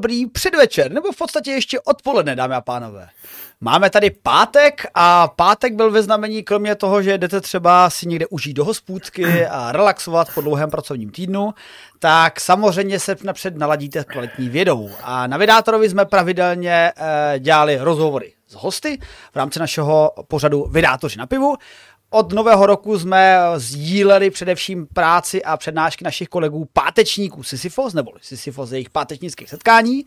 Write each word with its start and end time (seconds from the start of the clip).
dobrý 0.00 0.26
předvečer, 0.26 0.92
nebo 0.92 1.12
v 1.12 1.16
podstatě 1.16 1.50
ještě 1.50 1.80
odpoledne, 1.80 2.36
dámy 2.36 2.54
a 2.54 2.60
pánové. 2.60 3.08
Máme 3.60 3.90
tady 3.90 4.10
pátek 4.10 4.86
a 4.94 5.28
pátek 5.28 5.74
byl 5.74 5.90
ve 5.90 6.02
znamení, 6.02 6.42
kromě 6.42 6.74
toho, 6.74 7.02
že 7.02 7.18
jdete 7.18 7.40
třeba 7.40 7.90
si 7.90 8.08
někde 8.08 8.26
užít 8.26 8.56
do 8.56 8.64
hospůdky 8.64 9.46
a 9.46 9.72
relaxovat 9.72 10.28
po 10.34 10.40
dlouhém 10.40 10.70
pracovním 10.70 11.10
týdnu, 11.10 11.54
tak 11.98 12.40
samozřejmě 12.40 13.00
se 13.00 13.16
napřed 13.24 13.56
naladíte 13.56 14.04
kvalitní 14.04 14.48
vědou. 14.48 14.90
A 15.02 15.26
na 15.26 15.36
Vydátorovi 15.36 15.90
jsme 15.90 16.04
pravidelně 16.04 16.92
e, 16.96 17.38
dělali 17.38 17.78
rozhovory 17.80 18.32
s 18.48 18.54
hosty 18.54 18.98
v 19.32 19.36
rámci 19.36 19.58
našeho 19.58 20.12
pořadu 20.28 20.64
Vydátoři 20.70 21.18
na 21.18 21.26
pivu. 21.26 21.56
Od 22.12 22.32
nového 22.32 22.66
roku 22.66 22.98
jsme 22.98 23.38
sdíleli 23.56 24.30
především 24.30 24.86
práci 24.86 25.44
a 25.44 25.56
přednášky 25.56 26.04
našich 26.04 26.28
kolegů 26.28 26.68
pátečníků 26.72 27.42
Sisyfos, 27.42 27.94
nebo 27.94 28.12
Sisyfos 28.22 28.72
jejich 28.72 28.90
pátečnických 28.90 29.50
setkání. 29.50 30.04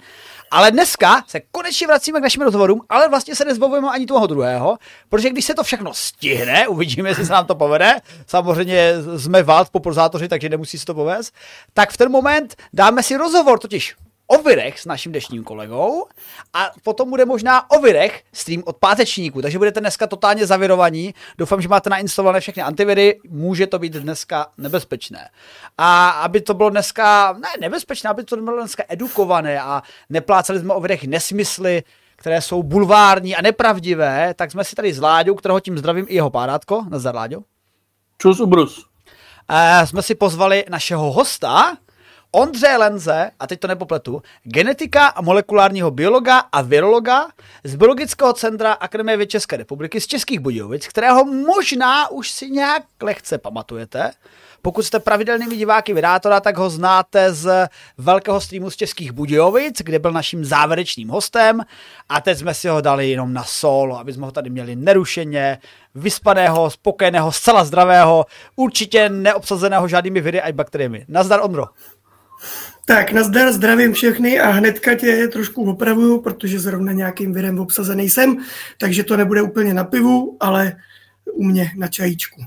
Ale 0.52 0.72
dneska 0.72 1.24
se 1.28 1.42
konečně 1.52 1.88
vracíme 1.88 2.20
k 2.20 2.24
našim 2.24 2.42
rozhovorům, 2.42 2.82
ale 2.90 3.10
vlastně 3.10 3.36
se 3.36 3.46
nezbavujeme 3.46 3.90
ani 3.90 4.06
toho 4.06 4.28
druhého, 4.28 4.78
protože 5.10 5.30
když 5.30 5.46
se 5.46 5.54
to 5.54 5.64
všechno 5.64 5.94
stihne, 5.94 6.68
uvidíme, 6.68 7.10
jestli 7.10 7.26
se 7.26 7.34
nám 7.34 7.46
to 7.46 7.56
povede, 7.56 7.96
samozřejmě 8.28 8.94
jsme 9.18 9.44
vált 9.44 9.70
po 9.70 9.80
prozátoři, 9.80 10.28
takže 10.28 10.50
nemusí 10.50 10.80
se 10.80 10.86
to 10.86 10.94
povést, 10.94 11.34
tak 11.74 11.92
v 11.92 11.98
ten 11.98 12.12
moment 12.12 12.56
dáme 12.74 13.04
si 13.04 13.18
rozhovor, 13.18 13.60
totiž 13.60 13.96
o 14.28 14.44
virech 14.44 14.80
s 14.80 14.86
naším 14.86 15.12
dnešním 15.12 15.44
kolegou 15.44 16.06
a 16.54 16.72
potom 16.84 17.10
bude 17.10 17.26
možná 17.26 17.72
o 17.72 17.82
virech 17.82 18.24
stream 18.34 18.64
od 18.66 18.78
pátečníku, 18.78 19.42
takže 19.42 19.58
budete 19.58 19.80
dneska 19.80 20.08
totálně 20.08 20.46
zavirovaní. 20.46 21.14
Doufám, 21.38 21.62
že 21.62 21.68
máte 21.68 21.90
nainstalované 21.90 22.40
všechny 22.40 22.64
antiviry, 22.64 23.20
může 23.30 23.68
to 23.68 23.80
být 23.80 23.94
dneska 23.94 24.48
nebezpečné. 24.58 25.30
A 25.78 26.10
aby 26.10 26.42
to 26.42 26.54
bylo 26.54 26.70
dneska, 26.70 27.34
ne 27.34 27.50
nebezpečné, 27.62 28.10
aby 28.10 28.24
to 28.24 28.38
bylo 28.38 28.58
dneska 28.58 28.84
edukované 28.88 29.62
a 29.62 29.82
nepláceli 30.10 30.60
jsme 30.60 30.74
o 30.74 30.82
virech 30.82 31.04
nesmysly, 31.04 31.84
které 32.16 32.42
jsou 32.42 32.64
bulvární 32.64 33.36
a 33.36 33.42
nepravdivé, 33.42 34.34
tak 34.34 34.52
jsme 34.52 34.64
si 34.64 34.76
tady 34.76 34.94
s 34.94 35.00
Láďou, 35.00 35.36
kterého 35.36 35.60
tím 35.60 35.78
zdravím 35.78 36.06
i 36.10 36.16
jeho 36.16 36.30
párátko, 36.30 36.86
nazdar 36.90 37.16
Láďo. 37.16 37.42
Čus 38.18 38.40
ubrus. 38.40 38.86
E, 39.50 39.88
jsme 39.88 40.02
si 40.02 40.16
pozvali 40.16 40.66
našeho 40.70 41.12
hosta, 41.12 41.78
Ondře 42.36 42.78
Lenze, 42.78 43.32
a 43.40 43.48
teď 43.48 43.60
to 43.60 43.68
nepopletu, 43.68 44.22
genetika 44.44 45.08
a 45.08 45.22
molekulárního 45.22 45.92
biologa 45.92 46.40
a 46.40 46.62
virologa 46.62 47.28
z 47.64 47.76
Biologického 47.76 48.34
centra 48.34 48.74
Akademie 48.74 49.18
věd 49.18 49.30
České 49.30 49.58
republiky 49.58 50.02
z 50.02 50.08
Českých 50.08 50.40
Budějovic, 50.40 50.88
kterého 50.88 51.26
možná 51.26 52.12
už 52.12 52.32
si 52.32 52.50
nějak 52.52 52.84
lehce 53.02 53.38
pamatujete. 53.38 54.12
Pokud 54.62 54.84
jste 54.84 55.00
pravidelnými 55.00 55.56
diváky 55.56 55.94
Vydátora, 55.94 56.40
tak 56.40 56.58
ho 56.58 56.70
znáte 56.70 57.34
z 57.34 57.68
velkého 57.98 58.42
streamu 58.42 58.70
z 58.70 58.76
Českých 58.76 59.12
Budějovic, 59.12 59.82
kde 59.82 60.00
byl 60.00 60.12
naším 60.12 60.46
závěrečným 60.46 61.10
hostem 61.10 61.62
a 62.10 62.22
teď 62.22 62.38
jsme 62.38 62.54
si 62.54 62.68
ho 62.68 62.82
dali 62.82 63.10
jenom 63.10 63.34
na 63.34 63.44
solo, 63.44 64.00
aby 64.00 64.14
jsme 64.14 64.26
ho 64.26 64.32
tady 64.32 64.50
měli 64.50 64.76
nerušeně, 64.76 65.58
vyspaného, 65.96 66.70
spokojeného, 66.70 67.32
zcela 67.32 67.64
zdravého, 67.66 68.26
určitě 68.56 69.10
neobsazeného 69.10 69.88
žádnými 69.88 70.22
viry 70.22 70.42
a 70.42 70.52
bakteriemi. 70.52 71.06
Nazdar 71.08 71.40
Ondro. 71.44 71.66
Tak, 72.86 73.12
nazdar, 73.12 73.54
zdravím 73.54 73.94
všechny 73.94 74.40
a 74.40 74.50
hnedka 74.50 74.96
tě 74.96 75.28
trošku 75.28 75.72
opravuju, 75.72 76.22
protože 76.22 76.60
zrovna 76.60 76.92
nějakým 76.92 77.34
virem 77.34 77.60
obsazený 77.60 78.10
jsem, 78.10 78.38
takže 78.78 79.04
to 79.04 79.18
nebude 79.18 79.42
úplně 79.42 79.74
na 79.74 79.84
pivu, 79.84 80.38
ale 80.40 80.74
u 81.34 81.44
mě 81.44 81.72
na 81.78 81.88
čajíčku. 81.88 82.46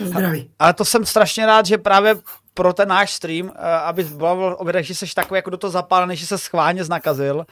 Zdraví. 0.00 0.50
Ale 0.58 0.74
to 0.74 0.84
jsem 0.84 1.06
strašně 1.06 1.46
rád, 1.46 1.66
že 1.66 1.78
právě 1.78 2.16
pro 2.54 2.72
ten 2.72 2.88
náš 2.88 3.12
stream, 3.12 3.52
eh, 3.54 3.72
aby 3.72 4.04
bylo 4.04 4.56
o 4.56 4.66
že 4.80 4.94
jsi 4.94 5.06
takový 5.14 5.38
jako 5.38 5.50
do 5.50 5.56
toho 5.56 5.70
zapálený, 5.70 6.16
že 6.16 6.26
se 6.26 6.38
schválně 6.38 6.84
znakazil, 6.84 7.46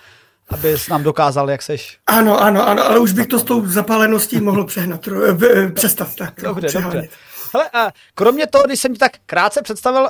aby 0.49 0.79
jsi 0.79 0.91
nám 0.91 1.03
dokázal, 1.03 1.51
jak 1.51 1.63
seš. 1.63 1.99
Ano, 2.07 2.41
ano, 2.41 2.69
ano, 2.69 2.87
ale 2.87 2.99
už 2.99 3.13
bych 3.13 3.27
to 3.27 3.39
s 3.39 3.45
tou 3.45 3.67
zapáleností 3.67 4.41
mohl 4.41 4.65
přehnat, 4.65 5.09
eh, 5.09 5.69
přestat. 5.69 6.15
Tak, 6.15 6.35
dobře, 6.43 6.81
dobře. 6.81 7.09
Hele, 7.55 7.93
kromě 8.15 8.47
toho, 8.47 8.65
když 8.65 8.81
jsem 8.81 8.93
ti 8.93 8.99
tak 8.99 9.13
krátce 9.27 9.63
představil, 9.63 10.03
uh, 10.03 10.09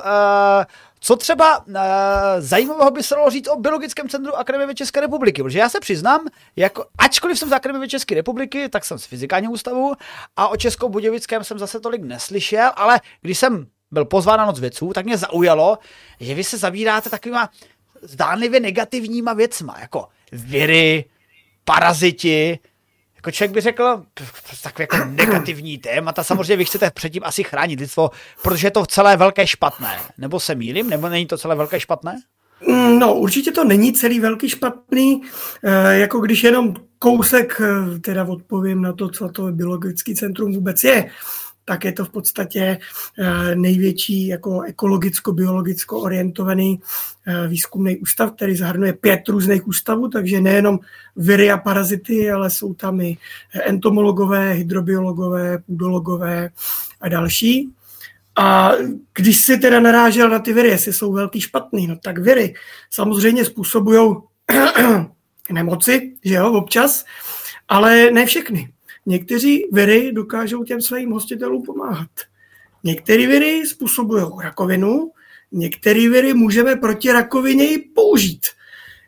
co 0.99 1.15
třeba 1.15 1.65
uh, 1.65 1.75
zajímavého 2.39 2.91
by 2.91 3.03
se 3.03 3.15
dalo 3.15 3.29
říct 3.29 3.47
o 3.47 3.55
Biologickém 3.55 4.09
centru 4.09 4.35
Akademie 4.35 4.75
České 4.75 5.01
republiky? 5.01 5.43
Protože 5.43 5.59
já 5.59 5.69
se 5.69 5.79
přiznám, 5.79 6.27
jako, 6.55 6.85
ačkoliv 6.97 7.39
jsem 7.39 7.49
z 7.49 7.53
Akademie 7.53 7.89
České 7.89 8.15
republiky, 8.15 8.69
tak 8.69 8.85
jsem 8.85 8.99
z 8.99 9.05
fyzikálního 9.05 9.53
ústavu 9.53 9.93
a 10.35 10.47
o 10.47 10.57
Českou 10.57 10.89
Budějovickém 10.89 11.43
jsem 11.43 11.59
zase 11.59 11.79
tolik 11.79 12.01
neslyšel, 12.01 12.71
ale 12.75 13.01
když 13.21 13.37
jsem 13.37 13.67
byl 13.91 14.05
pozván 14.05 14.39
na 14.39 14.45
noc 14.45 14.59
věců, 14.59 14.91
tak 14.93 15.05
mě 15.05 15.17
zaujalo, 15.17 15.77
že 16.19 16.35
vy 16.35 16.43
se 16.43 16.57
zabíráte 16.57 17.09
takovýma 17.09 17.49
zdánlivě 18.01 18.59
negativníma 18.59 19.33
věcma, 19.33 19.77
jako 19.79 20.07
viry, 20.31 21.05
paraziti, 21.65 22.59
jako 23.17 23.31
člověk 23.31 23.51
by 23.51 23.61
řekl, 23.61 24.03
takový 24.63 24.87
jako 24.91 25.09
negativní 25.09 25.77
témata, 25.77 26.23
samozřejmě 26.23 26.55
vy 26.55 26.65
chcete 26.65 26.91
předtím 26.91 27.21
asi 27.25 27.43
chránit 27.43 27.79
lidstvo, 27.79 28.11
protože 28.43 28.67
je 28.67 28.71
to 28.71 28.85
celé 28.85 29.17
velké 29.17 29.47
špatné. 29.47 29.99
Nebo 30.17 30.39
se 30.39 30.55
mýlím, 30.55 30.89
nebo 30.89 31.09
není 31.09 31.25
to 31.25 31.37
celé 31.37 31.55
velké 31.55 31.79
špatné? 31.79 32.21
Mm, 32.67 32.99
no, 32.99 33.13
určitě 33.13 33.51
to 33.51 33.63
není 33.63 33.93
celý 33.93 34.19
velký 34.19 34.49
špatný, 34.49 35.21
e, 35.63 35.97
jako 35.97 36.19
když 36.19 36.43
jenom 36.43 36.73
kousek, 36.99 37.61
eh, 37.61 37.99
teda 37.99 38.23
odpovím 38.23 38.81
na 38.81 38.93
to, 38.93 39.09
co 39.09 39.29
to 39.29 39.51
biologický 39.51 40.15
centrum 40.15 40.53
vůbec 40.53 40.83
je 40.83 41.09
tak 41.67 41.85
je 41.85 41.91
to 41.91 42.05
v 42.05 42.09
podstatě 42.09 42.77
eh, 43.19 43.55
největší 43.55 44.27
jako 44.27 44.61
ekologicko-biologicko 44.67 46.01
orientovaný 46.01 46.79
eh, 47.27 47.47
výzkumný 47.47 47.97
ústav, 47.97 48.31
který 48.31 48.55
zahrnuje 48.55 48.93
pět 48.93 49.27
různých 49.27 49.67
ústavů, 49.67 50.07
takže 50.07 50.41
nejenom 50.41 50.79
viry 51.15 51.51
a 51.51 51.57
parazity, 51.57 52.31
ale 52.31 52.49
jsou 52.49 52.73
tam 52.73 53.01
i 53.01 53.17
entomologové, 53.63 54.51
hydrobiologové, 54.51 55.57
půdologové 55.57 56.49
a 57.01 57.09
další. 57.09 57.69
A 58.35 58.71
když 59.13 59.37
si 59.37 59.57
teda 59.57 59.79
narážel 59.79 60.29
na 60.29 60.39
ty 60.39 60.53
viry, 60.53 60.67
jestli 60.67 60.93
jsou 60.93 61.13
velký 61.13 61.41
špatný, 61.41 61.87
no 61.87 61.95
tak 61.95 62.17
viry 62.17 62.53
samozřejmě 62.89 63.45
způsobují 63.45 64.15
nemoci, 65.51 66.13
že 66.23 66.33
jo, 66.33 66.51
občas, 66.51 67.05
ale 67.67 68.11
ne 68.11 68.25
všechny. 68.25 68.76
Někteří 69.09 69.63
viry 69.71 70.11
dokážou 70.11 70.63
těm 70.63 70.81
svým 70.81 71.11
hostitelům 71.11 71.63
pomáhat. 71.63 72.09
Některé 72.83 73.27
viry 73.27 73.67
způsobují 73.67 74.23
rakovinu, 74.43 75.11
některé 75.51 76.09
viry 76.09 76.33
můžeme 76.33 76.75
proti 76.75 77.11
rakovině 77.11 77.73
i 77.73 77.79
použít. 77.79 78.45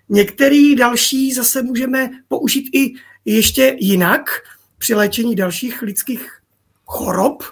Některé 0.09 0.75
další 0.77 1.33
zase 1.33 1.63
můžeme 1.63 2.09
použít 2.27 2.69
i 2.73 2.93
ještě 3.25 3.75
jinak 3.79 4.29
při 4.77 4.95
léčení 4.95 5.35
dalších 5.35 5.81
lidských 5.81 6.39
chorob. 6.85 7.43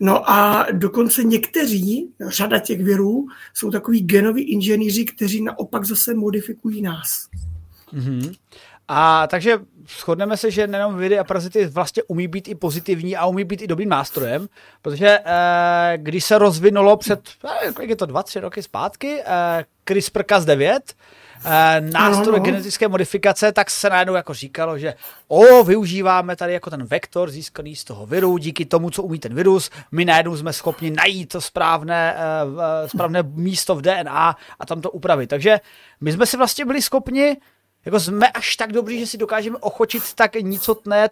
No 0.00 0.30
a 0.30 0.66
dokonce 0.72 1.24
někteří, 1.24 2.10
řada 2.28 2.58
těch 2.58 2.84
virů, 2.84 3.26
jsou 3.54 3.70
takový 3.70 4.00
genoví 4.02 4.42
inženýři, 4.42 5.04
kteří 5.04 5.42
naopak 5.42 5.84
zase 5.84 6.14
modifikují 6.14 6.82
nás. 6.82 7.28
Mm-hmm. 7.92 8.34
A 8.88 9.26
takže 9.26 9.58
shodneme 9.88 10.36
se, 10.36 10.50
že 10.50 10.66
nejenom 10.66 10.96
viry 10.96 11.18
a 11.18 11.24
parazity 11.24 11.66
vlastně 11.66 12.02
umí 12.02 12.28
být 12.28 12.48
i 12.48 12.54
pozitivní 12.54 13.16
a 13.16 13.26
umí 13.26 13.44
být 13.44 13.62
i 13.62 13.66
dobrým 13.66 13.88
nástrojem, 13.88 14.48
protože 14.82 15.18
eh, 15.24 15.92
když 15.96 16.24
se 16.24 16.38
rozvinulo 16.38 16.96
před, 16.96 17.20
eh, 17.66 17.72
kolik 17.72 17.90
je 17.90 17.96
to, 17.96 18.06
dva, 18.06 18.22
tři 18.22 18.40
roky 18.40 18.62
zpátky, 18.62 19.22
eh, 19.26 19.64
CRISPR-Cas9, 19.86 20.80
eh, 21.44 21.80
nástroj 21.80 22.32
no, 22.32 22.38
no. 22.38 22.44
genetické 22.44 22.88
modifikace, 22.88 23.52
tak 23.52 23.70
se 23.70 23.90
najednou 23.90 24.14
jako 24.14 24.34
říkalo, 24.34 24.78
že 24.78 24.94
o, 25.28 25.64
využíváme 25.64 26.36
tady 26.36 26.52
jako 26.52 26.70
ten 26.70 26.84
vektor 26.84 27.30
získaný 27.30 27.76
z 27.76 27.84
toho 27.84 28.06
viru, 28.06 28.38
díky 28.38 28.64
tomu, 28.64 28.90
co 28.90 29.02
umí 29.02 29.18
ten 29.18 29.34
virus, 29.34 29.70
my 29.92 30.04
najednou 30.04 30.36
jsme 30.36 30.52
schopni 30.52 30.90
najít 30.90 31.28
to 31.28 31.40
správné, 31.40 32.16
eh, 32.16 32.88
správné 32.88 33.22
místo 33.22 33.74
v 33.74 33.82
DNA 33.82 34.36
a 34.58 34.66
tam 34.66 34.80
to 34.80 34.90
upravit. 34.90 35.30
Takže 35.30 35.60
my 36.00 36.12
jsme 36.12 36.26
si 36.26 36.36
vlastně 36.36 36.64
byli 36.64 36.82
schopni 36.82 37.36
jako 37.84 38.00
jsme 38.00 38.28
až 38.28 38.56
tak 38.56 38.72
dobří, 38.72 39.00
že 39.00 39.06
si 39.06 39.18
dokážeme 39.18 39.56
ochočit 39.56 40.02
tak 40.14 40.34
nicotné 40.34 41.08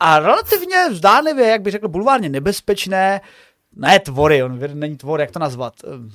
a 0.00 0.18
relativně 0.18 0.76
zdánlivě, 0.90 1.46
jak 1.46 1.62
by 1.62 1.70
řekl, 1.70 1.88
bulvárně 1.88 2.28
nebezpečné, 2.28 3.20
ne 3.76 4.00
tvory, 4.00 4.42
on 4.42 4.60
není 4.74 4.96
tvor, 4.96 5.20
jak 5.20 5.30
to 5.30 5.38
nazvat? 5.38 5.74
Ehm, 5.92 6.10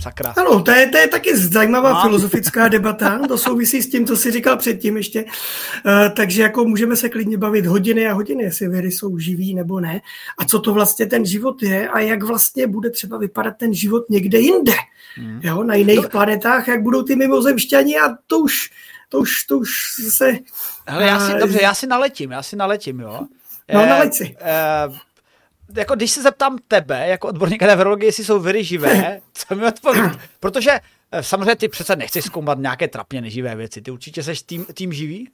sakra. 0.00 0.34
Ano, 0.36 0.62
to 0.62 0.70
je, 0.70 0.88
to 0.88 0.98
je 0.98 1.08
taky 1.08 1.36
zajímavá 1.36 1.92
Mám. 1.92 2.02
filozofická 2.02 2.68
debata, 2.68 3.20
to 3.28 3.38
souvisí 3.38 3.82
s 3.82 3.90
tím, 3.90 4.06
co 4.06 4.16
jsi 4.16 4.30
říkal 4.30 4.56
předtím 4.56 4.96
ještě. 4.96 5.24
Uh, 5.24 6.14
takže 6.16 6.42
jako 6.42 6.64
můžeme 6.64 6.96
se 6.96 7.08
klidně 7.08 7.38
bavit 7.38 7.66
hodiny 7.66 8.08
a 8.08 8.12
hodiny, 8.12 8.42
jestli 8.42 8.68
věry 8.68 8.92
jsou 8.92 9.18
živí 9.18 9.54
nebo 9.54 9.80
ne. 9.80 10.00
A 10.38 10.44
co 10.44 10.60
to 10.60 10.74
vlastně 10.74 11.06
ten 11.06 11.26
život 11.26 11.62
je 11.62 11.88
a 11.88 12.00
jak 12.00 12.22
vlastně 12.22 12.66
bude 12.66 12.90
třeba 12.90 13.18
vypadat 13.18 13.54
ten 13.58 13.74
život 13.74 14.10
někde 14.10 14.38
jinde. 14.38 14.72
Hmm. 15.16 15.40
Jo, 15.42 15.62
na 15.62 15.74
jiných 15.74 16.02
no. 16.02 16.08
planetách, 16.08 16.68
jak 16.68 16.82
budou 16.82 17.02
ty 17.02 17.16
mimozemšťani 17.16 17.98
a 17.98 18.08
to 18.26 18.38
už 18.38 18.70
to 19.08 19.18
už, 19.18 19.44
to 19.44 19.58
už 19.58 19.70
se... 20.08 20.38
Hele, 20.86 21.04
já 21.04 21.20
si, 21.26 21.32
uh, 21.32 21.38
dobře, 21.38 21.58
já 21.62 21.74
si 21.74 21.86
naletím, 21.86 22.30
já 22.30 22.42
si 22.42 22.56
naletím, 22.56 23.00
jo. 23.00 23.20
No, 23.72 23.82
eh, 23.82 23.86
naleď 23.86 24.14
si. 24.14 24.36
Eh, 24.40 24.88
jako 25.76 25.94
když 25.94 26.10
se 26.10 26.22
zeptám 26.22 26.58
tebe, 26.68 27.08
jako 27.08 27.28
odborníka 27.28 27.66
na 27.66 27.74
virologii, 27.74 28.08
jestli 28.08 28.24
jsou 28.24 28.40
viry 28.40 28.64
živé, 28.64 29.20
co 29.34 29.54
mi 29.54 29.66
odpovíš? 29.66 30.02
Protože 30.40 30.70
eh, 31.12 31.22
samozřejmě 31.22 31.56
ty 31.56 31.68
přece 31.68 31.96
nechceš 31.96 32.24
zkoumat 32.24 32.58
nějaké 32.58 32.88
trapně 32.88 33.20
neživé 33.20 33.56
věci. 33.56 33.82
Ty 33.82 33.90
určitě 33.90 34.22
seš 34.22 34.42
tým, 34.42 34.64
tým 34.64 34.92
živý? 34.92 35.28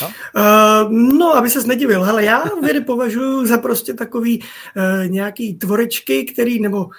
No? 0.00 0.06
Uh, 0.06 0.92
no, 0.92 1.36
aby 1.36 1.50
ses 1.50 1.66
nedivil. 1.66 2.02
Hele, 2.02 2.24
já 2.24 2.44
vědy 2.62 2.80
považuji 2.80 3.46
za 3.46 3.58
prostě 3.58 3.94
takový 3.94 4.40
uh, 4.40 5.10
nějaký 5.10 5.54
tvorečky, 5.54 6.24
který, 6.24 6.60
nebo 6.60 6.90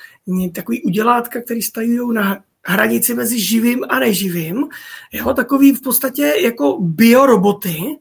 takový 0.56 0.84
udělátka, 0.84 1.42
který 1.42 1.62
stají 1.62 1.98
na 2.14 2.44
hranici 2.66 3.14
mezi 3.14 3.40
živým 3.40 3.86
a 3.90 4.00
neživým. 4.00 4.68
Jo, 5.12 5.34
takový 5.34 5.74
v 5.74 5.82
podstatě 5.82 6.34
jako 6.44 6.78
bioroboty, 6.82 7.98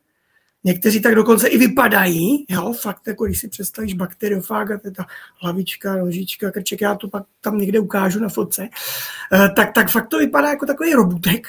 Někteří 0.64 1.00
tak 1.00 1.14
dokonce 1.14 1.48
i 1.48 1.58
vypadají, 1.58 2.46
jo, 2.48 2.72
fakt, 2.72 3.06
jako 3.06 3.24
když 3.24 3.40
si 3.40 3.48
představíš 3.48 3.94
bakteriofág 3.94 4.70
a 4.70 4.78
ta 4.96 5.06
hlavička, 5.42 5.96
nožička, 5.96 6.50
krček, 6.50 6.80
já 6.80 6.94
to 6.94 7.08
pak 7.08 7.22
tam 7.40 7.58
někde 7.58 7.80
ukážu 7.80 8.20
na 8.20 8.28
fotce, 8.28 8.68
eh, 9.32 9.48
tak, 9.56 9.72
tak 9.72 9.90
fakt 9.90 10.08
to 10.08 10.18
vypadá 10.18 10.48
jako 10.48 10.66
takový 10.66 10.94
robutek. 10.94 11.48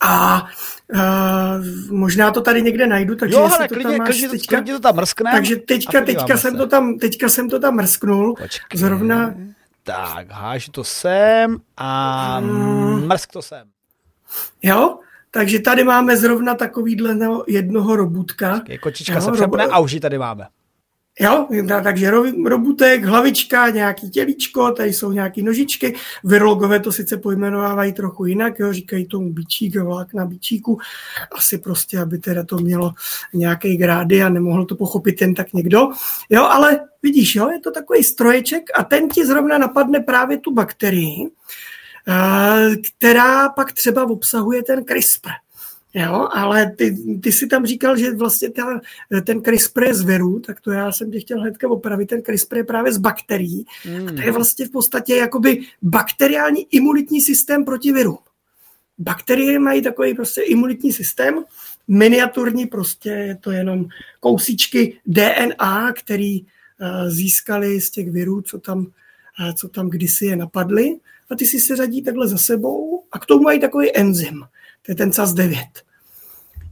A 0.00 0.46
uh, 0.94 1.66
možná 1.90 2.30
to 2.30 2.40
tady 2.40 2.62
někde 2.62 2.86
najdu, 2.86 3.16
takže 3.16 3.36
jo, 3.36 3.48
hele, 3.48 3.68
to 3.68 3.74
klidně, 3.74 3.90
tam 3.90 3.98
máš 3.98 4.08
klidně, 4.08 4.28
teďka, 4.28 4.56
klidně 4.56 4.72
to 4.72 4.80
tam 4.80 4.96
mrskne. 4.96 5.30
takže 5.32 5.56
teďka, 5.56 6.04
teďka, 6.04 6.36
jsem 6.36 6.56
to 6.56 6.66
tam, 6.66 6.98
teďka 6.98 7.28
jsem 7.28 7.48
to 7.48 7.58
tam 7.58 7.76
mrsknul. 7.76 8.34
Počkej. 8.34 8.80
Zrovna. 8.80 9.34
Tak, 9.88 10.30
hážu 10.30 10.72
to 10.72 10.84
sem 10.84 11.56
a 11.76 12.40
mrsk 12.40 13.32
to 13.32 13.42
sem. 13.42 13.68
Jo, 14.62 14.98
takže 15.30 15.58
tady 15.60 15.84
máme 15.84 16.16
zrovna 16.16 16.54
takovýhle 16.54 17.16
jednoho 17.46 17.96
robutka. 17.96 18.60
Kočička 18.80 19.14
jo, 19.14 19.20
se 19.20 19.32
přepne 19.32 19.64
a 19.64 19.78
už 19.78 19.96
tady 20.00 20.18
máme. 20.18 20.48
Jo, 21.20 21.48
takže 21.82 22.10
robutek, 22.44 23.04
hlavička, 23.04 23.68
nějaký 23.68 24.10
tělíčko, 24.10 24.70
tady 24.70 24.92
jsou 24.92 25.12
nějaké 25.12 25.42
nožičky. 25.42 25.94
Virologové 26.24 26.80
to 26.80 26.92
sice 26.92 27.16
pojmenovávají 27.16 27.92
trochu 27.92 28.24
jinak, 28.24 28.58
jo, 28.58 28.72
říkají 28.72 29.06
tomu 29.06 29.32
bičík, 29.32 29.76
vlákna 29.76 30.26
bičíku. 30.26 30.78
Asi 31.38 31.58
prostě, 31.58 31.98
aby 31.98 32.18
teda 32.18 32.44
to 32.44 32.58
mělo 32.58 32.92
nějaký 33.34 33.76
grády 33.76 34.22
a 34.22 34.28
nemohl 34.28 34.64
to 34.64 34.76
pochopit 34.76 35.20
jen 35.20 35.34
tak 35.34 35.52
někdo. 35.52 35.88
Jo, 36.30 36.44
ale 36.44 36.80
vidíš, 37.02 37.34
jo, 37.34 37.50
je 37.50 37.60
to 37.60 37.70
takový 37.70 38.04
stroječek 38.04 38.62
a 38.74 38.84
ten 38.84 39.08
ti 39.08 39.26
zrovna 39.26 39.58
napadne 39.58 40.00
právě 40.00 40.38
tu 40.38 40.54
bakterii, 40.54 41.30
Eh, 42.10 42.76
která 42.76 43.48
pak 43.48 43.72
třeba 43.72 44.04
obsahuje 44.04 44.62
ten 44.62 44.84
CRISPR. 44.84 45.30
Jo, 45.98 46.28
ale 46.32 46.70
ty, 46.70 46.96
ty 47.22 47.32
si 47.32 47.46
tam 47.46 47.66
říkal, 47.66 47.96
že 47.96 48.14
vlastně 48.14 48.50
ta, 48.50 48.80
ten 49.24 49.42
CRISPR 49.42 49.82
je 49.82 49.94
z 49.94 50.04
viru, 50.04 50.40
tak 50.40 50.60
to 50.60 50.70
já 50.70 50.92
jsem 50.92 51.10
tě 51.10 51.20
chtěl 51.20 51.40
hnedka 51.40 51.68
opravit. 51.68 52.08
Ten 52.08 52.22
CRISPR 52.22 52.56
je 52.56 52.64
právě 52.64 52.92
z 52.92 52.98
bakterií. 52.98 53.64
Mm. 53.86 54.08
A 54.08 54.12
to 54.12 54.20
je 54.20 54.32
vlastně 54.32 54.66
v 54.66 54.70
podstatě 54.70 55.16
jakoby 55.16 55.60
bakteriální 55.82 56.66
imunitní 56.70 57.20
systém 57.20 57.64
proti 57.64 57.92
viru. 57.92 58.18
Bakterie 58.98 59.58
mají 59.58 59.82
takový 59.82 60.14
prostě 60.14 60.42
imunitní 60.42 60.92
systém, 60.92 61.44
miniaturní, 61.88 62.66
prostě 62.66 63.10
je 63.10 63.36
to 63.36 63.50
jenom 63.50 63.86
kousíčky 64.20 65.00
DNA, 65.06 65.92
který 65.92 66.42
uh, 66.42 66.46
získali 67.08 67.80
z 67.80 67.90
těch 67.90 68.10
virů, 68.10 68.42
co 68.42 68.58
tam, 68.58 68.78
uh, 68.78 69.52
co 69.54 69.68
tam 69.68 69.90
kdysi 69.90 70.26
je 70.26 70.36
napadly 70.36 70.96
a 71.30 71.36
ty 71.36 71.46
si 71.46 71.60
se 71.60 71.76
řadí 71.76 72.02
takhle 72.02 72.28
za 72.28 72.38
sebou 72.38 73.04
a 73.12 73.18
k 73.18 73.26
tomu 73.26 73.42
mají 73.42 73.60
takový 73.60 73.96
enzym. 73.96 74.40
To 74.82 74.92
je 74.92 74.94
ten 74.94 75.10
SAS9. 75.10 75.87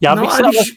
Já 0.01 0.17
bych 0.17 0.25
no 0.25 0.31
se 0.31 0.43
když... 0.43 0.75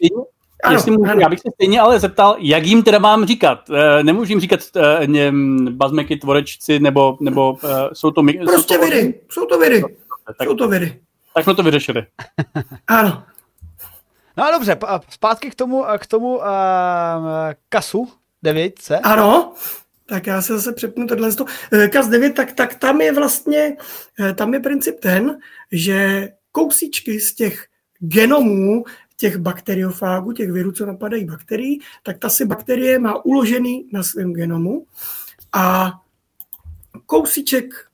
ano, 0.64 0.76
jestli 0.76 0.92
můžu, 0.92 1.12
ano. 1.12 1.22
já 1.22 1.30
bych 1.30 1.40
se 1.40 1.50
stejně 1.54 1.82
ale 1.82 2.00
zeptal, 2.00 2.36
jak 2.40 2.66
jim 2.66 2.84
teda 2.84 3.00
mám 3.00 3.26
říkat. 3.26 3.70
E, 3.70 4.04
nemůžu 4.04 4.32
jim 4.32 4.40
říkat 4.40 4.60
e, 4.76 5.08
ně, 5.08 5.34
bazmeky, 5.70 6.18
tvorečci, 6.18 6.80
nebo, 6.80 7.18
nebo 7.20 7.58
e, 7.64 7.96
jsou 7.96 8.12
to... 8.12 8.24
Prostě 8.24 8.74
jsou 8.74 8.78
to 8.78 8.86
viry, 8.86 9.22
jsou 9.30 9.46
to 9.46 9.60
viry. 9.60 9.84
Tak, 10.38 10.48
jsou 10.48 10.56
to 10.56 10.68
viry. 10.68 11.00
Tak 11.36 11.44
jsme 11.44 11.56
to 11.56 11.64
vyřešili. 11.64 12.06
ano. 12.88 13.24
No 14.38 14.46
a 14.46 14.52
dobře, 14.52 14.78
zpátky 15.10 15.50
k 15.50 15.56
tomu, 15.56 15.86
k 15.98 16.08
tomu 16.08 16.38
uh, 16.38 16.44
kasu 17.70 18.08
9 18.44 18.74
Ano, 19.04 19.54
tak 20.10 20.28
já 20.28 20.42
se 20.42 20.54
zase 20.54 20.74
přepnu 20.74 21.08
tohle. 21.08 21.30
KAS 21.92 22.08
9, 22.08 22.36
tak, 22.36 22.52
tak 22.52 22.76
tam 22.76 23.02
je 23.02 23.14
vlastně, 23.14 23.78
eh, 24.20 24.34
tam 24.34 24.54
je 24.54 24.60
princip 24.60 25.00
ten, 25.00 25.38
že 25.72 26.30
kousíčky 26.52 27.20
z 27.20 27.36
těch 27.36 27.66
genomů 28.00 28.84
těch 29.20 29.38
bakteriofágů, 29.38 30.32
těch 30.32 30.52
virů, 30.52 30.72
co 30.72 30.86
napadají 30.86 31.26
bakterií, 31.26 31.82
tak 32.04 32.18
ta 32.18 32.30
si 32.30 32.46
bakterie 32.46 33.00
má 33.00 33.26
uložený 33.26 33.90
na 33.94 34.04
svém 34.04 34.34
genomu 34.34 34.86
a 35.54 35.94
kousíček 37.06 37.86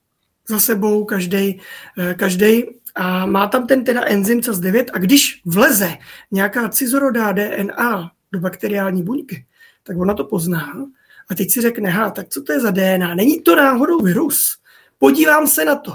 za 0.49 0.59
sebou 0.59 1.05
každý, 1.05 1.61
eh, 1.97 2.13
každý 2.13 2.63
a 2.95 3.25
má 3.25 3.47
tam 3.47 3.67
ten 3.67 3.83
teda 3.83 4.05
enzym 4.05 4.39
CAS9 4.39 4.85
a 4.93 4.97
když 4.97 5.41
vleze 5.45 5.97
nějaká 6.31 6.69
cizorodá 6.69 7.31
DNA 7.31 8.11
do 8.31 8.39
bakteriální 8.39 9.03
buňky, 9.03 9.45
tak 9.83 9.97
ona 9.97 10.13
to 10.13 10.23
pozná 10.23 10.73
a 11.29 11.35
teď 11.35 11.51
si 11.51 11.61
řekne, 11.61 11.89
ha, 11.89 12.09
tak 12.09 12.29
co 12.29 12.43
to 12.43 12.53
je 12.53 12.59
za 12.59 12.71
DNA? 12.71 13.15
Není 13.15 13.41
to 13.41 13.55
náhodou 13.55 13.99
virus? 13.99 14.57
Podívám 14.97 15.47
se 15.47 15.65
na 15.65 15.75
to. 15.75 15.91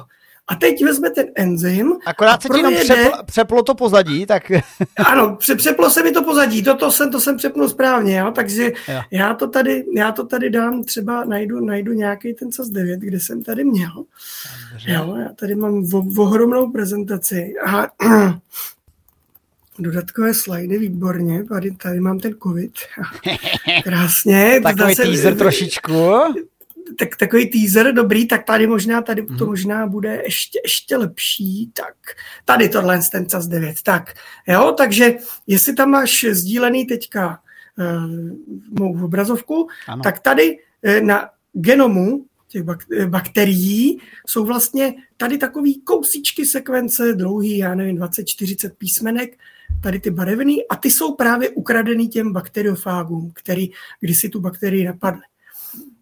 A 0.51 0.55
teď 0.55 0.85
vezme 0.85 1.11
ten 1.11 1.27
enzym. 1.35 1.93
Akorát 2.07 2.43
se 2.43 2.49
ti 2.49 2.59
jenom 2.59 2.75
přeplo, 2.75 3.13
přeplo 3.25 3.63
to 3.63 3.75
pozadí, 3.75 4.27
tak... 4.27 4.53
ano, 4.97 5.37
pře, 5.37 5.55
přeplo 5.55 5.91
se 5.91 6.03
mi 6.03 6.13
to 6.13 6.25
pozadí, 6.25 6.63
to, 6.63 6.75
to, 6.75 6.91
jsem, 6.91 7.11
to 7.11 7.21
jsem 7.21 7.37
přepnul 7.37 7.69
správně, 7.69 8.19
jo? 8.19 8.33
takže 8.35 8.73
jo. 8.89 9.01
Já, 9.11 9.35
to 9.35 9.49
tady, 9.49 9.85
já 9.95 10.13
to 10.13 10.27
tady 10.27 10.51
dám, 10.51 10.85
třeba 10.85 11.25
najdu, 11.25 11.61
najdu 11.65 11.93
nějaký 11.93 12.35
ten 12.35 12.53
CAS 12.53 12.69
9, 12.69 13.01
kde 13.01 13.21
jsem 13.21 13.43
tady 13.43 13.65
měl. 13.65 14.05
Jo, 14.87 15.17
já 15.17 15.29
tady 15.37 15.55
mám 15.55 15.87
ohromnou 16.19 16.71
prezentaci 16.71 17.55
a 17.67 17.89
dodatkové 19.79 20.35
slajdy, 20.35 20.79
výborně, 20.79 21.45
tady, 21.45 21.71
tady 21.71 22.01
mám 22.01 22.19
ten 22.19 22.35
covid. 22.43 22.73
Krásně. 23.85 24.61
takový 24.63 24.97
teaser 24.97 25.37
trošičku. 25.37 25.93
Tak, 26.99 27.17
takový 27.17 27.51
teaser, 27.51 27.95
dobrý, 27.95 28.27
tak 28.27 28.45
tady 28.45 28.67
možná, 28.67 29.03
tady 29.03 29.23
to 29.23 29.33
mhm. 29.33 29.47
možná 29.47 29.87
bude 29.87 30.23
ještě, 30.25 30.61
ještě 30.65 30.97
lepší, 30.97 31.71
tak 31.73 31.95
tady 32.45 32.69
tohle 32.69 33.01
ten 33.13 33.27
CAS 33.27 33.47
9, 33.47 33.83
tak 33.83 34.15
jo, 34.49 34.75
takže 34.77 35.15
jestli 35.47 35.75
tam 35.75 35.91
máš 35.91 36.27
sdílený 36.31 36.87
teďka 36.87 37.39
uh, 37.79 38.79
mou 38.79 39.05
obrazovku, 39.05 39.69
ano. 39.89 40.03
tak 40.03 40.19
tady 40.19 40.59
uh, 40.83 41.07
na 41.07 41.29
genomu 41.53 42.25
těch 42.51 42.65
eh, 42.99 43.07
bakterií 43.07 43.99
jsou 44.27 44.45
vlastně 44.45 44.95
tady 45.17 45.39
takový 45.39 45.81
kousíčky 45.81 46.47
sekvence 46.47 47.13
dlouhý, 47.15 47.59
já 47.59 47.75
nevím, 47.75 47.99
20-40 47.99 48.71
písmenek, 48.79 49.39
tady 49.83 50.01
ty 50.01 50.11
barevný, 50.11 50.69
a 50.69 50.77
ty 50.77 50.91
jsou 50.91 51.15
právě 51.15 51.51
ukradený 51.51 52.09
těm 52.09 52.33
bakteriofágům, 52.33 53.33
který 53.35 53.71
kdysi 54.01 54.29
tu 54.29 54.41
bakterii 54.41 54.85
napadly. 54.85 55.23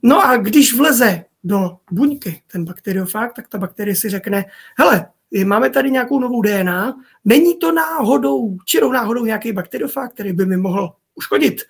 No 0.02 0.26
a 0.26 0.37
když 0.37 0.75
vleze 0.75 1.25
do 1.45 1.76
buňky 1.90 2.43
ten 2.52 2.64
bakteriofág, 2.64 3.33
tak 3.35 3.49
ta 3.49 3.59
bakterie 3.59 3.97
si 3.97 4.09
řekne, 4.09 4.45
hele, 4.78 5.07
máme 5.45 5.71
tady 5.71 5.90
nějakou 5.90 6.21
novou 6.21 6.43
DNA, 6.43 6.95
není 7.25 7.57
to 7.57 7.73
náhodou, 7.73 8.57
čirou 8.64 8.93
náhodou 8.93 9.25
nějaký 9.25 9.52
bakteriofág, 9.52 10.12
který 10.12 10.33
by 10.33 10.47
mi 10.47 10.57
mohl 10.57 10.93
uškodit. 11.14 11.62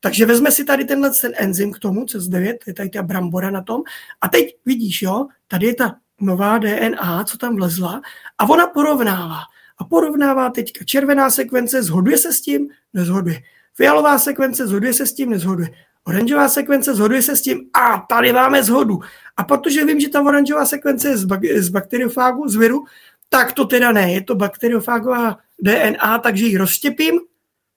Takže 0.00 0.26
vezme 0.26 0.50
si 0.50 0.64
tady 0.64 0.84
tenhle 0.84 1.10
ten 1.10 1.32
enzym 1.36 1.72
k 1.72 1.78
tomu, 1.78 2.04
CES9, 2.04 2.56
je 2.66 2.74
tady 2.74 2.88
ta 2.88 3.02
brambora 3.02 3.50
na 3.50 3.62
tom, 3.62 3.82
a 4.20 4.28
teď 4.28 4.56
vidíš, 4.66 5.02
jo, 5.02 5.26
tady 5.48 5.66
je 5.66 5.74
ta 5.74 5.96
nová 6.20 6.58
DNA, 6.58 7.24
co 7.24 7.38
tam 7.38 7.56
vlezla, 7.56 8.02
a 8.38 8.48
ona 8.48 8.66
porovnává 8.66 9.38
a 9.78 9.84
porovnává 9.84 10.50
teďka 10.50 10.84
červená 10.84 11.30
sekvence, 11.30 11.82
zhoduje 11.82 12.18
se 12.18 12.32
s 12.32 12.40
tím, 12.40 12.68
nezhoduje. 12.94 13.42
Fialová 13.74 14.18
sekvence 14.18 14.66
zhoduje 14.66 14.94
se 14.94 15.06
s 15.06 15.14
tím, 15.14 15.30
nezhoduje. 15.30 15.68
Oranžová 16.04 16.48
sekvence 16.48 16.94
zhoduje 16.94 17.22
se 17.22 17.36
s 17.36 17.42
tím 17.42 17.60
a 17.72 18.06
tady 18.08 18.32
máme 18.32 18.62
zhodu. 18.62 18.98
A 19.36 19.44
protože 19.44 19.84
vím, 19.84 20.00
že 20.00 20.08
ta 20.08 20.22
oranžová 20.22 20.66
sekvence 20.66 21.08
je 21.08 21.16
z, 21.16 21.26
bak- 21.26 21.60
z 21.60 21.68
bakteriofágu, 21.68 22.48
z 22.48 22.56
viru, 22.56 22.84
tak 23.28 23.52
to 23.52 23.64
teda 23.64 23.92
ne, 23.92 24.12
je 24.12 24.22
to 24.22 24.34
bakteriofágová 24.34 25.38
DNA, 25.60 26.18
takže 26.18 26.46
ji 26.46 26.56
rozštěpím, 26.56 27.20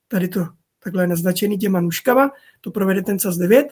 tady 0.08 0.28
to 0.28 0.48
takhle 0.84 1.08
naznačený 1.08 1.58
těma 1.58 1.82
nůžkama, 1.82 2.32
to 2.62 2.72
provede 2.72 3.02
ten 3.02 3.18
CAS9, 3.18 3.66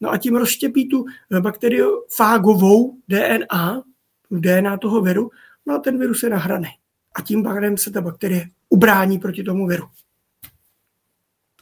no 0.00 0.10
a 0.10 0.18
tím 0.18 0.36
rozštěpí 0.36 0.88
tu 0.88 1.04
bakteriofágovou 1.40 2.96
DNA, 3.08 3.82
DNA 4.30 4.76
toho 4.76 5.00
viru, 5.00 5.30
no 5.66 5.74
a 5.74 5.78
ten 5.78 5.98
virus 5.98 6.22
je 6.22 6.30
nahraný 6.30 6.68
a 7.14 7.22
tím 7.22 7.42
pádem 7.42 7.76
se 7.76 7.90
ta 7.90 8.00
bakterie 8.00 8.46
ubrání 8.68 9.18
proti 9.18 9.42
tomu 9.42 9.66
viru. 9.66 9.84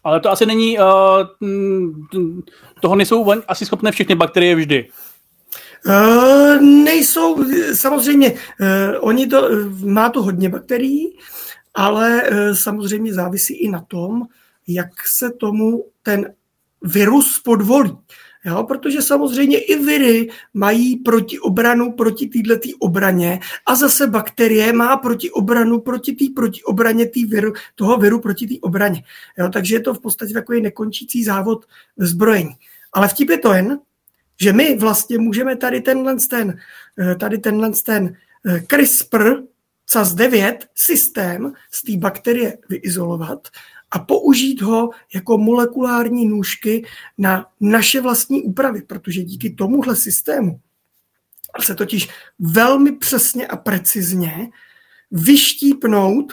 Ale 0.07 0.21
to 0.21 0.31
asi 0.31 0.47
není, 0.47 0.79
uh, 0.79 0.85
toho 2.81 2.97
nejsou 2.97 3.27
asi 3.49 3.67
schopné 3.67 3.93
všechny 3.93 4.15
bakterie 4.15 4.55
vždy. 4.55 4.89
Uh, 5.87 6.61
nejsou, 6.61 7.45
samozřejmě, 7.75 8.31
uh, 8.33 8.39
oni 9.01 9.27
to, 9.27 9.43
uh, 9.43 9.81
má 9.85 10.11
to 10.11 10.23
hodně 10.23 10.49
bakterií, 10.49 11.19
ale 11.75 12.23
uh, 12.23 12.55
samozřejmě 12.55 13.15
závisí 13.15 13.55
i 13.55 13.69
na 13.69 13.81
tom, 13.81 14.23
jak 14.69 15.07
se 15.07 15.31
tomu 15.31 15.85
ten 16.03 16.35
virus 16.83 17.41
podvolí. 17.45 17.99
Jo, 18.47 18.65
protože 18.65 19.03
samozřejmě 19.03 19.59
i 19.59 19.85
viry 19.85 20.29
mají 20.55 20.97
protiobranu 20.97 21.93
proti 21.93 22.26
této 22.26 22.69
obraně 22.79 23.41
a 23.67 23.75
zase 23.75 24.07
bakterie 24.07 24.73
má 24.73 24.97
protiobranu 24.97 25.81
proti 25.81 26.12
té 26.12 26.25
protiobraně 26.35 27.09
tý 27.09 27.25
viru, 27.25 27.53
toho 27.75 27.97
viru 27.97 28.21
proti 28.21 28.47
té 28.47 28.55
obraně. 28.61 29.03
Jo, 29.38 29.49
takže 29.53 29.76
je 29.76 29.81
to 29.81 29.95
v 29.95 30.00
podstatě 30.00 30.33
takový 30.33 30.61
nekončící 30.61 31.25
závod 31.25 31.67
ve 31.97 32.07
zbrojení. 32.07 32.55
Ale 32.93 33.09
vtip 33.09 33.31
je 33.31 33.38
to 33.38 33.53
jen, 33.53 33.79
že 34.41 34.53
my 34.53 34.76
vlastně 34.76 35.19
můžeme 35.19 35.57
tady 35.57 35.81
tenhle 35.81 36.17
ten, 36.31 36.59
eh, 36.99 37.15
tady 37.15 37.38
tenhle 37.38 37.71
ten 37.85 38.17
eh, 38.47 38.61
CRISPR 38.61 39.43
Cas9 39.93 40.57
systém 40.75 41.53
z 41.71 41.83
té 41.83 41.97
bakterie 41.97 42.59
vyizolovat 42.69 43.49
a 43.90 43.99
použít 43.99 44.62
ho 44.62 44.90
jako 45.14 45.38
molekulární 45.38 46.26
nůžky 46.26 46.87
na 47.19 47.47
naše 47.61 48.00
vlastní 48.00 48.43
úpravy, 48.43 48.83
protože 48.83 49.23
díky 49.23 49.50
tomuhle 49.50 49.97
systému 49.97 50.61
se 51.62 51.75
totiž 51.75 52.09
velmi 52.38 52.93
přesně 52.93 53.47
a 53.47 53.57
precizně 53.57 54.50
vyštípnout 55.11 56.33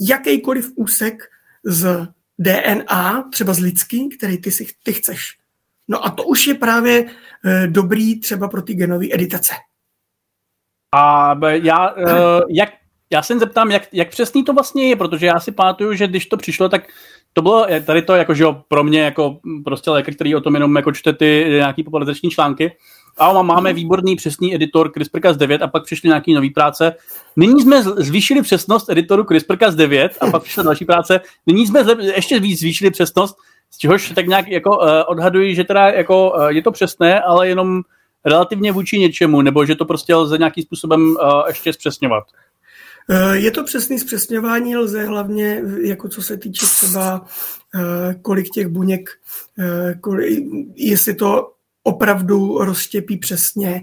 jakýkoliv 0.00 0.72
úsek 0.74 1.22
z 1.64 2.08
DNA, 2.38 3.28
třeba 3.32 3.54
z 3.54 3.58
lidský, 3.58 4.08
který 4.08 4.38
ty, 4.38 4.50
si, 4.50 4.66
ty 4.82 4.92
chceš. 4.92 5.38
No 5.88 6.06
a 6.06 6.10
to 6.10 6.24
už 6.24 6.46
je 6.46 6.54
právě 6.54 7.06
e, 7.44 7.66
dobrý 7.66 8.20
třeba 8.20 8.48
pro 8.48 8.62
ty 8.62 8.74
genové 8.74 9.06
editace. 9.12 9.54
A 10.94 11.34
já, 11.48 11.94
e, 11.98 12.02
jak 12.48 12.70
já 13.10 13.22
se 13.22 13.38
zeptám, 13.38 13.70
jak, 13.70 13.82
jak 13.92 14.10
přesný 14.10 14.44
to 14.44 14.52
vlastně 14.52 14.88
je, 14.88 14.96
protože 14.96 15.26
já 15.26 15.40
si 15.40 15.52
pamatuju, 15.52 15.94
že 15.94 16.06
když 16.06 16.26
to 16.26 16.36
přišlo, 16.36 16.68
tak 16.68 16.82
to 17.32 17.42
bylo 17.42 17.66
tady 17.86 18.02
to 18.02 18.14
jako, 18.14 18.34
že 18.34 18.42
jo, 18.42 18.62
pro 18.68 18.84
mě 18.84 19.00
jako 19.00 19.38
prostě 19.64 19.90
lékař, 19.90 20.14
který 20.14 20.34
o 20.34 20.40
tom 20.40 20.54
jenom 20.54 20.76
jako 20.76 20.92
čte 20.92 21.12
ty 21.12 21.46
nějaký 21.48 21.82
popularizační 21.82 22.30
články. 22.30 22.76
A 23.18 23.42
máme 23.42 23.72
výborný 23.72 24.16
přesný 24.16 24.54
editor 24.54 24.88
CRISPR-Cas9 24.88 25.58
a 25.62 25.68
pak 25.68 25.84
přišly 25.84 26.08
nějaký 26.08 26.34
nový 26.34 26.50
práce. 26.50 26.96
Nyní 27.36 27.62
jsme 27.62 27.82
zvýšili 27.82 28.42
přesnost 28.42 28.90
editoru 28.90 29.22
CRISPR-Cas9 29.22 30.08
a 30.20 30.30
pak 30.30 30.42
přišla 30.42 30.62
další 30.62 30.84
práce. 30.84 31.20
Nyní 31.46 31.66
jsme 31.66 31.84
ještě 32.00 32.40
víc 32.40 32.60
zvýšili 32.60 32.90
přesnost, 32.90 33.36
z 33.70 33.78
čehož 33.78 34.12
tak 34.14 34.26
nějak 34.26 34.48
jako 34.48 34.78
uh, 34.78 34.86
odhaduji, 35.06 35.54
že 35.54 35.64
teda 35.64 35.88
jako 35.88 36.30
uh, 36.30 36.46
je 36.46 36.62
to 36.62 36.72
přesné, 36.72 37.20
ale 37.20 37.48
jenom 37.48 37.82
relativně 38.24 38.72
vůči 38.72 38.98
něčemu, 38.98 39.42
nebo 39.42 39.66
že 39.66 39.74
to 39.74 39.84
prostě 39.84 40.14
lze 40.14 40.38
nějakým 40.38 40.64
způsobem 40.64 41.00
uh, 41.00 41.42
ještě 41.48 41.72
zpřesňovat. 41.72 42.24
Eh, 43.10 43.36
je 43.36 43.50
to 43.50 43.64
přesný 43.64 43.98
zpřesňování, 43.98 44.76
lze 44.76 45.04
hlavně, 45.04 45.62
jako 45.82 46.08
co 46.08 46.22
se 46.22 46.36
týče 46.36 46.66
třeba 46.66 47.26
eh, 47.74 48.14
kolik 48.22 48.50
těch 48.50 48.68
buněk, 48.68 49.10
eh, 49.58 49.94
kolik, 49.94 50.44
jestli 50.74 51.14
to 51.14 51.50
opravdu 51.86 52.58
rozštěpí 52.58 53.16
přesně 53.16 53.82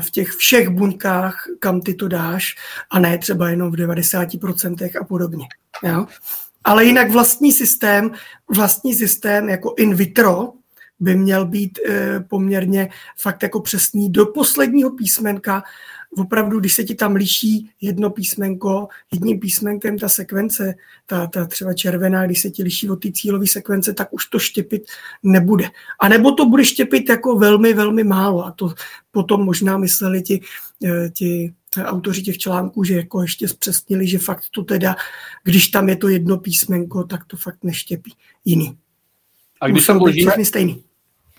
v 0.00 0.10
těch 0.10 0.30
všech 0.30 0.68
buňkách, 0.68 1.46
kam 1.58 1.80
ty 1.80 1.94
to 1.94 2.08
dáš, 2.08 2.54
a 2.90 2.98
ne 2.98 3.18
třeba 3.18 3.50
jenom 3.50 3.70
v 3.70 3.76
90% 3.76 4.96
a 5.00 5.04
podobně. 5.04 5.46
Jo? 5.82 6.06
Ale 6.64 6.84
jinak 6.84 7.10
vlastní 7.10 7.52
systém, 7.52 8.10
vlastní 8.56 8.94
systém 8.94 9.48
jako 9.48 9.74
in 9.78 9.94
vitro 9.94 10.52
by 11.00 11.14
měl 11.14 11.46
být 11.46 11.78
poměrně 12.28 12.88
fakt 13.20 13.42
jako 13.42 13.60
přesný 13.60 14.10
do 14.10 14.26
posledního 14.26 14.90
písmenka 14.90 15.62
opravdu, 16.16 16.60
když 16.60 16.74
se 16.74 16.84
ti 16.84 16.94
tam 16.94 17.14
liší 17.14 17.70
jedno 17.80 18.10
písmenko, 18.10 18.88
jedním 19.12 19.40
písmenkem 19.40 19.98
ta 19.98 20.08
sekvence, 20.08 20.74
ta, 21.06 21.26
ta 21.26 21.46
třeba 21.46 21.74
červená, 21.74 22.26
když 22.26 22.40
se 22.40 22.50
ti 22.50 22.62
liší 22.62 22.90
od 22.90 22.96
té 22.96 23.12
cílové 23.12 23.46
sekvence, 23.46 23.94
tak 23.94 24.12
už 24.12 24.26
to 24.26 24.38
štěpit 24.38 24.82
nebude. 25.22 25.68
A 26.00 26.08
nebo 26.08 26.32
to 26.32 26.46
bude 26.46 26.64
štěpit 26.64 27.08
jako 27.08 27.36
velmi, 27.36 27.74
velmi 27.74 28.04
málo. 28.04 28.46
A 28.46 28.50
to 28.50 28.74
potom 29.10 29.44
možná 29.44 29.78
mysleli 29.78 30.22
ti, 30.22 30.40
eh, 30.84 31.10
ti 31.10 31.54
autoři 31.84 32.22
těch 32.22 32.38
článků, 32.38 32.84
že 32.84 32.94
jako 32.94 33.22
ještě 33.22 33.48
zpřesnili, 33.48 34.06
že 34.06 34.18
fakt 34.18 34.44
to 34.50 34.64
teda, 34.64 34.96
když 35.44 35.68
tam 35.68 35.88
je 35.88 35.96
to 35.96 36.08
jedno 36.08 36.36
písmenko, 36.36 37.04
tak 37.04 37.24
to 37.24 37.36
fakt 37.36 37.64
neštěpí 37.64 38.14
jiný. 38.44 38.78
A 39.60 39.68
když 39.68 39.86
tam 39.86 39.98
vložíme, 39.98 40.44
stejný. 40.44 40.82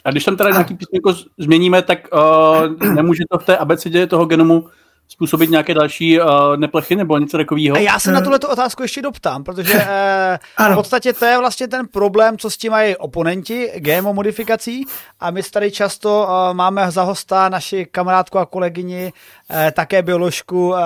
A 0.08 0.12
když 0.12 0.26
tam 0.26 0.36
teda 0.38 0.50
nějaký 0.50 0.76
písmenko 0.76 1.14
změníme, 1.38 1.82
tak 1.82 2.08
uh, 2.14 2.94
nemůže 2.94 3.24
to 3.32 3.40
v 3.40 3.46
té 3.46 3.58
abecedě 3.58 4.08
toho 4.08 4.26
genomu 4.26 4.68
způsobit 5.08 5.50
nějaké 5.50 5.74
další 5.74 6.22
uh, 6.22 6.28
neplechy 6.56 6.96
nebo 6.96 7.18
něco 7.18 7.38
takového? 7.38 7.78
A 7.78 7.80
já 7.80 8.00
se 8.00 8.12
na 8.12 8.22
tuhle 8.22 8.40
otázku 8.40 8.82
ještě 8.82 9.02
doptám, 9.02 9.44
protože 9.44 9.74
uh, 10.60 10.72
v 10.72 10.76
podstatě 10.76 11.14
to 11.14 11.26
je 11.26 11.38
vlastně 11.38 11.68
ten 11.68 11.88
problém, 11.88 12.38
co 12.38 12.50
s 12.50 12.58
tím 12.58 12.72
mají 12.72 12.96
oponenti 12.96 13.72
GMO 13.76 14.14
modifikací. 14.14 14.86
A 15.20 15.32
my 15.32 15.44
tady 15.44 15.72
často 15.72 16.28
uh, 16.28 16.54
máme 16.54 16.92
za 16.92 17.04
hosta 17.04 17.50
naši 17.50 17.86
kamarádku 17.86 18.38
a 18.40 18.46
kolegyni, 18.46 19.14
uh, 19.50 19.58
také 19.72 20.02
bioložku 20.02 20.70
uh, 20.70 20.78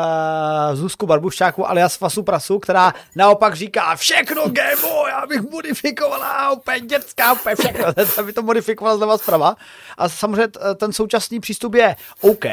Zuzku 0.73 1.05
Barbuščáku 1.05 1.69
alias 1.69 1.97
Fasu 1.97 2.23
Prasu, 2.23 2.59
která 2.59 2.93
naopak 3.15 3.55
říká 3.55 3.95
všechno 3.95 4.43
GMO, 4.45 5.07
já 5.07 5.25
bych 5.25 5.41
modifikovala, 5.41 6.51
úplně 6.51 6.79
dětská, 6.79 7.33
úplně 7.33 7.55
všechno, 7.55 7.85
aby 8.17 8.33
to 8.33 8.41
modifikovala 8.41 8.97
zleva 8.97 9.17
zprava. 9.17 9.55
A 9.97 10.09
samozřejmě 10.09 10.47
ten 10.75 10.93
současný 10.93 11.39
přístup 11.39 11.75
je 11.75 11.95
OK, 12.21 12.45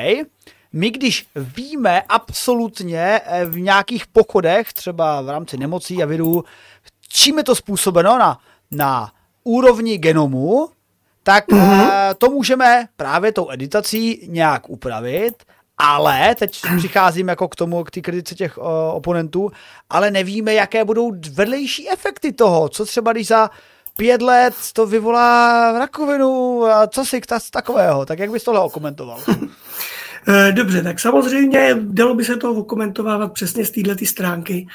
my 0.72 0.90
když 0.90 1.26
víme 1.36 2.02
absolutně 2.08 3.20
eh, 3.24 3.44
v 3.44 3.60
nějakých 3.60 4.06
pochodech, 4.06 4.72
třeba 4.72 5.22
v 5.22 5.28
rámci 5.28 5.56
nemocí 5.56 6.02
a 6.02 6.06
virů, 6.06 6.44
čím 7.08 7.38
je 7.38 7.44
to 7.44 7.54
způsobeno 7.54 8.18
na, 8.18 8.38
na 8.70 9.12
úrovni 9.44 9.98
genomu, 9.98 10.68
tak 11.22 11.48
mm-hmm. 11.48 12.14
to 12.18 12.30
můžeme 12.30 12.88
právě 12.96 13.32
tou 13.32 13.50
editací 13.50 14.28
nějak 14.30 14.70
upravit, 14.70 15.34
ale 15.78 16.34
teď 16.34 16.60
přicházím 16.78 17.28
jako 17.28 17.48
k 17.48 17.56
tomu, 17.56 17.84
k 17.84 17.90
té 17.90 18.00
kritice 18.00 18.34
těch 18.34 18.58
uh, 18.58 18.64
oponentů, 18.92 19.50
ale 19.90 20.10
nevíme, 20.10 20.54
jaké 20.54 20.84
budou 20.84 21.12
vedlejší 21.32 21.90
efekty 21.90 22.32
toho, 22.32 22.68
co 22.68 22.86
třeba 22.86 23.12
když 23.12 23.26
za 23.26 23.50
pět 23.96 24.22
let 24.22 24.54
to 24.72 24.86
vyvolá 24.86 25.72
rakovinu 25.78 26.64
a 26.64 26.86
co 26.86 27.04
si 27.04 27.20
takového, 27.50 28.06
tak 28.06 28.18
jak 28.18 28.30
bys 28.30 28.44
tohle 28.44 28.60
okomentoval? 28.60 29.20
Eh, 30.28 30.52
dobře, 30.52 30.82
tak 30.82 31.00
samozřejmě 31.00 31.76
dalo 31.80 32.14
by 32.14 32.24
se 32.24 32.36
to 32.36 32.52
okomentovávat 32.52 33.32
přesně 33.32 33.64
z 33.64 33.70
této 33.70 34.06
stránky, 34.06 34.66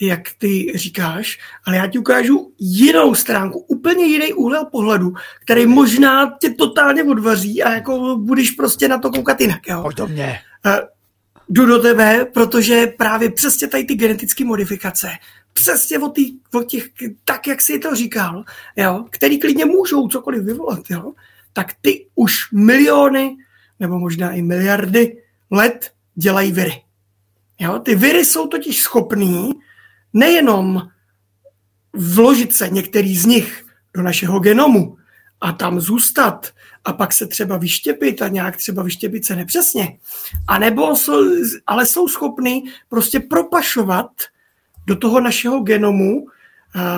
jak 0.00 0.20
ty 0.38 0.72
říkáš, 0.74 1.38
ale 1.64 1.76
já 1.76 1.86
ti 1.86 1.98
ukážu 1.98 2.52
jinou 2.58 3.14
stránku, 3.14 3.58
úplně 3.58 4.04
jiný 4.04 4.32
úhel 4.32 4.64
pohledu, 4.64 5.12
který 5.44 5.66
možná 5.66 6.36
tě 6.40 6.50
totálně 6.50 7.04
odvaří 7.04 7.62
a 7.62 7.74
jako 7.74 8.16
budeš 8.16 8.50
prostě 8.50 8.88
na 8.88 8.98
to 8.98 9.10
koukat 9.10 9.40
jinak. 9.40 9.60
Jo? 9.68 9.82
Pojď 9.82 9.96
do 9.96 10.06
mě. 10.06 10.38
Eh, 10.66 10.80
jdu 11.48 11.66
do 11.66 11.78
tebe, 11.78 12.26
protože 12.34 12.86
právě 12.86 13.30
přesně 13.30 13.68
tady 13.68 13.84
ty 13.84 13.94
genetické 13.94 14.44
modifikace, 14.44 15.08
přesně 15.52 15.98
o, 15.98 16.08
tý, 16.08 16.32
o 16.54 16.62
těch, 16.62 16.88
tak 17.24 17.46
jak 17.46 17.60
jsi 17.60 17.78
to 17.78 17.94
říkal, 17.94 18.44
jo, 18.76 19.04
který 19.10 19.38
klidně 19.38 19.64
můžou 19.64 20.08
cokoliv 20.08 20.42
vyvolat, 20.42 20.90
jo, 20.90 21.12
tak 21.52 21.66
ty 21.80 22.06
už 22.14 22.52
miliony 22.52 23.36
nebo 23.82 23.98
možná 23.98 24.32
i 24.32 24.42
miliardy 24.42 25.16
let 25.50 25.90
dělají 26.14 26.52
viry. 26.52 26.82
Jo? 27.60 27.78
Ty 27.78 27.94
viry 27.94 28.24
jsou 28.24 28.46
totiž 28.46 28.80
schopný 28.80 29.52
nejenom 30.12 30.88
vložit 31.92 32.54
se 32.54 32.68
některý 32.68 33.16
z 33.16 33.26
nich 33.26 33.66
do 33.94 34.02
našeho 34.02 34.40
genomu 34.40 34.96
a 35.40 35.52
tam 35.52 35.80
zůstat 35.80 36.46
a 36.84 36.92
pak 36.92 37.12
se 37.12 37.26
třeba 37.26 37.56
vyštěpit 37.56 38.22
a 38.22 38.28
nějak 38.28 38.56
třeba 38.56 38.82
vyštěpit 38.82 39.24
se 39.24 39.36
nepřesně. 39.36 39.98
A 40.48 40.58
nebo 40.58 40.96
jsou, 40.96 41.12
ale 41.66 41.86
jsou 41.86 42.08
schopný 42.08 42.64
prostě 42.88 43.20
propašovat 43.20 44.10
do 44.86 44.96
toho 44.96 45.20
našeho 45.20 45.60
genomu 45.60 46.22
uh, 46.22 46.30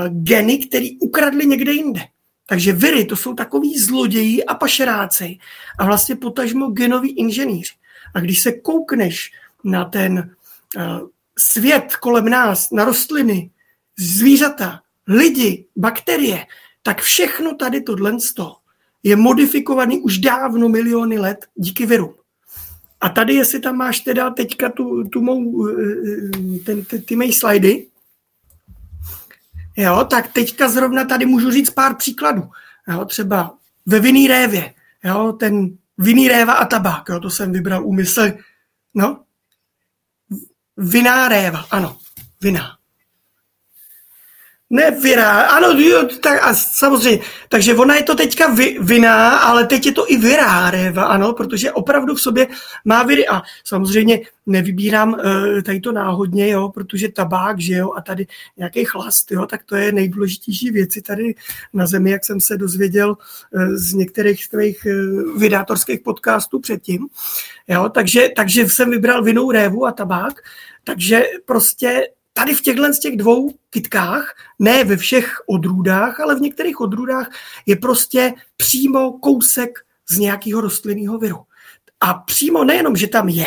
geny, 0.09 0.59
který 0.59 0.99
ukradli 0.99 1.47
někde 1.47 1.73
jinde. 1.73 2.01
Takže 2.47 2.73
viry 2.73 3.05
to 3.05 3.17
jsou 3.17 3.35
takový 3.35 3.79
zloději 3.79 4.45
a 4.45 4.55
pašeráci 4.55 5.39
a 5.79 5.87
vlastně 5.87 6.17
potažmo 6.17 6.67
genoví 6.67 7.11
inženýři. 7.11 7.75
A 8.15 8.21
když 8.21 8.41
se 8.41 8.53
koukneš 8.53 9.33
na 9.65 9.85
ten 9.85 10.37
uh, 10.77 11.09
svět 11.39 11.97
kolem 11.97 12.29
nás, 12.29 12.71
na 12.71 12.85
rostliny, 12.85 13.51
zvířata, 13.99 14.81
lidi, 15.09 15.67
bakterie, 15.77 16.47
tak 16.83 17.03
všechno 17.03 17.55
tady 17.55 17.81
tohle 17.81 18.17
je 19.03 19.17
modifikovaný 19.17 20.01
už 20.01 20.19
dávno 20.19 20.69
miliony 20.69 21.19
let 21.19 21.47
díky 21.55 21.87
viru. 21.87 22.15
A 23.01 23.09
tady, 23.09 23.35
jestli 23.35 23.61
tam 23.61 23.77
máš 23.77 24.01
teda 24.01 24.31
teďka 24.31 24.69
tu, 24.69 25.05
tu 25.05 25.21
mou, 25.21 25.69
eh, 25.69 25.73
eh, 25.73 26.59
ten, 26.65 26.85
ty, 26.85 26.99
ty 26.99 27.17
mé 27.17 27.33
slajdy, 27.33 27.87
Jo, 29.77 30.07
tak 30.11 30.33
teďka 30.33 30.69
zrovna 30.69 31.05
tady 31.05 31.27
můžu 31.27 31.51
říct 31.51 31.71
pár 31.71 31.95
příkladů. 31.95 32.51
Jo, 32.89 33.05
třeba 33.05 33.59
ve 33.87 34.01
vinný 34.01 34.29
révě, 34.29 34.75
jo, 35.05 35.33
ten 35.33 35.79
vinný 35.99 36.29
réva 36.29 36.53
a 36.53 36.65
tabák, 36.65 37.09
jo, 37.09 37.21
to 37.21 37.31
jsem 37.31 37.53
vybral 37.53 37.87
úmysl. 37.87 38.33
No, 38.95 39.25
viná 40.77 41.29
réva, 41.29 41.65
ano, 41.71 41.97
vina. 42.41 42.79
Ne, 44.75 44.91
vira, 44.91 45.41
ano, 45.41 45.81
jo, 45.81 46.09
tak 46.21 46.43
a 46.43 46.55
samozřejmě. 46.55 47.21
Takže 47.49 47.75
ona 47.75 47.97
je 47.97 48.03
to 48.03 48.15
teďka 48.15 48.55
vi, 48.55 48.79
vina, 48.81 49.39
ale 49.39 49.67
teď 49.67 49.87
je 49.87 49.93
to 49.93 50.13
i 50.13 50.21
réva, 50.71 51.05
ano, 51.05 51.33
protože 51.33 51.73
opravdu 51.73 52.15
v 52.15 52.21
sobě 52.21 52.47
má 52.85 53.03
viry. 53.03 53.29
A 53.29 53.43
samozřejmě 53.65 54.21
nevybírám 54.47 55.13
uh, 55.13 55.63
tady 55.63 55.81
to 55.81 55.93
náhodně, 55.93 56.49
jo, 56.49 56.69
protože 56.69 57.09
tabák, 57.09 57.61
že 57.61 57.75
jo, 57.75 57.93
a 57.97 58.01
tady 58.01 58.27
nějaký 58.57 58.85
chlast, 58.85 59.31
jo, 59.31 59.47
tak 59.47 59.65
to 59.65 59.77
je 59.77 59.93
nejdůležitější 59.93 60.71
věci 60.71 61.03
tady 61.03 61.35
na 61.73 61.87
zemi, 61.87 62.11
jak 62.11 62.25
jsem 62.25 62.41
se 62.41 62.57
dozvěděl 62.57 63.11
uh, 63.11 63.65
z 63.75 63.93
některých 63.93 64.45
svých 64.45 64.87
uh, 64.87 65.41
vydátorských 65.41 66.01
podcastů 66.01 66.61
předtím. 66.61 67.07
Jo, 67.69 67.89
takže, 67.89 68.29
takže 68.37 68.69
jsem 68.69 68.91
vybral 68.91 69.23
vinou 69.23 69.51
révu 69.51 69.87
a 69.87 69.93
tabák, 69.93 70.35
takže 70.85 71.23
prostě 71.47 72.07
tady 72.37 72.55
v 72.55 72.63
těchto 72.63 72.93
z 72.93 72.99
těch 72.99 73.17
dvou 73.17 73.51
kytkách, 73.71 74.35
ne 74.59 74.85
ve 74.85 74.97
všech 74.97 75.37
odrůdách, 75.47 76.21
ale 76.21 76.37
v 76.37 76.41
některých 76.41 76.81
odrůdách 76.81 77.31
je 77.67 77.77
prostě 77.77 78.33
přímo 78.57 79.13
kousek 79.13 79.79
z 80.09 80.19
nějakého 80.19 80.61
rostlinného 80.61 81.19
viru. 81.19 81.39
A 82.01 82.15
přímo 82.15 82.65
nejenom, 82.65 82.97
že 82.97 83.07
tam 83.07 83.29
je, 83.29 83.47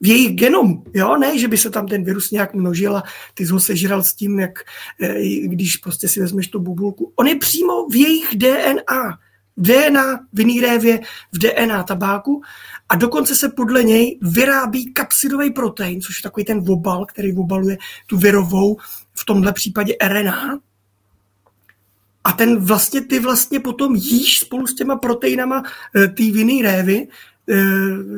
v 0.00 0.06
jejich 0.06 0.36
genomu, 0.36 0.84
jo, 0.94 1.16
ne, 1.16 1.38
že 1.38 1.48
by 1.48 1.58
se 1.58 1.70
tam 1.70 1.86
ten 1.86 2.04
virus 2.04 2.30
nějak 2.30 2.54
množil 2.54 2.96
a 2.96 3.02
ty 3.34 3.46
jsi 3.46 3.52
ho 3.52 3.60
sežral 3.60 4.02
s 4.02 4.14
tím, 4.14 4.40
jak 4.40 4.58
eh, 5.02 5.46
když 5.46 5.76
prostě 5.76 6.08
si 6.08 6.20
vezmeš 6.20 6.48
tu 6.48 6.60
bubulku. 6.60 7.12
On 7.16 7.26
je 7.26 7.38
přímo 7.38 7.88
v 7.88 7.94
jejich 7.94 8.28
DNA. 8.36 9.18
V 9.56 9.62
DNA 9.62 10.20
vinný 10.32 10.60
révě, 10.60 11.00
v 11.32 11.38
DNA 11.38 11.82
tabáku 11.82 12.42
a 12.88 12.96
dokonce 12.96 13.34
se 13.34 13.48
podle 13.48 13.82
něj 13.82 14.18
vyrábí 14.22 14.92
kapsidový 14.92 15.50
protein, 15.50 16.00
což 16.00 16.18
je 16.18 16.22
takový 16.22 16.44
ten 16.44 16.64
obal, 16.68 17.06
který 17.06 17.36
obaluje 17.36 17.78
tu 18.06 18.16
virovou, 18.16 18.76
v 19.14 19.24
tomhle 19.24 19.52
případě 19.52 19.96
RNA. 20.02 20.58
A 22.24 22.32
ten 22.32 22.56
vlastně, 22.56 23.04
ty 23.04 23.18
vlastně 23.18 23.60
potom 23.60 23.94
jíš 23.94 24.38
spolu 24.38 24.66
s 24.66 24.74
těma 24.74 24.96
proteinama 24.96 25.62
eh, 25.96 26.08
ty 26.08 26.30
vinný 26.30 26.62
révy, 26.62 27.08
eh, 27.50 27.54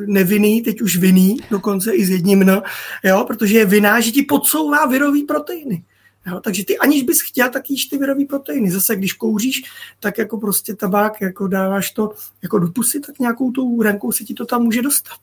nevinný, 0.05 0.61
teď 0.61 0.81
už 0.81 0.97
vinný, 0.97 1.37
dokonce 1.51 1.95
i 1.95 2.05
s 2.05 2.09
jedním 2.09 2.39
no, 2.39 2.61
jo, 3.03 3.25
protože 3.27 3.57
je 3.57 3.65
vinná, 3.65 3.99
že 3.99 4.11
ti 4.11 4.23
podsouvá 4.23 4.85
virový 4.85 5.23
proteiny. 5.23 5.83
Jo, 6.27 6.39
takže 6.39 6.65
ty 6.65 6.77
aniž 6.77 7.03
bys 7.03 7.21
chtěl, 7.21 7.49
tak 7.49 7.69
jíš 7.69 7.85
ty 7.85 7.97
virový 7.97 8.25
proteiny. 8.25 8.71
Zase, 8.71 8.95
když 8.95 9.13
kouříš, 9.13 9.63
tak 9.99 10.17
jako 10.17 10.37
prostě 10.37 10.75
tabák, 10.75 11.21
jako 11.21 11.47
dáváš 11.47 11.91
to 11.91 12.11
jako 12.41 12.59
do 12.59 12.67
pusy, 12.67 12.99
tak 12.99 13.19
nějakou 13.19 13.51
tou 13.51 13.81
rankou 13.81 14.11
se 14.11 14.23
ti 14.23 14.33
to 14.33 14.45
tam 14.45 14.63
může 14.63 14.81
dostat. 14.81 15.19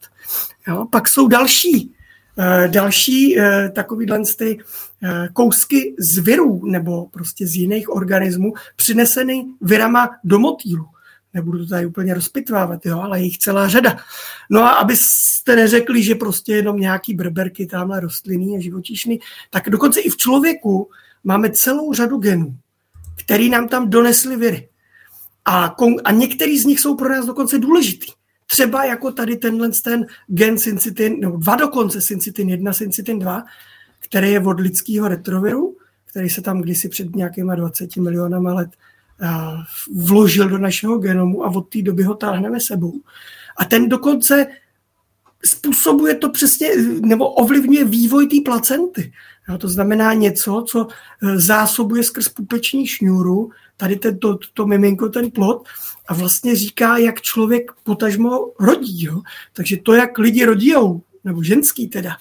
Jo, 0.68 0.86
pak 0.90 1.08
jsou 1.08 1.28
další, 1.28 1.94
uh, 2.38 2.72
další 2.72 3.36
uh, 3.36 3.44
takovýhle 3.72 4.22
ty 4.38 4.58
uh, 4.58 5.10
kousky 5.32 5.94
z 5.98 6.18
virů 6.18 6.60
nebo 6.64 7.06
prostě 7.06 7.46
z 7.46 7.54
jiných 7.54 7.90
organismů 7.90 8.52
přineseny 8.76 9.44
virama 9.60 10.10
do 10.24 10.38
motýlu 10.38 10.86
nebudu 11.34 11.58
to 11.58 11.66
tady 11.66 11.86
úplně 11.86 12.14
rozpitvávat, 12.14 12.86
jo, 12.86 13.00
ale 13.00 13.20
jich 13.20 13.38
celá 13.38 13.68
řada. 13.68 13.96
No 14.50 14.62
a 14.62 14.70
abyste 14.70 15.56
neřekli, 15.56 16.02
že 16.02 16.14
prostě 16.14 16.52
jenom 16.52 16.76
nějaký 16.76 17.14
brberky 17.14 17.66
tamhle 17.66 18.00
rostliny 18.00 18.56
a 18.56 18.60
živočišný, 18.60 19.18
tak 19.50 19.70
dokonce 19.70 20.00
i 20.00 20.10
v 20.10 20.16
člověku 20.16 20.90
máme 21.24 21.50
celou 21.50 21.92
řadu 21.92 22.18
genů, 22.18 22.56
který 23.24 23.50
nám 23.50 23.68
tam 23.68 23.90
donesly 23.90 24.36
viry. 24.36 24.68
A, 25.44 25.74
a 26.04 26.12
některý 26.12 26.58
z 26.58 26.64
nich 26.64 26.80
jsou 26.80 26.96
pro 26.96 27.08
nás 27.08 27.26
dokonce 27.26 27.58
důležitý. 27.58 28.12
Třeba 28.46 28.84
jako 28.84 29.12
tady 29.12 29.36
tenhle 29.36 29.70
ten 29.84 30.06
gen 30.26 30.58
syncytin, 30.58 31.20
nebo 31.20 31.36
dva 31.36 31.56
dokonce, 31.56 32.00
syncytin 32.00 32.48
1, 32.48 32.72
syncytin 32.72 33.18
2, 33.18 33.44
který 34.00 34.32
je 34.32 34.40
od 34.40 34.60
lidského 34.60 35.08
retroviru, 35.08 35.76
který 36.04 36.30
se 36.30 36.42
tam 36.42 36.60
kdysi 36.60 36.88
před 36.88 37.16
nějakýma 37.16 37.54
20 37.54 37.96
milionama 37.96 38.54
let 38.54 38.70
vložil 39.94 40.48
do 40.48 40.58
našeho 40.58 40.98
genomu 40.98 41.44
a 41.44 41.48
od 41.48 41.62
té 41.62 41.82
doby 41.82 42.02
ho 42.02 42.14
táhneme 42.14 42.60
sebou. 42.60 43.00
A 43.58 43.64
ten 43.64 43.88
dokonce 43.88 44.46
způsobuje 45.44 46.14
to 46.14 46.30
přesně, 46.30 46.68
nebo 47.00 47.28
ovlivňuje 47.28 47.84
vývoj 47.84 48.26
té 48.26 48.36
placenty. 48.44 49.12
Jo, 49.48 49.58
to 49.58 49.68
znamená 49.68 50.14
něco, 50.14 50.64
co 50.68 50.88
e, 51.22 51.38
zásobuje 51.38 52.02
skrz 52.02 52.28
pupeční 52.28 52.86
šňůru, 52.86 53.50
tady 53.76 53.96
ten, 53.96 54.18
to, 54.18 54.38
to 54.54 54.66
miminko, 54.66 55.08
ten 55.08 55.30
plod, 55.30 55.68
a 56.08 56.14
vlastně 56.14 56.56
říká, 56.56 56.96
jak 56.96 57.20
člověk 57.20 57.72
potažmo 57.82 58.52
rodí. 58.60 59.04
Jo. 59.04 59.22
Takže 59.52 59.76
to, 59.76 59.94
jak 59.94 60.18
lidi 60.18 60.44
rodijou, 60.44 61.02
nebo 61.24 61.42
ženský 61.42 61.88
teda, 61.88 62.16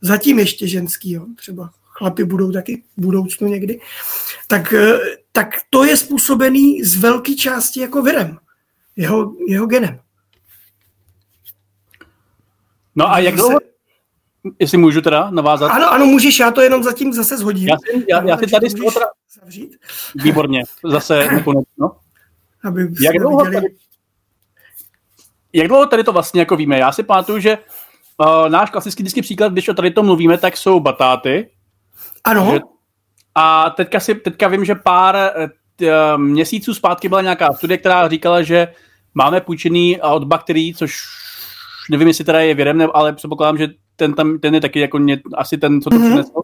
zatím 0.00 0.38
ještě 0.38 0.68
ženský, 0.68 1.12
jo, 1.12 1.26
třeba 1.36 1.70
chlapi 1.84 2.24
budou 2.24 2.52
taky 2.52 2.82
v 2.96 3.02
budoucnu 3.02 3.48
někdy, 3.48 3.80
tak, 4.48 4.72
eh, 4.72 4.98
tak 5.32 5.48
to 5.70 5.84
je 5.84 5.96
způsobený 5.96 6.82
z 6.82 6.96
velké 6.96 7.34
části 7.34 7.80
jako 7.80 8.02
virem, 8.02 8.38
jeho, 8.96 9.34
jeho 9.48 9.66
genem. 9.66 10.00
No 12.96 13.10
a 13.10 13.18
jak 13.18 13.34
dlouho, 13.34 13.58
jestli 14.58 14.78
můžu 14.78 15.00
teda 15.00 15.30
navázat? 15.30 15.70
Ano, 15.70 15.92
ano, 15.92 16.06
můžeš, 16.06 16.38
já 16.38 16.50
to 16.50 16.60
jenom 16.60 16.82
zatím 16.82 17.12
zase 17.12 17.38
zhodím. 17.38 17.68
Já, 17.68 17.76
si, 17.76 18.04
já, 18.10 18.22
já 18.24 18.38
si 18.38 18.46
tady 18.46 18.70
z 18.70 18.74
toho 18.74 18.90
teda... 18.90 19.06
Zavřít. 19.40 19.76
Výborně, 20.14 20.62
zase 20.84 21.26
nakonec, 21.32 21.64
no. 21.78 21.96
Aby 22.64 22.88
jak 23.00 23.16
dlouho, 23.16 23.44
tady, 23.44 23.66
jak 25.52 25.68
dlouho 25.68 25.86
tady 25.86 26.04
to 26.04 26.12
vlastně 26.12 26.40
jako 26.40 26.56
víme? 26.56 26.78
Já 26.78 26.92
si 26.92 27.02
pamatuju, 27.02 27.38
že 27.38 27.58
uh, 28.18 28.48
náš 28.48 28.70
klasický 28.70 29.02
vždycky 29.02 29.22
příklad, 29.22 29.52
když 29.52 29.68
o 29.68 29.74
tady 29.74 29.90
to 29.90 30.02
mluvíme, 30.02 30.38
tak 30.38 30.56
jsou 30.56 30.80
batáty, 30.80 31.50
ano. 32.24 32.50
Že, 32.52 32.60
a 33.34 33.70
teďka, 33.70 34.00
si, 34.00 34.14
teďka 34.14 34.48
vím, 34.48 34.64
že 34.64 34.74
pár 34.74 35.16
eh, 35.16 35.48
t, 35.76 35.88
eh, 35.88 36.18
měsíců 36.18 36.74
zpátky 36.74 37.08
byla 37.08 37.22
nějaká 37.22 37.52
studie, 37.52 37.78
která 37.78 38.08
říkala, 38.08 38.42
že 38.42 38.68
máme 39.14 39.40
půjčený 39.40 40.00
od 40.00 40.24
bakterií, 40.24 40.74
což 40.74 41.00
nevím, 41.90 42.08
jestli 42.08 42.24
teda 42.24 42.40
je 42.40 42.54
věrem, 42.54 42.88
ale 42.94 43.12
předpokládám, 43.12 43.58
že 43.58 43.68
ten, 43.96 44.14
tam, 44.14 44.38
ten 44.38 44.54
je 44.54 44.60
taky 44.60 44.80
jako 44.80 44.98
ně, 44.98 45.20
asi 45.36 45.58
ten, 45.58 45.80
co 45.80 45.90
to 45.90 45.96
mm-hmm. 45.96 46.08
přinesl. 46.08 46.40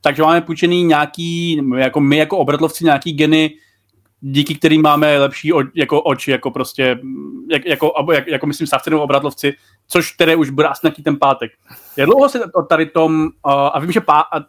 Takže 0.00 0.22
máme 0.22 0.40
půjčený 0.40 0.84
nějaký, 0.84 1.62
jako 1.76 2.00
my 2.00 2.16
jako 2.16 2.38
obratlovci, 2.38 2.84
nějaký 2.84 3.12
geny, 3.12 3.50
díky 4.20 4.54
kterým 4.54 4.82
máme 4.82 5.18
lepší 5.18 5.52
o, 5.52 5.62
jako 5.74 6.02
oči, 6.02 6.30
jako 6.30 6.50
prostě, 6.50 6.98
jak, 7.50 7.64
jako, 7.66 7.92
jak, 8.12 8.26
jako 8.26 8.46
myslím 8.46 8.66
savci 8.66 8.90
nebo 8.90 9.02
obratlovci, 9.02 9.54
což 9.88 10.12
tedy 10.12 10.36
už 10.36 10.50
bude 10.50 10.68
asi 10.68 10.80
nějaký 10.86 11.02
ten 11.02 11.18
pátek. 11.18 11.52
Jak 11.96 12.06
dlouho 12.06 12.28
se 12.28 12.40
tady 12.68 12.86
tom, 12.86 13.22
uh, 13.22 13.52
a 13.52 13.78
vím, 13.80 13.92
že 13.92 14.00
pá, 14.00 14.20
a 14.20 14.40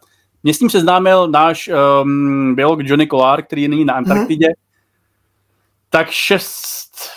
mě 0.44 0.54
s 0.54 0.58
tím 0.58 0.70
seznámil 0.70 1.28
náš 1.28 1.70
um, 2.02 2.54
biolog 2.54 2.80
Johnny 2.82 3.06
Kolar, 3.06 3.42
který 3.42 3.68
není 3.68 3.84
na 3.84 3.94
Antarktidě, 3.94 4.46
mm-hmm. 4.46 5.90
tak 5.90 6.10
šest, 6.10 7.10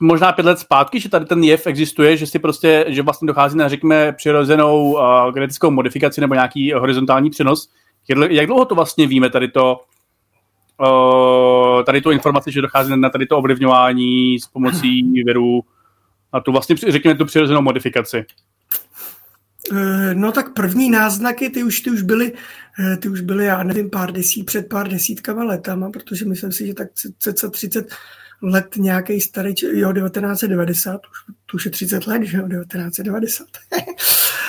možná 0.00 0.32
pět 0.32 0.46
let 0.46 0.58
zpátky, 0.58 1.00
že 1.00 1.08
tady 1.08 1.24
ten 1.24 1.44
jev 1.44 1.66
existuje, 1.66 2.16
že 2.16 2.26
si 2.26 2.38
prostě, 2.38 2.84
že 2.88 3.02
vlastně 3.02 3.26
dochází 3.26 3.58
na, 3.58 3.68
řekněme, 3.68 4.12
přirozenou 4.12 4.92
uh, 4.92 5.32
genetickou 5.32 5.70
modifikaci 5.70 6.20
nebo 6.20 6.34
nějaký 6.34 6.72
horizontální 6.72 7.30
přenos. 7.30 7.68
Jak 8.30 8.46
dlouho 8.46 8.64
to 8.64 8.74
vlastně 8.74 9.06
víme, 9.06 9.30
tady 9.30 9.48
to, 9.48 9.80
uh, 10.80 11.82
tady 11.82 12.00
tu 12.00 12.10
informaci, 12.10 12.52
že 12.52 12.62
dochází 12.62 12.92
na 12.96 13.10
tady 13.10 13.26
to 13.26 13.38
ovlivňování 13.38 14.40
s 14.40 14.46
pomocí 14.46 15.22
virů 15.22 15.60
a 16.32 16.40
tu 16.40 16.52
vlastně, 16.52 16.76
řekněme, 16.76 17.14
tu 17.14 17.24
přirozenou 17.24 17.62
modifikaci? 17.62 18.24
Eh, 19.72 20.14
no 20.14 20.32
tak 20.32 20.52
první 20.52 20.90
náznaky, 20.90 21.50
ty 21.50 21.62
už, 21.62 21.80
ty 21.80 21.90
už 21.90 22.02
byly, 22.02 22.32
eh, 22.80 22.96
ty 22.96 23.08
už 23.08 23.20
byly, 23.20 23.44
já 23.44 23.62
nevím, 23.62 23.90
pár 23.90 24.12
desít, 24.12 24.46
před 24.46 24.68
pár 24.68 24.88
desítkama 24.88 25.44
letama, 25.44 25.90
protože 25.90 26.24
myslím 26.24 26.52
si, 26.52 26.66
že 26.66 26.74
tak 26.74 26.88
cca 27.18 27.50
30 27.50 27.86
let 28.42 28.66
nějaký 28.76 29.20
starý, 29.20 29.54
jo, 29.72 29.92
1990, 29.92 31.00
už, 31.10 31.34
to 31.46 31.54
už 31.54 31.64
je 31.64 31.70
30 31.70 32.06
let, 32.06 32.22
že 32.22 32.36
jo, 32.36 32.48
1990. 32.48 33.46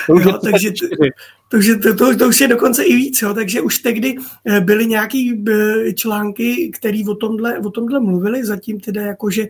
To 0.06 0.18
jo, 0.18 0.38
takže 0.44 0.70
to, 0.70 1.58
to, 1.88 1.94
to, 1.96 2.16
to 2.16 2.28
už 2.28 2.40
je 2.40 2.48
dokonce 2.48 2.84
i 2.84 2.96
víc, 2.96 3.22
jo, 3.22 3.34
takže 3.34 3.60
už 3.60 3.78
tehdy 3.78 4.16
eh, 4.46 4.60
byly 4.60 4.86
nějaký 4.86 5.44
články, 5.94 6.70
které 6.74 7.02
o 7.08 7.14
tomhle, 7.14 7.58
o 7.58 7.70
tomhle 7.70 8.00
mluvili, 8.00 8.44
zatím 8.44 8.80
teda 8.80 9.02
jakože 9.02 9.48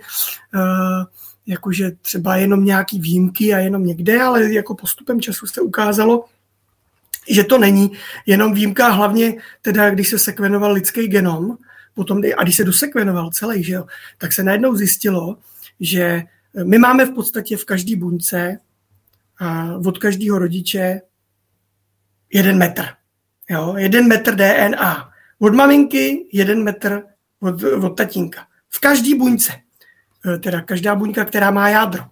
uh, 0.55 1.05
jakože 1.47 1.91
třeba 1.91 2.37
jenom 2.37 2.65
nějaký 2.65 3.01
výjimky 3.01 3.55
a 3.55 3.59
jenom 3.59 3.87
někde, 3.87 4.23
ale 4.23 4.53
jako 4.53 4.75
postupem 4.75 5.21
času 5.21 5.47
se 5.47 5.61
ukázalo, 5.61 6.25
že 7.29 7.45
to 7.45 7.59
není 7.59 7.93
jenom 8.27 8.55
výjimka, 8.55 8.89
hlavně 8.89 9.35
teda, 9.63 9.91
když 9.91 10.09
se 10.09 10.19
sekvenoval 10.19 10.73
lidský 10.73 11.09
genom, 11.09 11.59
potom, 11.95 12.21
a 12.37 12.43
když 12.43 12.57
se 12.57 12.65
dosekvenoval 12.65 13.31
celý, 13.31 13.65
že 13.65 13.73
jo, 13.73 13.87
tak 14.19 14.33
se 14.33 14.43
najednou 14.43 14.77
zjistilo, 14.77 15.37
že 15.81 16.23
my 16.65 16.79
máme 16.79 17.07
v 17.07 17.15
podstatě 17.15 17.57
v 17.57 17.65
každé 17.65 17.97
buňce 17.97 18.59
od 19.87 19.99
každého 19.99 20.39
rodiče 20.39 21.01
jeden 22.33 22.59
metr. 22.59 22.85
Jo, 23.51 23.75
jeden 23.77 24.09
metr 24.09 24.35
DNA. 24.35 25.11
Od 25.39 25.55
maminky 25.55 26.27
jeden 26.33 26.65
metr 26.65 27.03
od, 27.41 27.63
od 27.63 27.97
tatínka. 27.97 28.47
V 28.69 28.81
každé 28.81 29.15
buňce. 29.15 29.53
Eh, 30.27 30.39
teda 30.39 30.61
každá 30.61 30.95
buňka, 30.95 31.25
která 31.25 31.51
má 31.51 31.69
jádro. 31.69 32.05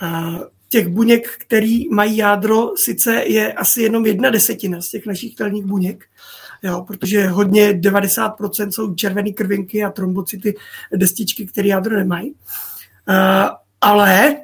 A 0.00 0.38
těch 0.68 0.88
buněk, 0.88 1.28
který 1.38 1.88
mají 1.88 2.16
jádro, 2.16 2.76
sice 2.76 3.14
je 3.14 3.52
asi 3.52 3.82
jenom 3.82 4.06
jedna 4.06 4.30
desetina 4.30 4.82
z 4.82 4.88
těch 4.88 5.06
našich 5.06 5.34
telních 5.34 5.64
buněk, 5.64 6.04
jo, 6.62 6.84
protože 6.86 7.26
hodně 7.26 7.72
90% 7.72 8.68
jsou 8.70 8.94
červené 8.94 9.32
krvinky 9.32 9.84
a 9.84 9.90
trombocyty, 9.90 10.54
destičky, 10.96 11.46
které 11.46 11.68
jádro 11.68 11.96
nemají. 11.96 12.30
Uh, 12.30 12.36
ale 13.80 14.36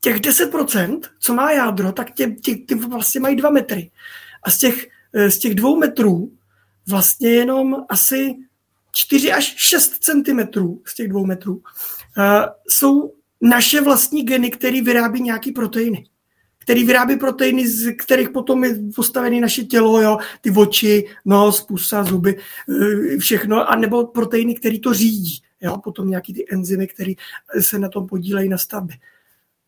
těch 0.00 0.16
10%, 0.16 1.00
co 1.18 1.34
má 1.34 1.52
jádro, 1.52 1.92
tak 1.92 2.10
tě, 2.10 2.30
tě, 2.30 2.56
ty 2.56 2.74
vlastně 2.74 3.20
mají 3.20 3.36
dva 3.36 3.50
metry. 3.50 3.90
A 4.42 4.50
z 4.50 4.58
těch, 4.58 4.86
eh, 5.14 5.30
z 5.30 5.38
těch 5.38 5.54
dvou 5.54 5.76
metrů 5.76 6.32
vlastně 6.88 7.30
jenom 7.30 7.76
asi 7.88 8.34
4 8.92 9.32
až 9.32 9.54
6 9.56 9.88
centimetrů 9.88 10.82
z 10.86 10.94
těch 10.94 11.08
dvou 11.08 11.26
metrů 11.26 11.62
jsou 12.68 13.12
naše 13.40 13.80
vlastní 13.80 14.22
geny, 14.22 14.50
které 14.50 14.82
vyrábí 14.82 15.22
nějaký 15.22 15.52
proteiny 15.52 16.06
který 16.66 16.84
vyrábí 16.84 17.16
proteiny, 17.16 17.68
z 17.68 17.92
kterých 17.92 18.30
potom 18.30 18.64
je 18.64 18.74
postavené 18.94 19.40
naše 19.40 19.62
tělo, 19.62 20.00
jo, 20.00 20.18
ty 20.40 20.50
oči, 20.50 21.06
nos, 21.24 21.62
pusa, 21.62 22.04
zuby, 22.04 22.38
eh, 22.68 23.18
všechno, 23.18 23.70
a 23.70 23.76
nebo 23.76 24.06
proteiny, 24.06 24.54
které 24.54 24.78
to 24.78 24.94
řídí, 24.94 25.42
jo, 25.60 25.78
potom 25.78 26.10
nějaký 26.10 26.34
ty 26.34 26.46
enzymy, 26.52 26.86
které 26.86 27.12
se 27.60 27.78
na 27.78 27.88
tom 27.88 28.06
podílejí 28.06 28.48
na 28.48 28.58
stavbě. 28.58 28.96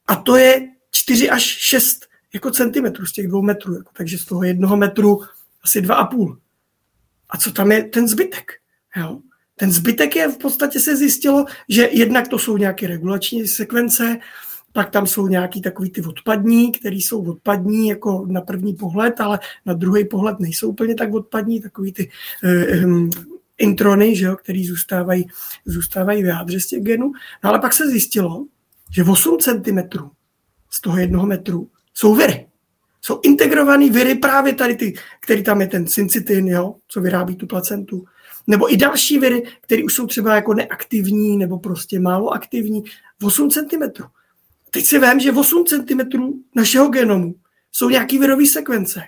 A 0.07 0.17
to 0.17 0.37
je 0.37 0.69
4 0.91 1.31
až 1.31 1.43
6 1.43 2.07
jako 2.35 2.51
centimetrů 2.51 3.07
z 3.07 3.13
těch 3.13 3.29
dvou 3.29 3.43
metrů, 3.43 3.75
jako, 3.75 3.91
takže 3.93 4.19
z 4.19 4.25
toho 4.25 4.43
jednoho 4.43 4.77
metru 4.77 5.21
asi 5.63 5.81
dva 5.81 5.95
a 5.95 6.07
půl. 6.07 6.39
A 7.31 7.37
co 7.37 7.53
tam 7.53 7.73
je 7.73 7.85
ten 7.85 8.09
zbytek? 8.09 8.53
Jo? 8.97 9.21
Ten 9.59 9.73
zbytek 9.73 10.17
je 10.17 10.29
v 10.29 10.39
podstatě 10.39 10.81
se 10.81 10.97
zjistilo, 10.97 11.45
že 11.69 11.89
jednak 11.93 12.29
to 12.29 12.39
jsou 12.39 12.57
nějaké 12.57 12.87
regulační 12.87 13.49
sekvence, 13.49 14.19
pak 14.73 14.91
tam 14.91 15.07
jsou 15.07 15.27
nějaký 15.27 15.61
takový 15.61 15.91
ty 15.91 16.03
odpadní, 16.03 16.73
které 16.73 16.97
jsou 16.97 17.31
odpadní 17.31 17.89
jako 17.89 18.27
na 18.29 18.41
první 18.41 18.75
pohled, 18.75 19.21
ale 19.21 19.39
na 19.67 19.75
druhý 19.75 20.05
pohled 20.05 20.41
nejsou 20.41 20.69
úplně 20.69 20.95
tak 20.95 21.15
odpadní, 21.15 21.61
takový 21.61 21.93
ty 21.93 22.11
um, 22.85 23.11
introny, 23.59 24.17
že 24.17 24.27
jo, 24.27 24.37
který 24.37 24.67
zůstávají, 24.67 25.27
zůstávají 25.65 26.23
v 26.23 26.27
jádře 26.27 26.61
z 26.61 26.67
těch 26.67 26.83
genů. 26.83 27.13
No 27.45 27.51
ale 27.51 27.59
pak 27.59 27.75
se 27.75 27.91
zjistilo, 27.91 28.47
že 28.91 29.05
8 29.05 29.39
cm 29.39 29.79
z 30.71 30.81
toho 30.81 30.99
jednoho 30.99 31.27
metru 31.27 31.71
jsou 31.95 32.15
viry. 32.15 32.47
Jsou 33.01 33.21
integrovaný 33.23 33.91
viry 33.91 34.15
právě 34.15 34.55
tady 34.55 34.77
ty, 34.77 34.95
který 35.21 35.43
tam 35.43 35.61
je 35.61 35.67
ten 35.67 35.87
syncytin, 35.87 36.49
jo, 36.49 36.75
co 36.89 37.01
vyrábí 37.01 37.37
tu 37.37 37.47
placentu. 37.47 38.05
Nebo 38.49 38.73
i 38.73 38.77
další 38.77 39.19
viry, 39.19 39.43
které 39.61 39.85
už 39.85 39.95
jsou 39.95 40.07
třeba 40.07 40.35
jako 40.35 40.55
neaktivní 40.55 41.37
nebo 41.37 41.59
prostě 41.59 42.01
málo 42.01 42.31
aktivní. 42.31 42.85
8 43.23 43.51
cm. 43.51 44.03
Teď 44.71 44.85
si 44.85 44.99
vím, 44.99 45.21
že 45.21 45.33
8 45.33 45.65
cm 45.67 46.33
našeho 46.55 46.89
genomu 46.89 47.35
jsou 47.73 47.91
nějaký 47.91 48.19
virové 48.19 48.47
sekvence. 48.47 49.03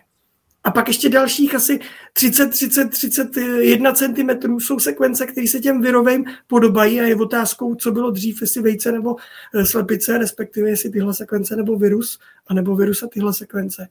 A 0.64 0.70
pak 0.70 0.88
ještě 0.88 1.08
dalších 1.08 1.54
asi 1.54 1.80
30, 2.12 2.50
30, 2.50 2.88
31 2.88 3.92
cm 3.92 4.58
jsou 4.58 4.78
sekvence, 4.78 5.26
které 5.26 5.48
se 5.48 5.60
těm 5.60 5.82
virovým 5.82 6.24
podobají 6.46 7.00
a 7.00 7.04
je 7.04 7.16
otázkou, 7.16 7.74
co 7.74 7.92
bylo 7.92 8.10
dřív, 8.10 8.40
jestli 8.40 8.62
vejce 8.62 8.92
nebo 8.92 9.16
eh, 9.54 9.66
slepice, 9.66 10.18
respektive 10.18 10.70
jestli 10.70 10.90
tyhle 10.90 11.14
sekvence 11.14 11.56
nebo 11.56 11.76
virus, 11.78 12.18
anebo 12.46 12.76
virus 12.76 13.02
a 13.02 13.06
tyhle 13.06 13.34
sekvence. 13.34 13.88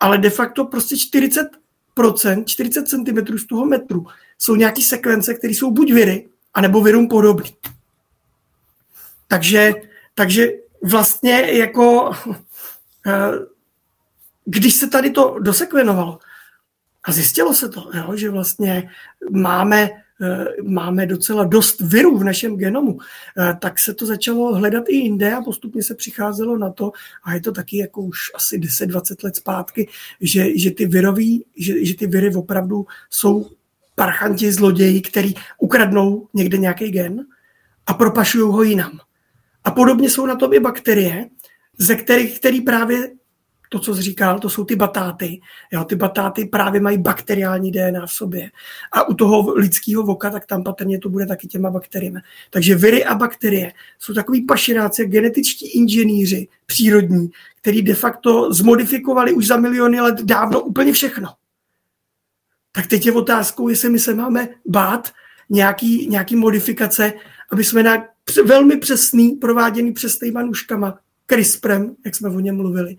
Ale 0.00 0.18
de 0.18 0.30
facto 0.30 0.64
prostě 0.64 0.94
40% 0.94 2.44
40 2.44 2.88
cm 2.88 3.38
z 3.38 3.46
toho 3.46 3.66
metru 3.66 4.06
jsou 4.38 4.56
nějaké 4.56 4.82
sekvence, 4.82 5.34
které 5.34 5.54
jsou 5.54 5.70
buď 5.70 5.92
viry, 5.92 6.28
anebo 6.54 6.80
virům 6.80 7.08
podobný. 7.08 7.50
Takže, 9.26 9.72
takže 10.14 10.48
vlastně 10.82 11.32
jako 11.52 12.12
eh, 13.06 13.32
když 14.44 14.74
se 14.74 14.86
tady 14.88 15.10
to 15.10 15.38
dosekvenovalo 15.38 16.18
a 17.04 17.12
zjistilo 17.12 17.54
se 17.54 17.68
to, 17.68 17.90
jo, 17.94 18.16
že 18.16 18.30
vlastně 18.30 18.90
máme, 19.30 19.90
eh, 20.22 20.44
máme 20.62 21.06
docela 21.06 21.44
dost 21.44 21.80
virů 21.80 22.18
v 22.18 22.24
našem 22.24 22.56
genomu, 22.56 22.98
eh, 23.38 23.56
tak 23.60 23.78
se 23.78 23.94
to 23.94 24.06
začalo 24.06 24.54
hledat 24.54 24.84
i 24.88 24.96
jinde 24.96 25.34
a 25.34 25.42
postupně 25.42 25.82
se 25.82 25.94
přicházelo 25.94 26.58
na 26.58 26.70
to, 26.70 26.92
a 27.24 27.34
je 27.34 27.40
to 27.40 27.52
taky 27.52 27.78
jako 27.78 28.02
už 28.02 28.18
asi 28.34 28.58
10-20 28.58 29.22
let 29.22 29.36
zpátky, 29.36 29.88
že, 30.20 30.58
že, 30.58 30.70
ty 30.70 30.86
virový, 30.86 31.44
že, 31.56 31.84
že 31.84 31.96
ty 31.96 32.06
viry 32.06 32.34
opravdu 32.34 32.86
jsou 33.10 33.50
parchanti, 33.98 34.52
zloději, 34.52 35.00
který 35.00 35.34
ukradnou 35.58 36.28
někde 36.34 36.58
nějaký 36.58 36.90
gen 36.90 37.26
a 37.86 37.94
propašují 37.94 38.52
ho 38.52 38.62
jinam. 38.62 38.98
A 39.64 39.70
podobně 39.70 40.10
jsou 40.10 40.26
na 40.26 40.36
tom 40.36 40.52
i 40.52 40.60
bakterie, 40.60 41.28
ze 41.78 41.94
kterých, 41.94 42.38
který 42.38 42.60
právě 42.60 43.10
to, 43.68 43.78
co 43.78 43.94
jsi 43.94 44.02
říkal, 44.02 44.38
to 44.38 44.50
jsou 44.50 44.64
ty 44.64 44.76
batáty. 44.76 45.40
Jo, 45.72 45.84
ty 45.84 45.96
batáty 45.96 46.44
právě 46.44 46.80
mají 46.80 46.98
bakteriální 46.98 47.70
DNA 47.70 48.06
v 48.06 48.12
sobě. 48.12 48.50
A 48.92 49.08
u 49.08 49.14
toho 49.14 49.54
lidského 49.54 50.02
voka, 50.02 50.30
tak 50.30 50.46
tam 50.46 50.62
patrně 50.62 50.98
to 50.98 51.08
bude 51.08 51.26
taky 51.26 51.46
těma 51.46 51.70
bakteriemi. 51.70 52.20
Takže 52.50 52.74
viry 52.74 53.04
a 53.04 53.14
bakterie 53.14 53.72
jsou 53.98 54.14
takový 54.14 54.46
paširáci, 54.46 55.06
genetičtí 55.06 55.68
inženýři 55.68 56.48
přírodní, 56.66 57.30
který 57.60 57.82
de 57.82 57.94
facto 57.94 58.52
zmodifikovali 58.52 59.32
už 59.32 59.46
za 59.46 59.56
miliony 59.56 60.00
let 60.00 60.20
dávno 60.24 60.60
úplně 60.60 60.92
všechno. 60.92 61.28
Tak 62.72 62.86
teď 62.86 63.06
je 63.06 63.12
otázkou, 63.12 63.68
jestli 63.68 63.90
my 63.90 63.98
se 63.98 64.14
máme 64.14 64.48
bát 64.66 65.12
nějaký, 65.50 66.08
nějaký 66.08 66.36
modifikace, 66.36 67.12
aby 67.52 67.64
jsme 67.64 67.82
na 67.82 68.04
velmi 68.44 68.76
přesný, 68.76 69.30
prováděný 69.30 69.92
přesnýma 69.92 70.42
nůžkama, 70.42 70.98
CRISPRem, 71.26 71.96
jak 72.04 72.16
jsme 72.16 72.28
o 72.28 72.40
něm 72.40 72.56
mluvili, 72.56 72.96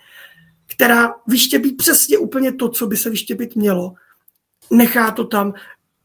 která 0.67 1.15
vyštěpí 1.27 1.71
přesně 1.71 2.17
úplně 2.17 2.53
to, 2.53 2.69
co 2.69 2.87
by 2.87 2.97
se 2.97 3.09
vyštěpit 3.09 3.55
mělo. 3.55 3.93
Nechá 4.71 5.11
to 5.11 5.23
tam 5.23 5.53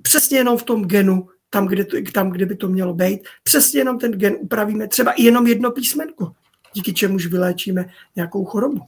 přesně 0.03 0.39
jenom 0.39 0.59
v 0.59 0.63
tom 0.63 0.85
genu, 0.85 1.29
tam 1.51 1.67
kde, 1.67 1.85
to, 1.85 1.97
tam, 2.13 2.31
kde 2.31 2.47
by 2.47 2.57
to 2.57 2.69
mělo 2.69 2.95
být. 2.95 3.21
Přesně 3.43 3.81
jenom 3.81 3.99
ten 3.99 4.13
gen 4.13 4.37
upravíme, 4.41 4.89
třeba 4.89 5.13
i 5.13 5.23
jenom 5.23 5.47
jedno 5.47 5.71
písmenko, 5.71 6.33
díky 6.73 6.93
čemuž 6.93 7.27
vyléčíme 7.27 7.87
nějakou 8.17 8.45
chorobu. 8.45 8.81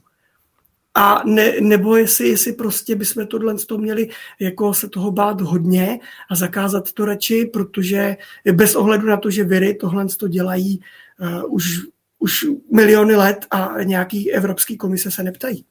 A 0.97 1.21
ne, 1.25 1.53
nebo 1.61 1.95
jestli, 1.95 2.27
jestli 2.27 2.53
prostě 2.53 2.95
bychom 2.95 3.27
tohle 3.27 3.55
to 3.55 3.77
měli 3.77 4.09
jako 4.39 4.73
se 4.73 4.89
toho 4.89 5.11
bát 5.11 5.41
hodně 5.41 5.99
a 6.29 6.35
zakázat 6.35 6.91
to 6.91 7.05
radši, 7.05 7.49
protože 7.53 8.17
bez 8.51 8.75
ohledu 8.75 9.07
na 9.07 9.17
to, 9.17 9.29
že 9.29 9.43
viry 9.43 9.73
tohle 9.73 10.05
to 10.05 10.27
dělají 10.27 10.79
uh, 11.19 11.53
už 11.53 11.81
už 12.19 12.45
miliony 12.73 13.15
let 13.15 13.45
a 13.51 13.83
nějaký 13.83 14.31
evropský 14.31 14.77
komise 14.77 15.11
se 15.11 15.23
neptají. 15.23 15.65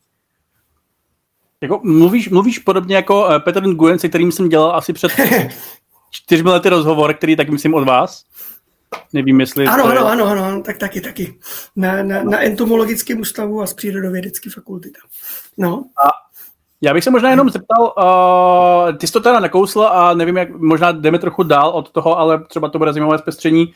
Jako 1.61 1.81
mluvíš, 1.85 2.29
mluvíš 2.29 2.59
podobně 2.59 2.97
jako 2.97 3.29
eh, 3.31 3.41
Petr 3.41 3.63
Nguyen, 3.67 3.99
se 3.99 4.09
kterým 4.09 4.33
jsem 4.33 4.49
dělal 4.49 4.77
asi 4.77 4.93
před 4.93 5.13
čtyřmi 6.11 6.51
lety 6.51 6.69
rozhovor, 6.69 7.15
který 7.15 7.37
tak 7.37 7.49
myslím 7.49 7.75
od 7.75 7.85
vás. 7.85 8.25
Nevím, 9.13 9.41
jestli... 9.41 9.67
Ano, 9.67 9.85
ano, 9.85 10.07
ano, 10.07 10.27
ano, 10.27 10.63
tak 10.63 10.79
taky, 10.79 11.01
taky. 11.01 11.35
Na, 11.77 12.03
na, 12.03 12.23
na 12.23 12.41
entomologickém 12.41 13.21
ústavu 13.21 13.63
a 13.63 13.67
z 13.67 13.75
přírodovědecké 13.75 14.51
fakulty 14.51 14.91
tam. 14.91 15.11
No. 15.59 15.85
A 16.07 16.09
já 16.81 16.95
bych 16.95 17.05
se 17.05 17.11
možná 17.11 17.31
jenom 17.31 17.51
zeptal, 17.51 17.95
uh, 17.99 18.97
ty 18.99 19.07
jsi 19.07 19.13
to 19.13 19.21
teda 19.21 19.41
nakousl 19.41 19.83
a 19.83 20.15
nevím, 20.15 20.37
jak 20.37 20.51
možná 20.51 20.93
jdeme 20.93 21.19
trochu 21.19 21.43
dál 21.43 21.69
od 21.69 21.91
toho, 21.91 22.19
ale 22.19 22.45
třeba 22.45 22.69
to 22.69 22.79
bude 22.79 22.93
zajímavé 22.93 23.19
zpestření 23.19 23.75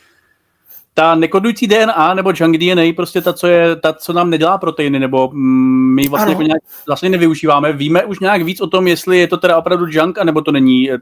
ta 0.95 1.15
nekodující 1.15 1.67
DNA 1.67 2.15
nebo 2.15 2.33
junk 2.37 2.59
DNA, 2.59 2.83
prostě 2.97 3.21
ta, 3.21 3.33
co, 3.33 3.47
je, 3.47 3.77
ta, 3.77 3.93
co 3.93 4.13
nám 4.13 4.31
nedělá 4.31 4.59
proteiny, 4.59 4.99
nebo 4.99 5.31
mm, 5.33 5.95
my 5.95 6.09
vlastně, 6.09 6.33
jako 6.33 6.43
nějak, 6.43 6.63
vlastně 6.87 7.09
nevyužíváme. 7.09 7.73
Víme 7.73 8.05
už 8.05 8.21
nějak 8.21 8.43
víc 8.43 8.61
o 8.61 8.67
tom, 8.67 8.89
jestli 8.89 9.19
je 9.19 9.29
to 9.29 9.37
teda 9.37 9.59
opravdu 9.59 9.87
junk, 9.89 10.19
anebo 10.19 10.43
to 10.43 10.53
není 10.53 10.91
uh, 10.91 10.97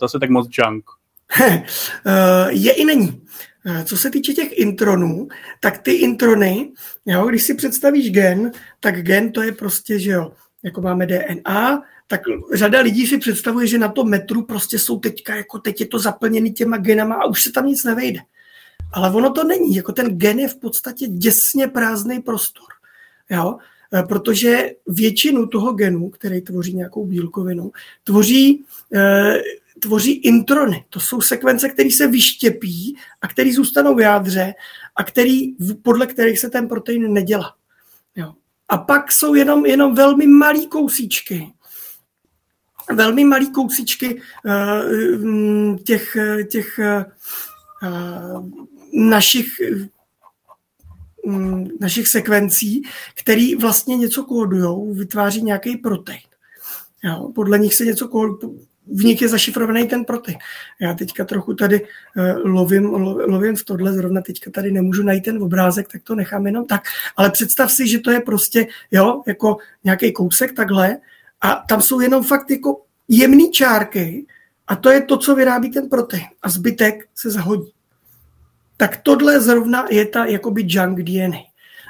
zase 0.00 0.18
tak 0.18 0.30
moc 0.30 0.48
junk? 0.50 0.84
Je 2.48 2.72
i 2.72 2.84
není. 2.84 3.22
Co 3.84 3.96
se 3.96 4.10
týče 4.10 4.32
těch 4.32 4.58
intronů, 4.58 5.28
tak 5.60 5.78
ty 5.78 5.92
introny, 5.92 6.72
jo, 7.06 7.26
když 7.26 7.42
si 7.42 7.54
představíš 7.54 8.10
gen, 8.10 8.50
tak 8.80 9.02
gen 9.02 9.32
to 9.32 9.42
je 9.42 9.52
prostě, 9.52 9.98
že 9.98 10.10
jo, 10.10 10.32
jako 10.62 10.80
máme 10.80 11.06
DNA, 11.06 11.82
tak 12.06 12.20
řada 12.54 12.80
lidí 12.80 13.06
si 13.06 13.18
představuje, 13.18 13.66
že 13.66 13.78
na 13.78 13.88
tom 13.88 14.10
metru 14.10 14.42
prostě 14.42 14.78
jsou 14.78 14.98
teďka, 14.98 15.36
jako 15.36 15.58
teď 15.58 15.80
je 15.80 15.86
to 15.86 15.98
zaplněný 15.98 16.52
těma 16.52 16.76
genama 16.76 17.14
a 17.14 17.26
už 17.26 17.42
se 17.42 17.52
tam 17.52 17.66
nic 17.66 17.84
nevejde. 17.84 18.20
Ale 18.92 19.10
ono 19.10 19.30
to 19.30 19.44
není. 19.44 19.76
Jako 19.76 19.92
ten 19.92 20.18
gen 20.18 20.38
je 20.38 20.48
v 20.48 20.56
podstatě 20.56 21.06
děsně 21.06 21.68
prázdný 21.68 22.22
prostor. 22.22 22.66
Jo? 23.30 23.58
E, 23.94 24.02
protože 24.02 24.70
většinu 24.86 25.46
toho 25.46 25.72
genu, 25.72 26.10
který 26.10 26.40
tvoří 26.40 26.74
nějakou 26.74 27.06
bílkovinu, 27.06 27.72
tvoří, 28.04 28.64
eh, 28.94 29.42
tvoří 29.82 30.12
introny. 30.12 30.84
To 30.90 31.00
jsou 31.00 31.20
sekvence, 31.20 31.68
které 31.68 31.90
se 31.90 32.06
vyštěpí 32.06 32.96
a 33.20 33.28
které 33.28 33.52
zůstanou 33.52 33.94
v 33.94 34.00
jádře 34.00 34.54
a 34.96 35.04
který, 35.04 35.56
podle 35.82 36.06
kterých 36.06 36.38
se 36.38 36.50
ten 36.50 36.68
protein 36.68 37.12
nedělá. 37.12 37.54
Jo. 38.16 38.34
A 38.68 38.78
pak 38.78 39.12
jsou 39.12 39.34
jenom, 39.34 39.66
jenom 39.66 39.94
velmi 39.94 40.26
malý 40.26 40.66
kousíčky, 40.66 41.52
velmi 42.94 43.24
malý 43.24 43.52
kousíčky 43.52 44.20
uh, 44.44 45.76
těch, 45.76 46.16
těch 46.50 46.80
uh, 47.82 48.50
našich 48.92 49.46
mm, 51.26 51.68
našich 51.80 52.08
sekvencí, 52.08 52.82
který 53.14 53.54
vlastně 53.54 53.96
něco 53.96 54.24
kódují, 54.24 54.98
vytváří 54.98 55.42
nějaký 55.42 55.76
protein. 55.76 56.20
Jo, 57.04 57.32
podle 57.34 57.58
nich 57.58 57.74
se 57.74 57.84
něco 57.84 58.08
v 58.86 59.04
nich 59.04 59.22
je 59.22 59.28
zašifrovaný 59.28 59.88
ten 59.88 60.04
protein. 60.04 60.38
Já 60.80 60.94
teďka 60.94 61.24
trochu 61.24 61.54
tady 61.54 61.80
uh, 61.80 61.86
lovím, 62.44 62.84
lovím 63.26 63.56
v 63.56 63.64
tohle, 63.64 63.92
zrovna 63.92 64.20
teďka 64.20 64.50
tady 64.50 64.72
nemůžu 64.72 65.02
najít 65.02 65.24
ten 65.24 65.42
obrázek, 65.42 65.88
tak 65.92 66.02
to 66.02 66.14
nechám 66.14 66.46
jenom 66.46 66.66
tak. 66.66 66.82
Ale 67.16 67.30
představ 67.30 67.72
si, 67.72 67.88
že 67.88 67.98
to 67.98 68.10
je 68.10 68.20
prostě, 68.20 68.66
jo, 68.90 69.22
jako 69.26 69.56
nějaký 69.84 70.12
kousek 70.12 70.52
takhle 70.52 70.96
a 71.40 71.64
tam 71.68 71.82
jsou 71.82 72.00
jenom 72.00 72.24
fakt 72.24 72.50
jako 72.50 72.82
jemný 73.08 73.50
čárky 73.50 74.26
a 74.66 74.76
to 74.76 74.90
je 74.90 75.02
to, 75.02 75.16
co 75.16 75.34
vyrábí 75.34 75.70
ten 75.70 75.88
protein 75.88 76.24
a 76.42 76.48
zbytek 76.48 77.08
se 77.14 77.30
zahodí. 77.30 77.72
Tak 78.76 78.96
tohle 78.96 79.40
zrovna 79.40 79.86
je 79.90 80.06
ta 80.06 80.24
jakoby 80.24 80.64
junk 80.66 81.02
DNA. 81.02 81.38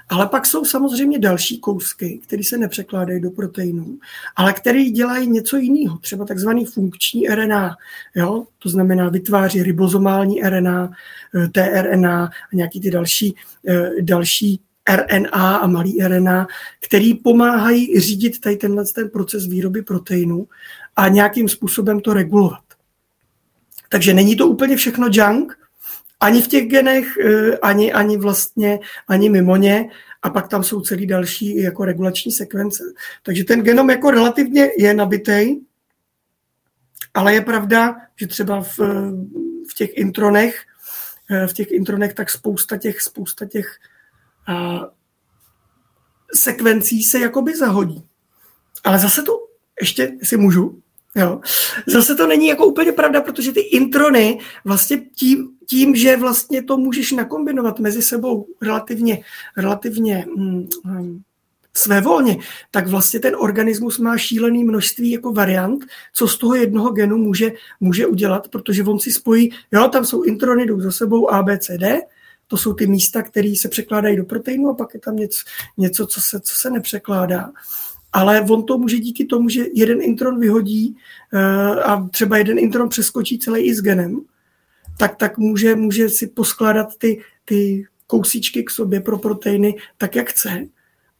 Ale 0.09 0.27
pak 0.27 0.47
jsou 0.47 0.64
samozřejmě 0.64 1.19
další 1.19 1.59
kousky, 1.59 2.21
které 2.27 2.45
se 2.45 2.59
nepřekládají 2.59 3.21
do 3.21 3.31
proteinů, 3.31 3.99
ale 4.37 4.53
které 4.53 4.85
dělají 4.85 5.27
něco 5.27 5.57
jiného, 5.57 5.99
třeba 5.99 6.25
takzvaný 6.25 6.64
funkční 6.64 7.29
RNA. 7.29 7.77
Jo? 8.14 8.47
To 8.59 8.69
znamená, 8.69 9.09
vytváří 9.09 9.62
ribozomální 9.62 10.42
RNA, 10.42 10.90
eh, 11.35 11.49
tRNA 11.49 12.25
a 12.25 12.57
nějaký 12.57 12.81
ty 12.81 12.90
další, 12.90 13.35
eh, 13.69 13.90
další 14.01 14.61
RNA 14.88 15.57
a 15.57 15.66
malý 15.66 16.03
RNA, 16.03 16.47
který 16.81 17.14
pomáhají 17.14 18.01
řídit 18.01 18.40
tady 18.40 18.57
tenhle 18.57 18.85
ten 18.95 19.11
proces 19.11 19.47
výroby 19.47 19.83
proteinů 19.83 20.49
a 20.97 21.09
nějakým 21.09 21.49
způsobem 21.49 22.01
to 22.01 22.12
regulovat. 22.12 22.62
Takže 23.88 24.14
není 24.14 24.37
to 24.37 24.47
úplně 24.47 24.77
všechno 24.77 25.09
junk, 25.12 25.59
ani 26.20 26.42
v 26.42 26.48
těch 26.48 26.68
genech, 26.68 27.16
eh, 27.18 27.59
ani, 27.59 27.92
ani 27.92 28.16
vlastně, 28.16 28.79
ani 29.09 29.29
mimo 29.31 29.57
ně. 29.57 29.90
A 30.22 30.31
pak 30.31 30.48
tam 30.48 30.64
jsou 30.64 30.81
celý 30.81 31.07
další 31.07 31.57
jako 31.62 31.85
regulační 31.85 32.33
sekvence. 32.33 32.85
Takže 33.22 33.44
ten 33.44 33.62
genom 33.62 33.90
jako 33.90 34.11
relativně 34.11 34.70
je 34.79 34.94
nabitý, 34.94 35.57
ale 37.14 37.35
je 37.35 37.40
pravda, 37.40 37.96
že 38.16 38.26
třeba 38.26 38.62
v, 38.62 38.79
v 39.70 39.74
těch 39.76 39.90
intronech, 39.96 40.62
eh, 41.31 41.46
v 41.46 41.52
těch 41.52 41.70
intronech 41.70 42.14
tak 42.14 42.31
spousta 42.31 42.76
těch, 42.76 43.00
spousta 43.00 43.46
těch 43.46 43.79
a, 44.46 44.81
sekvencí 46.35 47.02
se 47.02 47.18
jakoby 47.18 47.57
zahodí. 47.57 48.05
Ale 48.85 48.98
zase 48.98 49.22
to, 49.22 49.46
ještě 49.81 50.12
si 50.22 50.37
můžu, 50.37 50.83
Jo. 51.16 51.40
Zase 51.87 52.14
to 52.14 52.26
není 52.26 52.46
jako 52.46 52.66
úplně 52.66 52.92
pravda, 52.92 53.20
protože 53.20 53.52
ty 53.52 53.61
introny 53.61 54.38
vlastně 54.64 54.98
tím, 54.98 55.56
tím, 55.68 55.96
že 55.96 56.16
vlastně 56.16 56.62
to 56.62 56.76
můžeš 56.76 57.12
nakombinovat 57.12 57.81
mezi 57.81 58.02
sebou 58.02 58.46
relativně, 58.62 59.22
relativně 59.57 60.26
mm, 60.37 60.68
mm, 60.85 61.20
svévolně, 61.76 62.37
tak 62.70 62.88
vlastně 62.88 63.20
ten 63.20 63.37
organismus 63.37 63.98
má 63.98 64.18
šílený 64.18 64.64
množství 64.64 65.11
jako 65.11 65.33
variant, 65.33 65.85
co 66.14 66.29
z 66.29 66.38
toho 66.38 66.55
jednoho 66.55 66.90
genu 66.90 67.18
může, 67.18 67.52
může 67.81 68.07
udělat, 68.07 68.48
protože 68.48 68.85
on 68.85 68.98
si 68.98 69.12
spojí, 69.12 69.50
jo, 69.72 69.88
tam 69.88 70.05
jsou 70.05 70.22
introny, 70.22 70.66
jdou 70.66 70.81
za 70.81 70.92
sebou 70.92 71.31
A, 71.31 71.42
B, 71.42 71.59
C, 71.59 71.79
D, 71.79 72.00
to 72.46 72.57
jsou 72.57 72.72
ty 72.72 72.87
místa, 72.87 73.22
které 73.22 73.55
se 73.59 73.68
překládají 73.68 74.16
do 74.16 74.24
proteinu 74.24 74.68
a 74.68 74.74
pak 74.74 74.94
je 74.94 75.00
tam 75.00 75.16
něco, 75.16 75.38
něco 75.76 76.07
co, 76.07 76.20
se, 76.20 76.40
co 76.40 76.55
se 76.55 76.70
nepřekládá. 76.70 77.52
Ale 78.12 78.40
on 78.40 78.62
to 78.62 78.79
může 78.79 78.98
díky 78.98 79.24
tomu, 79.24 79.48
že 79.48 79.64
jeden 79.74 80.02
intron 80.02 80.40
vyhodí 80.40 80.96
uh, 81.33 81.90
a 81.90 82.09
třeba 82.12 82.38
jeden 82.38 82.59
intron 82.59 82.88
přeskočí 82.88 83.38
celý 83.38 83.62
i 83.62 83.74
s 83.74 83.83
genem, 83.83 84.20
tak, 84.98 85.16
tak 85.16 85.38
může, 85.38 85.76
může 85.76 86.09
si 86.09 86.26
poskládat 86.26 86.96
ty, 86.98 87.20
ty 87.44 87.87
kousíčky 88.06 88.62
k 88.62 88.70
sobě 88.70 89.00
pro 89.00 89.18
proteiny 89.18 89.74
tak, 89.98 90.16
jak 90.16 90.30
chce. 90.30 90.66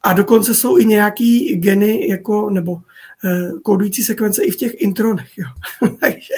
A 0.01 0.13
dokonce 0.13 0.55
jsou 0.55 0.77
i 0.77 0.85
nějaký 0.85 1.55
geny, 1.55 2.09
jako, 2.09 2.49
nebo 2.49 2.71
uh, 2.71 3.59
kódující 3.59 4.03
sekvence 4.03 4.43
i 4.43 4.51
v 4.51 4.55
těch 4.55 4.81
intronech. 4.81 5.37
Jo. 5.37 5.47
takže, 5.99 6.33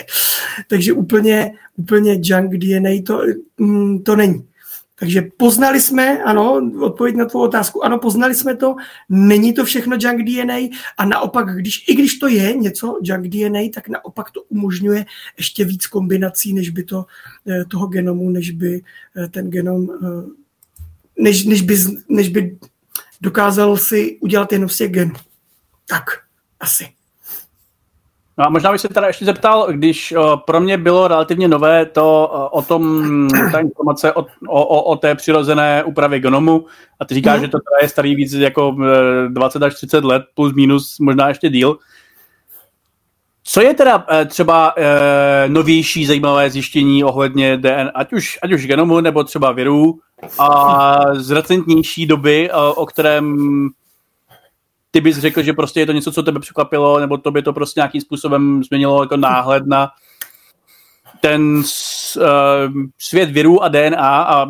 takže 0.67 0.93
úplně, 0.93 1.51
úplně 1.77 2.19
junk 2.23 2.57
DNA 2.57 2.89
to, 3.05 3.23
mm, 3.57 4.03
to 4.03 4.15
není. 4.15 4.48
Takže 4.99 5.21
poznali 5.37 5.81
jsme, 5.81 6.23
ano, 6.23 6.71
odpověď 6.79 7.15
na 7.15 7.25
tvou 7.25 7.41
otázku, 7.41 7.83
ano, 7.83 7.99
poznali 7.99 8.35
jsme 8.35 8.55
to, 8.55 8.75
není 9.09 9.53
to 9.53 9.65
všechno 9.65 9.97
junk 9.99 10.23
DNA 10.23 10.57
a 10.97 11.05
naopak, 11.05 11.55
když, 11.55 11.87
i 11.87 11.95
když 11.95 12.19
to 12.19 12.27
je 12.27 12.53
něco 12.53 12.99
junk 13.03 13.27
DNA, 13.27 13.59
tak 13.73 13.89
naopak 13.89 14.31
to 14.31 14.41
umožňuje 14.41 15.05
ještě 15.37 15.65
víc 15.65 15.87
kombinací, 15.87 16.53
než 16.53 16.69
by 16.69 16.83
to, 16.83 17.05
eh, 17.47 17.65
toho 17.65 17.87
genomu, 17.87 18.29
než 18.29 18.51
by 18.51 18.81
eh, 19.17 19.27
ten 19.27 19.49
genom, 19.49 19.89
eh, 19.89 20.29
než, 21.17 21.45
než, 21.45 21.61
by, 21.61 21.77
než 22.09 22.29
by 22.29 22.57
dokázal 23.21 23.77
si 23.77 24.17
udělat 24.21 24.53
jenom 24.53 24.69
z 24.69 24.77
těch 24.77 24.91
genů. 24.91 25.13
Tak, 25.87 26.03
asi. 26.59 26.98
No 28.39 28.45
a 28.45 28.49
možná 28.49 28.71
bych 28.71 28.81
se 28.81 28.87
teda 28.89 29.07
ještě 29.07 29.25
zeptal, 29.25 29.67
když 29.71 30.11
uh, 30.11 30.35
pro 30.35 30.61
mě 30.61 30.77
bylo 30.77 31.07
relativně 31.07 31.47
nové 31.47 31.85
to 31.85 32.31
uh, 32.33 32.59
o 32.59 32.61
tom, 32.61 33.27
ta 33.51 33.59
informace 33.59 34.13
o, 34.13 34.25
o, 34.47 34.83
o 34.83 34.95
té 34.95 35.15
přirozené 35.15 35.83
úpravě 35.83 36.19
genomu 36.19 36.65
a 36.99 37.05
ty 37.05 37.13
říkáš, 37.13 37.37
mm. 37.37 37.45
že 37.45 37.51
to 37.51 37.57
teda 37.57 37.81
je 37.81 37.89
starý 37.89 38.15
víc 38.15 38.33
jako 38.33 38.69
uh, 38.69 38.85
20 39.27 39.63
až 39.63 39.75
30 39.75 40.03
let, 40.03 40.23
plus 40.35 40.53
minus, 40.53 40.99
možná 40.99 41.27
ještě 41.27 41.49
díl. 41.49 41.77
Co 43.43 43.61
je 43.61 43.73
teda 43.73 43.97
uh, 43.97 44.27
třeba 44.27 44.75
novější 45.47 46.05
zajímavé 46.05 46.49
zjištění 46.49 47.03
ohledně 47.03 47.57
DNA, 47.57 47.91
ať 47.95 48.13
už, 48.13 48.39
ať 48.41 48.53
už 48.53 48.67
genomu 48.67 49.01
nebo 49.01 49.23
třeba 49.23 49.51
virů 49.51 49.99
a 50.39 50.99
z 51.13 51.31
recentnější 51.31 52.05
doby, 52.05 52.49
o 52.75 52.85
kterém 52.85 53.37
ty 54.91 55.01
bys 55.01 55.17
řekl, 55.17 55.43
že 55.43 55.53
prostě 55.53 55.79
je 55.79 55.85
to 55.85 55.91
něco, 55.91 56.11
co 56.11 56.23
tebe 56.23 56.39
překvapilo, 56.39 56.99
nebo 56.99 57.17
to 57.17 57.31
by 57.31 57.41
to 57.41 57.53
prostě 57.53 57.79
nějakým 57.79 58.01
způsobem 58.01 58.63
změnilo 58.63 59.03
jako 59.03 59.17
náhled 59.17 59.67
na 59.67 59.89
ten 61.21 61.55
uh, 61.55 61.63
svět 62.97 63.31
virů 63.31 63.63
a 63.63 63.67
DNA 63.67 64.23
a 64.23 64.47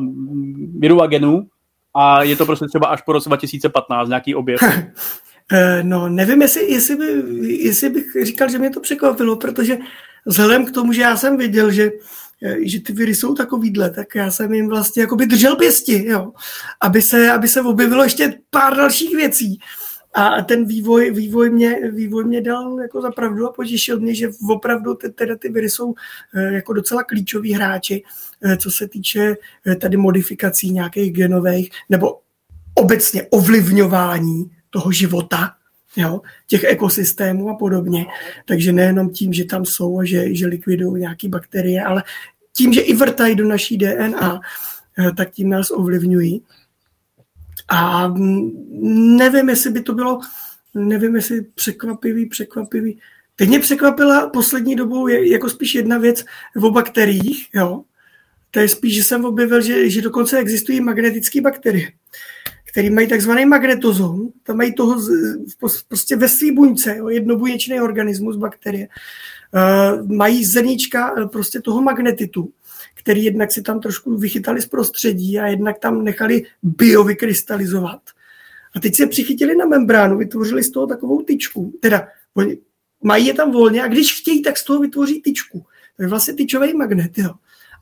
virů 0.80 1.02
a 1.02 1.08
genů 1.08 1.47
a 1.93 2.23
je 2.23 2.36
to 2.36 2.45
prostě 2.45 2.65
třeba 2.65 2.88
až 2.88 3.02
po 3.02 3.13
roce 3.13 3.30
2015 3.30 4.10
nějaký 4.10 4.36
objev. 4.36 4.60
Eh, 5.52 5.84
no, 5.84 6.10
nevím, 6.10 6.41
jestli, 6.41 6.71
jestli, 6.71 6.95
by, 6.95 7.06
jestli 7.43 7.89
bych 7.89 8.06
říkal, 8.23 8.49
že 8.49 8.58
mě 8.58 8.69
to 8.69 8.80
překvapilo, 8.80 9.36
protože 9.36 9.78
vzhledem 10.25 10.65
k 10.65 10.71
tomu, 10.71 10.93
že 10.93 11.02
já 11.02 11.17
jsem 11.17 11.38
viděl, 11.38 11.71
že 11.71 11.91
eh, 12.43 12.56
že 12.62 12.82
ty 12.82 12.93
viry 12.93 13.15
jsou 13.15 13.34
takovýhle, 13.34 13.89
tak 13.89 14.15
já 14.15 14.32
jsem 14.32 14.54
jim 14.54 14.69
vlastně 14.69 15.02
jako 15.02 15.15
by 15.15 15.25
držel 15.25 15.56
pěsti, 15.56 16.06
jo, 16.06 16.32
aby 16.82 17.02
se, 17.02 17.32
aby 17.32 17.47
se 17.47 17.62
objevilo 17.62 18.04
ještě 18.04 18.39
pár 18.49 18.78
dalších 18.78 19.15
věcí. 19.15 19.60
A 20.13 20.41
ten 20.41 20.65
vývoj, 20.65 21.12
vývoj, 21.12 21.50
mě, 21.50 21.91
vývoj 21.91 22.26
mě 22.26 22.41
dal 22.41 22.80
jako 22.82 23.02
za 23.02 23.12
pravdu 23.12 23.48
a 23.48 23.52
potěšil 23.52 24.00
mě, 24.00 24.15
že 24.15 24.30
opravdu 24.50 24.93
ty, 24.93 25.10
teda 25.10 25.36
ty 25.36 25.50
viry 25.50 25.69
jsou 25.69 25.93
eh, 26.36 26.54
jako 26.54 26.74
docela 26.74 27.04
klíčoví 27.04 27.54
hráči, 27.54 28.04
eh, 28.41 28.58
co 28.58 28.72
se 28.72 28.88
týče 28.88 29.36
eh, 29.67 29.76
tady 29.76 29.98
modifikací 29.98 30.72
nějakých 30.72 31.13
genových 31.13 31.69
nebo 31.89 32.19
obecně 32.76 33.24
ovlivňování 33.30 34.52
toho 34.69 34.91
života, 34.91 35.52
jo, 35.98 36.22
těch 36.48 36.63
ekosystémů 36.63 37.50
a 37.50 37.56
podobně. 37.56 38.06
Takže 38.48 38.72
nejenom 38.72 39.10
tím, 39.10 39.34
že 39.34 39.45
tam 39.45 39.65
jsou 39.65 40.00
a 40.00 40.06
že, 40.06 40.36
že 40.36 40.48
likvidují 40.48 41.02
nějaké 41.02 41.30
bakterie, 41.30 41.84
ale 41.84 42.04
tím, 42.54 42.74
že 42.74 42.82
i 42.82 42.95
vrtají 42.95 43.36
do 43.36 43.48
naší 43.48 43.78
DNA, 43.78 44.39
tak 45.17 45.32
tím 45.32 45.50
nás 45.50 45.72
ovlivňují. 45.72 46.41
A 47.72 48.14
nevím, 49.18 49.50
jestli 49.50 49.72
by 49.72 49.82
to 49.82 49.94
bylo, 49.94 50.20
nevím, 50.76 51.16
jestli 51.16 51.42
překvapivý, 51.42 52.26
překvapivý. 52.26 53.00
Teď 53.36 53.50
mě 53.50 53.60
překvapila 53.60 54.30
poslední 54.30 54.76
dobou 54.76 55.08
je, 55.08 55.32
jako 55.32 55.50
spíš 55.50 55.76
jedna 55.76 55.98
věc 55.98 56.26
o 56.64 56.72
bakteriích, 56.72 57.48
jo. 57.54 57.84
To 58.52 58.60
je 58.60 58.70
spíš, 58.70 58.96
že 58.96 59.04
jsem 59.04 59.26
objevil, 59.26 59.62
že, 59.62 59.90
že 59.90 60.02
dokonce 60.02 60.38
existují 60.38 60.82
magnetické 60.82 61.42
bakterie, 61.42 61.92
které 62.72 62.90
mají 62.90 63.08
takzvaný 63.08 63.46
magnetozom, 63.46 64.30
tam 64.44 64.58
mají 64.58 64.74
toho 64.74 65.02
prostě 65.88 66.16
ve 66.16 66.30
své 66.30 66.52
buňce, 66.52 66.98
jo, 66.98 67.10
jednobuněčný 67.10 67.82
organismus 67.82 68.36
bakterie, 68.36 68.88
uh, 68.88 70.12
mají 70.12 70.46
zrnička 70.46 71.30
prostě 71.32 71.62
toho 71.62 71.82
magnetitu 71.82 72.52
který 73.00 73.24
jednak 73.24 73.52
si 73.52 73.62
tam 73.62 73.80
trošku 73.80 74.18
vychytali 74.18 74.62
z 74.62 74.66
prostředí 74.66 75.40
a 75.40 75.48
jednak 75.48 75.80
tam 75.80 76.04
nechali 76.04 76.44
biovykrystalizovat. 76.64 78.02
A 78.76 78.80
teď 78.80 78.96
se 78.96 79.08
přichytili 79.08 79.56
na 79.56 79.66
membránu, 79.66 80.18
vytvořili 80.18 80.64
z 80.64 80.72
toho 80.72 80.88
takovou 80.88 81.22
tyčku. 81.22 81.74
Teda 81.80 82.08
oni 82.34 82.58
mají 83.04 83.26
je 83.26 83.34
tam 83.34 83.52
volně 83.52 83.84
a 83.84 83.88
když 83.88 84.20
chtějí, 84.20 84.42
tak 84.42 84.58
z 84.58 84.64
toho 84.64 84.80
vytvoří 84.80 85.22
tyčku. 85.22 85.66
To 85.98 86.04
je 86.04 86.10
vlastně 86.10 86.34
tyčový 86.34 86.74
magnet. 86.74 87.18
Jo. 87.18 87.32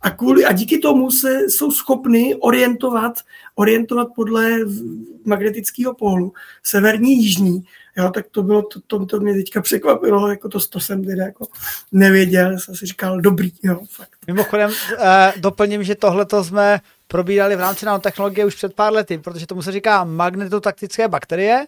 A, 0.01 0.09
kvůli, 0.09 0.45
a 0.45 0.51
díky 0.51 0.77
tomu 0.77 1.11
se 1.11 1.49
jsou 1.49 1.71
schopny 1.71 2.35
orientovat, 2.35 3.13
orientovat 3.55 4.07
podle 4.15 4.59
magnetického 5.25 5.93
pólu, 5.93 6.33
severní, 6.63 7.23
jižní. 7.23 7.63
Jo, 7.97 8.09
tak 8.11 8.25
to 8.31 8.43
bylo, 8.43 8.61
to, 8.61 8.79
to, 8.87 9.05
to 9.05 9.19
mě 9.19 9.33
teďka 9.33 9.61
překvapilo, 9.61 10.29
jako 10.29 10.49
to, 10.49 10.59
to 10.59 10.79
jsem 10.79 11.05
teda 11.05 11.23
jako 11.23 11.47
nevěděl, 11.91 12.59
jsem 12.59 12.75
si 12.75 12.85
říkal, 12.85 13.21
dobrý, 13.21 13.51
jo, 13.63 13.79
fakt. 13.91 14.09
Mimochodem, 14.27 14.71
eh, 14.99 15.33
doplním, 15.37 15.83
že 15.83 15.95
tohle 15.95 16.25
to 16.25 16.43
jsme 16.43 16.79
probírali 17.07 17.55
v 17.55 17.59
rámci 17.59 17.85
nanotechnologie 17.85 18.45
už 18.45 18.55
před 18.55 18.73
pár 18.73 18.93
lety, 18.93 19.17
protože 19.17 19.47
tomu 19.47 19.61
se 19.61 19.71
říká 19.71 20.03
magnetotaktické 20.03 21.07
bakterie 21.07 21.67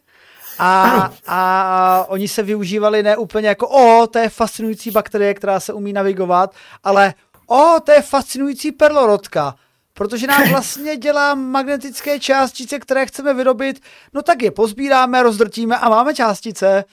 A, 0.59 1.11
a 1.27 2.05
oni 2.07 2.27
se 2.27 2.43
využívali 2.43 3.03
ne 3.03 3.17
úplně 3.17 3.47
jako, 3.47 3.67
o, 3.67 4.07
to 4.07 4.19
je 4.19 4.29
fascinující 4.29 4.91
bakterie, 4.91 5.33
která 5.33 5.59
se 5.59 5.73
umí 5.73 5.93
navigovat, 5.93 6.55
ale 6.83 7.13
o, 7.47 7.79
to 7.83 7.91
je 7.91 8.01
fascinující 8.01 8.71
perlorodka, 8.71 9.55
protože 9.99 10.27
nám 10.27 10.49
vlastně 10.49 10.97
dělá 10.97 11.35
magnetické 11.35 12.19
částice, 12.19 12.79
které 12.79 13.05
chceme 13.05 13.33
vyrobit, 13.33 13.81
no 14.13 14.21
tak 14.21 14.41
je 14.41 14.51
pozbíráme, 14.51 15.23
rozdrtíme 15.23 15.77
a 15.77 15.89
máme 15.89 16.15
částice. 16.15 16.83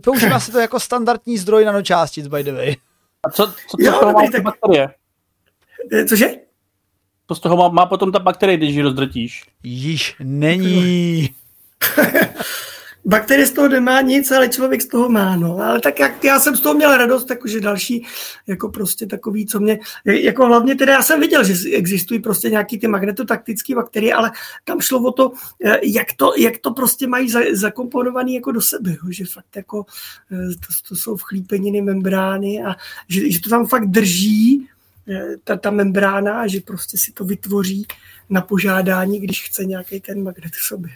Používá 0.00 0.40
se 0.40 0.52
to 0.52 0.58
jako 0.58 0.80
standardní 0.80 1.38
zdroj 1.38 1.64
nanočástic, 1.64 2.26
by 2.26 2.44
the 2.44 2.52
way. 2.52 2.76
A 3.26 3.30
co, 3.30 3.46
co, 3.46 3.52
co 3.68 3.76
jo, 3.78 3.92
toho 3.92 4.12
má 4.12 4.22
tak... 4.32 4.42
bakterie? 4.42 4.88
Eh, 5.92 6.04
cože? 6.04 6.26
To 7.26 7.34
z 7.34 7.40
toho 7.40 7.56
má, 7.56 7.68
má 7.68 7.86
potom 7.86 8.12
ta 8.12 8.18
bakterie, 8.18 8.56
když 8.56 8.74
ji 8.74 8.82
rozdrtíš. 8.82 9.44
Již 9.62 10.16
není. 10.20 11.34
Bakterie 13.06 13.46
z 13.46 13.52
toho 13.52 13.68
nemá 13.68 14.00
nic, 14.00 14.30
ale 14.30 14.48
člověk 14.48 14.82
z 14.82 14.86
toho 14.88 15.08
má, 15.08 15.36
no. 15.36 15.58
Ale 15.58 15.80
tak 15.80 16.00
jak 16.00 16.24
já 16.24 16.40
jsem 16.40 16.56
z 16.56 16.60
toho 16.60 16.74
měl 16.74 16.96
radost, 16.96 17.24
takže 17.24 17.60
další, 17.60 18.06
jako 18.46 18.68
prostě 18.68 19.06
takový, 19.06 19.46
co 19.46 19.60
mě, 19.60 19.78
jako 20.04 20.46
hlavně 20.46 20.74
teda 20.74 20.92
já 20.92 21.02
jsem 21.02 21.20
viděl, 21.20 21.44
že 21.44 21.70
existují 21.70 22.20
prostě 22.20 22.50
nějaký 22.50 22.78
ty 22.78 22.88
magnetotaktické 22.88 23.74
bakterie, 23.74 24.14
ale 24.14 24.30
tam 24.64 24.80
šlo 24.80 25.02
o 25.02 25.12
to, 25.12 25.32
eh, 25.64 25.78
jak 25.82 26.12
to, 26.16 26.32
jak 26.38 26.58
to 26.58 26.70
prostě 26.70 27.06
mají 27.06 27.30
za, 27.30 27.40
zakomponovaný 27.52 28.34
jako 28.34 28.52
do 28.52 28.60
sebe, 28.60 28.90
jo. 28.90 29.10
že 29.10 29.24
fakt 29.24 29.56
jako 29.56 29.84
eh, 30.32 30.48
to, 30.48 30.88
to 30.88 30.96
jsou 30.96 31.16
vchlípeniny 31.16 31.82
membrány 31.82 32.64
a 32.64 32.76
že, 33.08 33.30
že 33.32 33.40
to 33.40 33.50
tam 33.50 33.66
fakt 33.66 33.86
drží 33.86 34.68
eh, 35.08 35.36
ta, 35.44 35.56
ta 35.56 35.70
membrána 35.70 36.40
a 36.40 36.46
že 36.46 36.60
prostě 36.60 36.98
si 36.98 37.12
to 37.12 37.24
vytvoří 37.24 37.86
na 38.30 38.40
požádání, 38.40 39.20
když 39.20 39.44
chce 39.44 39.64
nějaký 39.64 40.00
ten 40.00 40.22
magnet 40.22 40.52
v 40.52 40.66
sobě. 40.66 40.90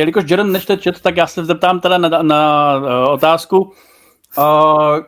Jelikož 0.00 0.24
Jaron 0.30 0.52
nečte 0.52 0.76
chat, 0.76 1.00
tak 1.00 1.16
já 1.16 1.26
se 1.26 1.44
zeptám 1.44 1.80
teda 1.80 1.98
na, 1.98 2.22
na 2.22 2.72
uh, 2.76 3.12
otázku. 3.12 3.72
Uh, 4.38 4.98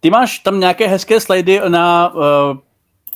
ty 0.00 0.10
máš 0.10 0.38
tam 0.38 0.60
nějaké 0.60 0.86
hezké 0.86 1.20
slidy 1.20 1.60
na 1.68 2.14
uh, 2.14 2.22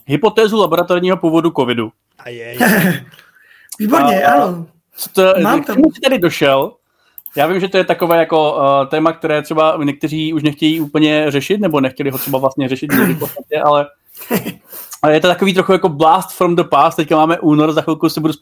hypotézu 0.06 0.60
laboratorního 0.60 1.16
původu 1.16 1.50
covidu. 1.50 1.92
A 2.18 2.28
je, 2.28 2.46
je. 2.52 2.58
Výborně, 3.78 4.20
uh, 4.26 4.32
ano. 4.32 4.66
Co 4.96 5.10
to, 5.10 5.40
Mám 5.42 5.64
tam. 5.64 5.76
Jsi 5.76 6.00
tady 6.00 6.18
došel? 6.18 6.72
Já 7.36 7.46
vím, 7.46 7.60
že 7.60 7.68
to 7.68 7.76
je 7.76 7.84
takové 7.84 8.18
jako 8.18 8.52
uh, 8.52 8.88
téma, 8.88 9.12
které 9.12 9.42
třeba 9.42 9.78
někteří 9.84 10.32
už 10.32 10.42
nechtějí 10.42 10.80
úplně 10.80 11.30
řešit, 11.30 11.60
nebo 11.60 11.80
nechtěli 11.80 12.10
ho 12.10 12.18
třeba 12.18 12.38
vlastně 12.38 12.68
řešit 12.68 12.92
v 12.92 13.18
podstatě, 13.18 13.60
ale, 13.64 13.86
ale 15.02 15.14
je 15.14 15.20
to 15.20 15.28
takový 15.28 15.54
trochu 15.54 15.72
jako 15.72 15.88
blast 15.88 16.36
from 16.36 16.56
the 16.56 16.64
past. 16.64 16.96
Teďka 16.96 17.16
máme 17.16 17.40
únor, 17.40 17.72
za 17.72 17.82
chvilku 17.82 18.08
se 18.08 18.20
budu 18.20 18.34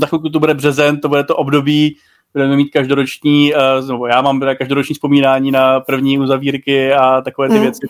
za 0.00 0.06
chvilku 0.06 0.28
to 0.28 0.40
bude 0.40 0.54
březen, 0.54 1.00
to 1.00 1.08
bude 1.08 1.24
to 1.24 1.36
období, 1.36 1.96
budeme 2.32 2.56
mít 2.56 2.68
každoroční, 2.68 3.54
uh, 3.54 3.88
nebo 3.88 4.06
já 4.06 4.22
mám 4.22 4.40
každoroční 4.58 4.94
vzpomínání 4.94 5.50
na 5.50 5.80
první 5.80 6.18
uzavírky 6.18 6.92
a 6.92 7.20
takové 7.20 7.48
ty 7.48 7.54
mm. 7.54 7.60
věci. 7.60 7.86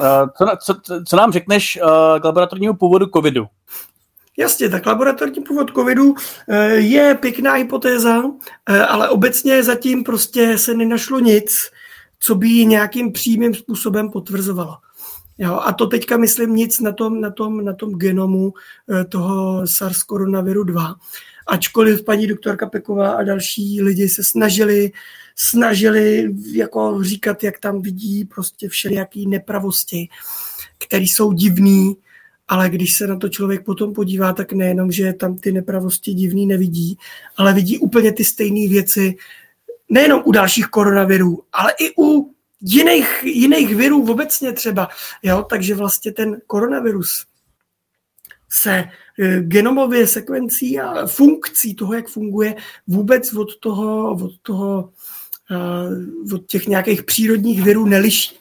Uh, 0.00 0.06
co, 0.62 0.74
co, 0.82 1.04
co 1.04 1.16
nám 1.16 1.32
řekneš 1.32 1.78
uh, 1.82 2.20
k 2.20 2.24
laboratornímu 2.24 2.74
původu 2.74 3.06
covidu? 3.06 3.46
Jasně, 4.38 4.68
tak 4.68 4.86
laboratorní 4.86 5.42
původ 5.42 5.70
covidu 5.74 6.14
je 6.74 7.18
pěkná 7.20 7.52
hypotéza, 7.52 8.22
ale 8.88 9.08
obecně 9.08 9.62
zatím 9.62 10.04
prostě 10.04 10.58
se 10.58 10.74
nenašlo 10.74 11.18
nic, 11.18 11.70
co 12.20 12.34
by 12.34 12.48
ji 12.48 12.66
nějakým 12.66 13.12
přímým 13.12 13.54
způsobem 13.54 14.10
potvrzovalo. 14.10 14.76
Jo, 15.42 15.60
a 15.62 15.72
to 15.72 15.86
teďka 15.86 16.16
myslím 16.16 16.54
nic 16.54 16.80
na 16.80 16.92
tom, 16.92 17.20
na 17.20 17.30
tom, 17.30 17.64
na 17.64 17.72
tom 17.72 17.94
genomu 17.94 18.54
eh, 18.90 19.04
toho 19.04 19.66
SARS 19.66 20.02
koronaviru 20.02 20.64
2. 20.64 20.94
Ačkoliv 21.46 22.04
paní 22.04 22.26
doktorka 22.26 22.66
Peková 22.66 23.10
a 23.10 23.22
další 23.22 23.82
lidi 23.82 24.08
se 24.08 24.24
snažili, 24.24 24.92
snažili 25.36 26.34
jako 26.52 26.98
říkat, 27.02 27.44
jak 27.44 27.58
tam 27.58 27.82
vidí 27.82 28.24
prostě 28.24 28.68
všelijaký 28.68 29.26
nepravosti, 29.26 30.08
které 30.78 31.04
jsou 31.04 31.32
divný, 31.32 31.96
ale 32.48 32.70
když 32.70 32.94
se 32.94 33.06
na 33.06 33.16
to 33.16 33.28
člověk 33.28 33.64
potom 33.64 33.94
podívá, 33.94 34.32
tak 34.32 34.52
nejenom, 34.52 34.92
že 34.92 35.12
tam 35.12 35.38
ty 35.38 35.52
nepravosti 35.52 36.14
divný 36.14 36.46
nevidí, 36.46 36.98
ale 37.36 37.52
vidí 37.52 37.78
úplně 37.78 38.12
ty 38.12 38.24
stejné 38.24 38.68
věci, 38.68 39.16
nejenom 39.88 40.22
u 40.24 40.32
dalších 40.32 40.66
koronavirů, 40.66 41.42
ale 41.52 41.72
i 41.80 41.92
u 41.98 42.34
jiných, 42.62 43.22
jiných 43.22 43.76
virů 43.76 44.10
obecně 44.10 44.52
třeba. 44.52 44.88
Jo? 45.22 45.46
Takže 45.50 45.74
vlastně 45.74 46.12
ten 46.12 46.40
koronavirus 46.46 47.26
se 48.50 48.84
e, 49.18 49.40
genomově 49.40 50.06
sekvencí 50.06 50.80
a 50.80 51.06
funkcí 51.06 51.74
toho, 51.74 51.94
jak 51.94 52.08
funguje, 52.08 52.54
vůbec 52.86 53.34
od 53.34 53.56
toho, 53.56 54.14
od 54.14 54.32
toho, 54.42 54.90
e, 55.50 56.34
od 56.34 56.46
těch 56.46 56.66
nějakých 56.66 57.02
přírodních 57.02 57.62
virů 57.62 57.86
neliší. 57.86 58.36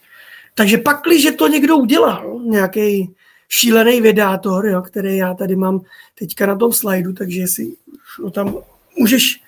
Takže 0.55 0.77
pak, 0.77 1.01
když 1.05 1.27
to 1.37 1.47
někdo 1.47 1.77
udělal, 1.77 2.39
nějaký 2.43 3.15
šílený 3.49 4.01
vědátor, 4.01 4.67
jo, 4.67 4.81
který 4.81 5.17
já 5.17 5.33
tady 5.33 5.55
mám 5.55 5.81
teďka 6.15 6.45
na 6.45 6.55
tom 6.55 6.73
slajdu, 6.73 7.13
takže 7.13 7.47
si 7.47 7.77
ho 8.19 8.31
tam 8.31 8.57
můžeš 8.97 9.41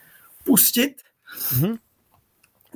pustit, 0.43 0.95
mm-hmm 1.53 1.77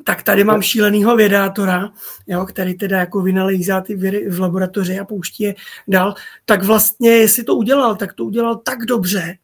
tak 0.03 0.23
tady 0.23 0.43
mám 0.43 0.62
šílenýho 0.62 1.15
vědátora, 1.15 1.89
jo, 2.27 2.45
který 2.45 2.77
teda 2.77 2.97
jako 2.97 3.21
vynalezá 3.21 3.81
ty 3.81 3.95
viry 3.95 4.29
v 4.29 4.39
laboratoři 4.39 4.99
a 4.99 5.05
pouští 5.05 5.43
je 5.43 5.55
dál, 5.88 6.15
tak 6.45 6.63
vlastně, 6.63 7.10
jestli 7.10 7.43
to 7.43 7.55
udělal, 7.55 7.95
tak 7.95 8.13
to 8.13 8.25
udělal 8.25 8.55
tak 8.55 8.86
dobře, 8.86 9.38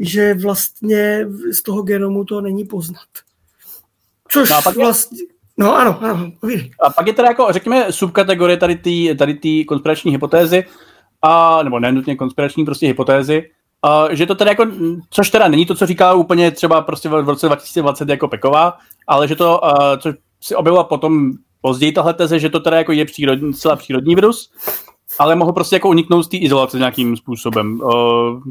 že 0.00 0.34
vlastně 0.34 1.26
z 1.52 1.62
toho 1.62 1.82
genomu 1.82 2.24
to 2.24 2.40
není 2.40 2.64
poznat. 2.64 3.08
Což 4.28 4.50
no 4.50 4.56
a 4.56 4.62
pak 4.62 4.76
vlastně... 4.76 5.18
No 5.56 5.76
ano, 5.76 6.02
ano, 6.02 6.32
povídej. 6.40 6.70
A 6.80 6.90
pak 6.90 7.06
je 7.06 7.12
teda 7.12 7.28
jako, 7.28 7.46
řekněme, 7.50 7.92
subkategorie 7.92 8.56
tady 8.56 8.76
té 8.76 9.14
tady 9.14 9.64
konspirační 9.64 10.12
hypotézy, 10.12 10.64
a, 11.22 11.62
nebo 11.62 11.80
ne 11.80 11.92
nutně 11.92 12.16
konspirační 12.16 12.64
prostě 12.64 12.86
hypotézy, 12.86 13.50
Uh, 13.84 14.14
že 14.14 14.26
to 14.26 14.34
teda 14.34 14.50
jako, 14.50 14.66
což 15.10 15.30
teda 15.30 15.48
není 15.48 15.66
to, 15.66 15.74
co 15.74 15.86
říká 15.86 16.14
úplně 16.14 16.50
třeba 16.50 16.80
prostě 16.80 17.08
v 17.08 17.28
roce 17.28 17.46
2020 17.46 18.08
jako 18.08 18.28
Peková, 18.28 18.78
ale 19.06 19.28
že 19.28 19.36
to, 19.36 19.60
uh, 19.62 19.96
co 19.98 20.12
si 20.40 20.54
objevila 20.54 20.84
potom 20.84 21.32
později 21.60 21.92
tahle 21.92 22.14
teze, 22.14 22.38
že 22.38 22.50
to 22.50 22.60
teda 22.60 22.76
jako 22.76 22.92
je 22.92 23.04
přírodní, 23.04 23.54
celá 23.54 23.76
přírodní 23.76 24.14
virus, 24.14 24.50
ale 25.18 25.36
mohl 25.36 25.52
prostě 25.52 25.76
jako 25.76 25.88
uniknout 25.88 26.24
z 26.24 26.28
té 26.28 26.36
izolace 26.36 26.78
nějakým 26.78 27.16
způsobem 27.16 27.80
uh, 27.80 27.90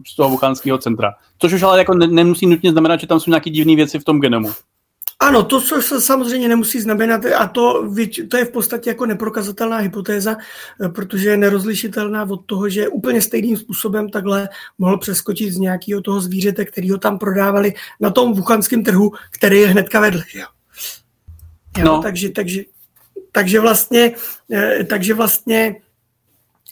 z 0.07 0.15
toho 0.15 0.29
vuchánského 0.29 0.77
centra. 0.77 1.13
Což 1.39 1.53
už 1.53 1.63
ale 1.63 1.77
jako 1.77 1.93
ne, 1.93 2.07
nemusí 2.07 2.47
nutně 2.47 2.71
znamenat, 2.71 2.99
že 2.99 3.07
tam 3.07 3.19
jsou 3.19 3.31
nějaké 3.31 3.49
divné 3.49 3.75
věci 3.75 3.99
v 3.99 4.03
tom 4.03 4.19
genomu. 4.19 4.49
Ano, 5.19 5.43
to, 5.43 5.61
co 5.61 5.81
se 5.81 6.01
samozřejmě 6.01 6.47
nemusí 6.47 6.81
znamenat, 6.81 7.25
a 7.25 7.47
to, 7.47 7.93
to 8.29 8.37
je 8.37 8.45
v 8.45 8.51
podstatě 8.51 8.89
jako 8.89 9.05
neprokazatelná 9.05 9.77
hypotéza, 9.77 10.37
eh, 10.85 10.89
protože 10.89 11.29
je 11.29 11.37
nerozlišitelná 11.37 12.23
od 12.29 12.45
toho, 12.45 12.69
že 12.69 12.87
úplně 12.87 13.21
stejným 13.21 13.57
způsobem 13.57 14.09
takhle 14.09 14.49
mohl 14.77 14.97
přeskočit 14.97 15.53
z 15.53 15.57
nějakého 15.57 16.01
toho 16.01 16.21
zvířete, 16.21 16.65
který 16.65 16.91
ho 16.91 16.97
tam 16.97 17.19
prodávali 17.19 17.73
na 17.99 18.09
tom 18.09 18.33
vuchanském 18.33 18.83
trhu, 18.83 19.11
který 19.31 19.57
je 19.57 19.67
hnedka 19.67 19.99
vedle. 19.99 20.23
Jo? 20.33 20.45
Jo, 21.77 21.85
no. 21.85 22.01
takže, 22.01 22.29
takže, 22.29 22.63
takže, 23.31 23.59
vlastně, 23.59 24.11
eh, 24.51 24.83
takže 24.83 25.13
vlastně, 25.13 25.75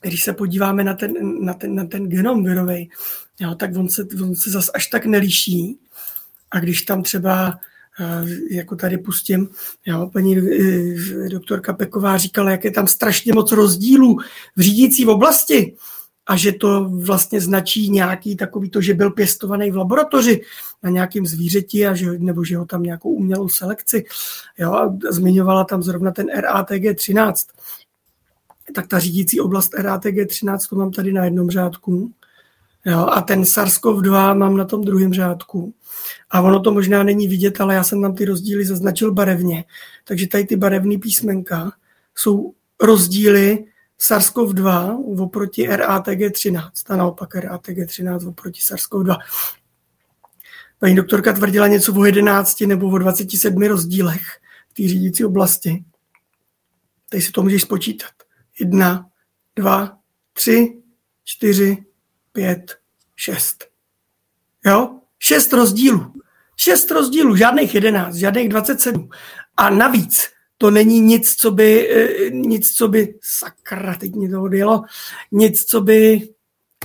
když 0.01 0.23
se 0.23 0.33
podíváme 0.33 0.83
na 0.83 0.93
ten, 0.93 1.13
na 1.45 1.53
ten, 1.53 1.75
na 1.75 1.85
ten 1.85 2.09
genom 2.09 2.43
virovej, 2.43 2.89
jo, 3.39 3.55
tak 3.55 3.71
on 3.75 3.89
se, 3.89 4.07
on 4.23 4.35
se 4.35 4.49
zas 4.49 4.69
až 4.73 4.87
tak 4.87 5.05
nelíší. 5.05 5.79
A 6.51 6.59
když 6.59 6.81
tam 6.81 7.03
třeba 7.03 7.59
jako 8.51 8.75
tady 8.75 8.97
pustím, 8.97 9.49
jo, 9.85 10.09
paní 10.13 10.37
eh, 10.37 11.29
doktorka 11.29 11.73
Peková 11.73 12.17
říkala, 12.17 12.51
jak 12.51 12.63
je 12.63 12.71
tam 12.71 12.87
strašně 12.87 13.33
moc 13.33 13.51
rozdílů 13.51 14.17
v 14.55 14.61
řídící 14.61 15.05
oblasti 15.05 15.75
a 16.27 16.35
že 16.35 16.51
to 16.51 16.89
vlastně 16.89 17.41
značí 17.41 17.89
nějaký 17.89 18.35
takový 18.35 18.69
to, 18.69 18.81
že 18.81 18.93
byl 18.93 19.11
pěstovaný 19.11 19.71
v 19.71 19.77
laboratoři 19.77 20.41
na 20.83 20.89
nějakým 20.89 21.25
zvířeti 21.25 21.87
a 21.87 21.95
že, 21.95 22.11
nebo 22.19 22.43
že 22.43 22.57
ho 22.57 22.65
tam 22.65 22.83
nějakou 22.83 23.09
umělou 23.09 23.49
selekci. 23.49 24.05
Jo, 24.57 24.73
a 24.73 24.97
zmiňovala 25.11 25.63
tam 25.63 25.83
zrovna 25.83 26.11
ten 26.11 26.27
RATG13. 26.27 27.33
Tak 28.75 28.87
ta 28.87 28.99
řídící 28.99 29.39
oblast 29.39 29.73
RATG13 29.73 30.57
to 30.69 30.75
mám 30.75 30.91
tady 30.91 31.13
na 31.13 31.25
jednom 31.25 31.49
řádku. 31.49 32.11
Jo, 32.85 32.99
a 32.99 33.21
ten 33.21 33.41
SARS-CoV-2 33.41 34.37
mám 34.37 34.57
na 34.57 34.65
tom 34.65 34.83
druhém 34.83 35.13
řádku. 35.13 35.73
A 36.29 36.41
ono 36.41 36.59
to 36.59 36.71
možná 36.71 37.03
není 37.03 37.27
vidět, 37.27 37.61
ale 37.61 37.75
já 37.75 37.83
jsem 37.83 38.01
tam 38.01 38.15
ty 38.15 38.25
rozdíly 38.25 38.65
zaznačil 38.65 39.11
barevně. 39.11 39.65
Takže 40.03 40.27
tady 40.27 40.45
ty 40.45 40.55
barevné 40.55 40.97
písmenka 40.97 41.71
jsou 42.15 42.53
rozdíly 42.81 43.65
SARS-CoV-2 43.99 45.23
oproti 45.23 45.69
RATG13 45.69 46.71
a 46.89 46.95
naopak 46.95 47.35
RATG13 47.35 48.29
oproti 48.29 48.61
SARS-CoV-2. 48.61 49.17
Paní 50.79 50.95
doktorka 50.95 51.33
tvrdila 51.33 51.67
něco 51.67 51.93
o 51.93 52.05
11 52.05 52.61
nebo 52.61 52.89
o 52.89 52.97
27 52.97 53.63
rozdílech 53.63 54.23
v 54.69 54.73
té 54.73 54.87
řídící 54.87 55.25
oblasti. 55.25 55.85
Tady 57.09 57.21
si 57.21 57.31
to 57.31 57.43
můžeš 57.43 57.61
spočítat. 57.61 58.11
1, 58.59 59.09
2, 59.55 59.97
3, 60.33 60.81
4, 61.23 61.77
5, 62.31 62.77
6. 63.15 63.65
Jo? 64.65 64.99
Šest 65.19 65.53
rozdílů. 65.53 66.13
Šest 66.55 66.91
rozdílů, 66.91 67.35
žádných 67.35 67.75
jedenáct, 67.75 68.15
žádných 68.15 68.49
27. 68.49 69.09
A 69.57 69.69
navíc 69.69 70.35
to 70.57 70.71
není 70.71 70.99
nic, 70.99 71.35
co 71.35 71.51
by, 71.51 71.89
eh, 71.89 72.29
nic, 72.29 72.71
co 72.71 72.87
by, 72.87 73.15
sakra, 73.21 73.95
teď 73.95 74.15
mě 74.15 74.29
to 74.29 74.43
odjelo, 74.43 74.83
nic, 75.31 75.65
co 75.65 75.81
by 75.81 76.29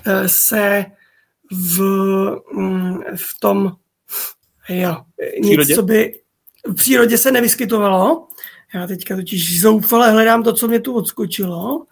eh, 0.07 0.29
se 0.29 0.85
v, 1.53 1.81
mm, 2.53 3.01
v 3.17 3.41
tom, 3.41 3.77
jo, 4.69 4.97
nic, 5.41 5.75
co 5.75 5.83
by 5.83 6.21
v 6.67 6.75
přírodě 6.75 7.19
se 7.19 7.33
nevyskytovalo. 7.33 8.29
Já 8.75 8.87
teďka 8.87 9.17
totiž 9.17 9.61
zoufale 9.61 10.11
hledám 10.11 10.43
to, 10.43 10.53
co 10.53 10.69
mě 10.69 10.81
tu 10.81 10.95
odskočilo, 10.95 11.85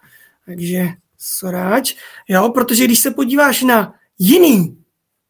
takže 0.45 0.87
soráč, 1.17 1.95
jo, 2.27 2.49
protože 2.49 2.85
když 2.85 2.99
se 2.99 3.11
podíváš 3.11 3.61
na 3.61 3.93
jiný 4.19 4.83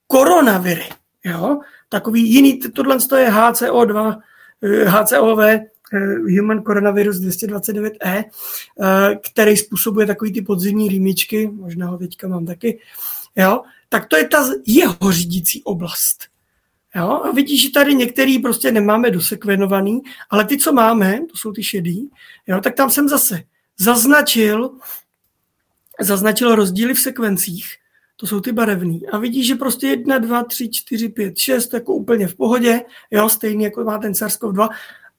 koronaviry, 0.08 0.89
jo, 1.26 1.60
takový 1.90 2.34
jiný, 2.34 2.60
tohle 2.60 2.98
je 3.18 3.32
HCO2, 3.32 4.20
HCOV, 4.86 5.40
eh, 5.40 5.60
Human 6.40 6.64
Coronavirus 6.64 7.18
229E, 7.18 8.26
eh, 8.82 9.16
který 9.32 9.58
způsobuje 9.58 10.08
takový 10.08 10.34
ty 10.34 10.42
podzimní 10.42 10.90
rýmičky, 10.90 11.48
možná 11.48 11.88
ho 11.88 11.98
teďka 11.98 12.28
mám 12.28 12.46
taky, 12.46 12.80
jo, 13.36 13.62
tak 13.90 14.06
to 14.06 14.18
je 14.18 14.28
ta 14.28 14.50
jeho 14.68 15.12
řídící 15.12 15.64
oblast. 15.64 16.26
Jo? 16.96 17.22
A 17.24 17.32
vidíš, 17.32 17.62
že 17.62 17.72
tady 17.72 17.96
některý 17.96 18.40
prostě 18.40 18.72
nemáme 18.72 19.12
dosekvenovaný, 19.12 20.02
ale 20.30 20.46
ty, 20.46 20.58
co 20.58 20.74
máme, 20.74 21.20
to 21.32 21.38
jsou 21.38 21.52
ty 21.52 21.64
šedý, 21.64 22.10
jo, 22.48 22.62
tak 22.62 22.76
tam 22.76 22.90
jsem 22.90 23.10
zase 23.10 23.44
zaznačil, 23.78 24.72
zaznačil 26.02 26.56
rozdíly 26.56 26.94
v 26.94 27.00
sekvencích, 27.00 27.76
to 28.20 28.28
jsou 28.28 28.39
ty 28.39 28.51
barevný. 28.51 29.07
A 29.07 29.17
vidíš, 29.17 29.47
že 29.47 29.55
prostě 29.55 29.88
jedna, 29.88 30.17
dva, 30.17 30.43
tři, 30.43 30.70
čtyři, 30.70 31.09
pět, 31.09 31.38
šest, 31.38 31.74
jako 31.74 31.93
úplně 31.93 32.28
v 32.28 32.36
pohodě, 32.36 32.82
jo, 33.11 33.30
stejný 33.30 33.63
jako 33.63 33.84
má 33.84 33.97
ten 33.97 34.11
SARS-CoV-2. 34.11 34.70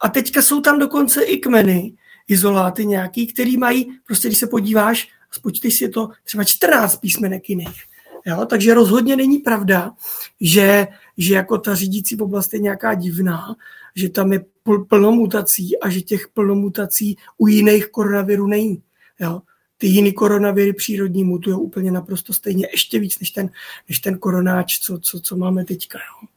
A 0.00 0.08
teďka 0.08 0.42
jsou 0.42 0.60
tam 0.60 0.78
dokonce 0.78 1.22
i 1.22 1.36
kmeny, 1.36 1.92
izoláty 2.28 2.86
nějaký, 2.86 3.26
který 3.26 3.56
mají, 3.56 3.98
prostě 4.06 4.28
když 4.28 4.38
se 4.38 4.46
podíváš, 4.46 5.08
spočtej 5.30 5.70
si 5.70 5.84
je 5.84 5.88
to 5.88 6.08
třeba 6.24 6.44
14 6.44 6.96
písmenek 6.96 7.50
jiných. 7.50 7.82
Jo? 8.26 8.46
Takže 8.46 8.74
rozhodně 8.74 9.16
není 9.16 9.38
pravda, 9.38 9.92
že, 10.40 10.86
že 11.18 11.34
jako 11.34 11.58
ta 11.58 11.74
řídící 11.74 12.16
oblast 12.16 12.54
je 12.54 12.60
nějaká 12.60 12.94
divná, 12.94 13.56
že 13.96 14.08
tam 14.08 14.32
je 14.32 14.44
plno 14.88 15.12
mutací 15.12 15.80
a 15.80 15.88
že 15.88 16.00
těch 16.00 16.28
plno 16.28 16.54
mutací 16.54 17.16
u 17.38 17.46
jiných 17.46 17.86
koronavirů 17.86 18.46
není. 18.46 18.82
Jo? 19.20 19.40
Ty 19.80 19.86
jiný 19.86 20.12
koronaviry 20.12 20.72
přírodní 20.72 21.24
mutují 21.24 21.56
úplně 21.56 21.90
naprosto 21.90 22.32
stejně, 22.32 22.66
ještě 22.72 22.98
víc 22.98 23.18
než 23.18 23.30
ten, 23.30 23.50
než 23.88 23.98
ten 23.98 24.18
koronáč, 24.18 24.78
co, 24.78 24.98
co, 24.98 25.20
co 25.20 25.36
máme 25.36 25.64
teďka. 25.64 25.98
Jo? 25.98 26.28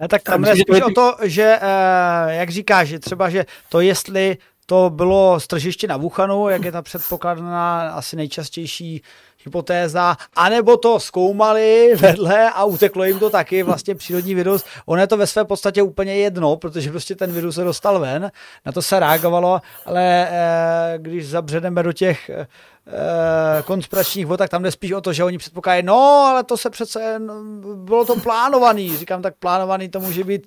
Ne, 0.00 0.08
tak 0.08 0.22
tam 0.22 0.44
je 0.44 0.56
spíš 0.56 0.80
o 0.80 0.90
to, 0.90 1.16
že, 1.22 1.58
eh, 1.62 2.34
jak 2.34 2.50
říkáš, 2.50 2.88
že 2.88 2.98
třeba, 2.98 3.30
že 3.30 3.46
to 3.68 3.80
jestli 3.80 4.36
to 4.66 4.90
bylo 4.90 5.40
stržiště 5.40 5.86
na 5.86 5.96
Wuhanu, 5.96 6.48
jak 6.48 6.64
je 6.64 6.72
ta 6.72 6.82
předpokladná 6.82 7.90
asi 7.90 8.16
nejčastější 8.16 9.02
hypotéza, 9.44 10.16
anebo 10.36 10.76
to 10.76 11.00
zkoumali 11.00 11.94
vedle 11.96 12.50
a 12.50 12.64
uteklo 12.64 13.04
jim 13.04 13.18
to 13.18 13.30
taky, 13.30 13.62
vlastně 13.62 13.94
přírodní 13.94 14.34
virus. 14.34 14.64
Ono 14.86 15.00
je 15.00 15.06
to 15.06 15.16
ve 15.16 15.26
své 15.26 15.44
podstatě 15.44 15.82
úplně 15.82 16.16
jedno, 16.16 16.56
protože 16.56 16.90
prostě 16.90 17.14
ten 17.14 17.32
virus 17.32 17.54
se 17.54 17.64
dostal 17.64 18.00
ven, 18.00 18.30
na 18.66 18.72
to 18.72 18.82
se 18.82 19.00
reagovalo, 19.00 19.60
ale 19.86 20.28
eh, 20.30 20.98
když 20.98 21.28
zabředeme 21.28 21.82
do 21.82 21.92
těch 21.92 22.30
Eh, 22.90 23.62
konspiračních 23.62 24.26
vod, 24.26 24.36
tak 24.36 24.50
tam 24.50 24.62
jde 24.62 24.70
spíš 24.70 24.92
o 24.92 25.00
to, 25.00 25.12
že 25.12 25.24
oni 25.24 25.38
předpokládají, 25.38 25.82
no, 25.82 26.24
ale 26.30 26.44
to 26.44 26.56
se 26.56 26.70
přece, 26.70 27.18
no, 27.18 27.34
bylo 27.76 28.04
to 28.04 28.16
plánovaný. 28.16 28.96
Říkám, 28.96 29.22
tak 29.22 29.34
plánovaný 29.38 29.88
to 29.88 30.00
může 30.00 30.24
být, 30.24 30.46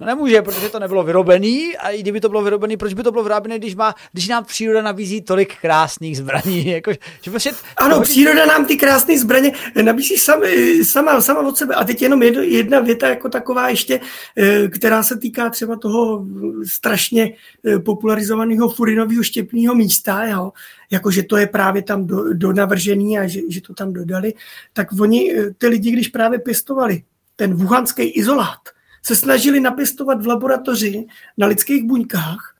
no 0.00 0.06
nemůže, 0.06 0.42
protože 0.42 0.68
to 0.68 0.78
nebylo 0.78 1.02
vyrobený 1.02 1.76
a 1.76 1.90
i 1.90 2.00
kdyby 2.00 2.20
to 2.20 2.28
bylo 2.28 2.42
vyrobený, 2.42 2.76
proč 2.76 2.94
by 2.94 3.02
to 3.02 3.12
bylo 3.12 3.22
vyrobené, 3.22 3.58
když, 3.58 3.74
má, 3.74 3.94
když 4.12 4.28
nám 4.28 4.44
příroda 4.44 4.82
nabízí 4.82 5.20
tolik 5.20 5.60
krásných 5.60 6.16
zbraní. 6.16 6.66
Jako, 6.70 6.92
že 7.22 7.30
prostě, 7.30 7.52
ano, 7.76 7.96
to... 7.96 8.04
příroda 8.30 8.46
nám 8.46 8.66
ty 8.66 8.76
krásné 8.76 9.18
zbraně 9.18 9.52
nabízí 9.82 10.16
sam, 10.16 10.40
sama, 10.82 11.20
sama 11.20 11.40
od 11.40 11.56
sebe. 11.56 11.74
A 11.74 11.84
teď 11.84 12.02
jenom 12.02 12.22
jedno, 12.22 12.42
jedna 12.42 12.80
věta 12.80 13.08
jako 13.08 13.28
taková 13.28 13.68
ještě, 13.68 14.00
eh, 14.36 14.68
která 14.68 15.02
se 15.02 15.18
týká 15.18 15.50
třeba 15.50 15.76
toho 15.76 16.26
strašně 16.66 17.34
eh, 17.66 17.78
popularizovaného 17.78 18.68
furinového 18.68 19.22
štěpného 19.22 19.74
místa, 19.74 20.24
jo 20.24 20.52
jakože 20.90 21.22
to 21.22 21.36
je 21.36 21.46
právě 21.46 21.82
tam 21.82 22.06
do, 22.06 22.34
do 22.34 22.52
navržený 22.52 23.18
a 23.18 23.26
že, 23.26 23.40
že 23.48 23.60
to 23.60 23.74
tam 23.74 23.92
dodali, 23.92 24.34
tak 24.72 24.88
oni, 25.00 25.34
eh, 25.34 25.50
ty 25.58 25.66
lidi, 25.66 25.90
když 25.90 26.08
právě 26.08 26.38
pěstovali 26.38 27.02
ten 27.36 27.54
wuhanský 27.54 28.02
izolát, 28.02 28.60
se 29.02 29.16
snažili 29.16 29.60
napěstovat 29.60 30.22
v 30.22 30.26
laboratoři 30.26 31.06
na 31.38 31.46
lidských 31.46 31.84
buňkách, 31.84 32.54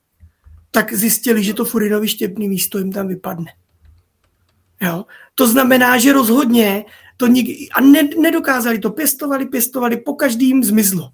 tak 0.71 0.95
zjistili, 0.95 1.45
že 1.45 1.55
to 1.55 1.65
furinový 1.65 2.09
štěpný 2.09 2.49
místo 2.49 2.79
jim 2.79 2.93
tam 2.93 3.09
vypadne. 3.09 3.60
Jo? 4.83 5.05
To 5.35 5.47
znamená, 5.47 5.99
že 5.99 6.13
rozhodně 6.13 6.85
to 7.17 7.27
nik- 7.27 7.69
a 7.73 7.81
ne, 7.81 8.03
nedokázali 8.21 8.79
to, 8.79 8.91
pěstovali, 8.91 9.47
pěstovali, 9.47 9.97
po 9.97 10.15
každým 10.15 10.65
zmizlo. 10.65 11.11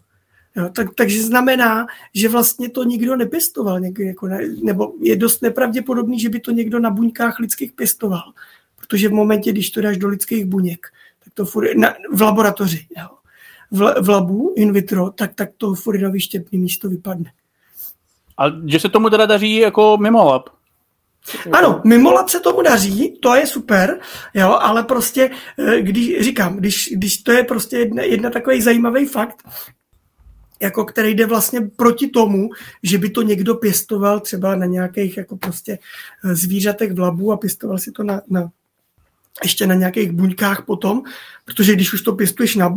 Jo, 0.57 0.69
tak, 0.73 0.95
takže 0.95 1.23
znamená, 1.23 1.87
že 2.15 2.29
vlastně 2.29 2.71
to 2.71 2.85
nikdo 2.85 3.17
nepěstoval, 3.17 3.81
někdo, 3.81 4.05
jako 4.05 4.27
ne, 4.27 4.39
nebo 4.63 4.93
je 5.01 5.17
dost 5.17 5.43
nepravděpodobný, 5.43 6.21
že 6.21 6.29
by 6.29 6.41
to 6.41 6.51
někdo 6.51 6.79
na 6.81 6.91
buňkách 6.91 7.39
lidských 7.39 7.73
pěstoval. 7.73 8.33
Protože 8.77 9.09
v 9.09 9.13
momentě, 9.13 9.53
když 9.53 9.71
to 9.71 9.81
dáš 9.81 9.97
do 9.97 10.09
lidských 10.09 10.45
buněk, 10.45 10.87
tak 11.25 11.35
to 11.35 11.45
furi, 11.45 11.79
na, 11.79 11.95
v 12.13 12.23
laboratoři, 12.23 12.87
jo, 12.99 13.07
v, 13.71 13.95
v 14.01 14.09
labu 14.09 14.55
in 14.57 14.73
vitro, 14.73 15.11
tak, 15.11 15.35
tak 15.35 15.51
to 15.57 15.75
furinový 15.75 16.21
štěpný 16.21 16.59
místo 16.59 16.89
vypadne. 16.89 17.33
A 18.39 18.45
že 18.67 18.81
se 18.81 18.89
tomu 18.89 19.11
teda 19.11 19.27
daří 19.27 19.57
jako 19.57 19.97
mimo 20.01 20.25
lab? 20.25 20.56
Ano, 21.53 21.81
mimo 21.85 22.13
lab 22.13 22.29
se 22.29 22.41
tomu 22.41 22.63
daří, 22.63 23.19
to 23.23 23.35
je 23.35 23.47
super, 23.47 24.01
jo, 24.35 24.59
ale 24.61 24.83
prostě, 24.83 25.31
eh, 25.59 25.83
když 25.83 26.21
říkám, 26.21 26.57
když, 26.57 26.91
když 26.93 27.19
to 27.19 27.33
je 27.33 27.45
prostě 27.45 27.79
jedna, 27.79 28.03
jedna 28.03 28.31
takový 28.31 28.63
zajímavý 28.63 29.07
fakt, 29.07 29.43
jako 30.61 30.85
který 30.85 31.15
jde 31.15 31.27
vlastně 31.27 31.61
proti 31.77 32.09
tomu, 32.09 32.49
že 32.83 32.99
by 32.99 33.11
to 33.11 33.23
někdo 33.23 33.55
pěstoval 33.55 34.21
třeba 34.21 34.55
na 34.55 34.67
nějakých 34.67 35.17
jako 35.17 35.37
prostě 35.37 35.79
eh, 36.25 36.35
zvířatech 36.35 36.93
v 36.93 36.99
labu 36.99 37.33
a 37.33 37.37
pěstoval 37.37 37.79
si 37.79 37.93
to 37.93 38.03
na, 38.03 38.21
na 38.31 38.51
ještě 39.43 39.67
na 39.67 39.75
nějakých 39.75 40.13
buňkách 40.13 40.65
potom, 40.65 41.03
protože 41.45 41.73
když 41.73 41.93
už 41.93 42.03
to 42.03 42.13
pěstuješ 42.13 42.55
na, 42.55 42.77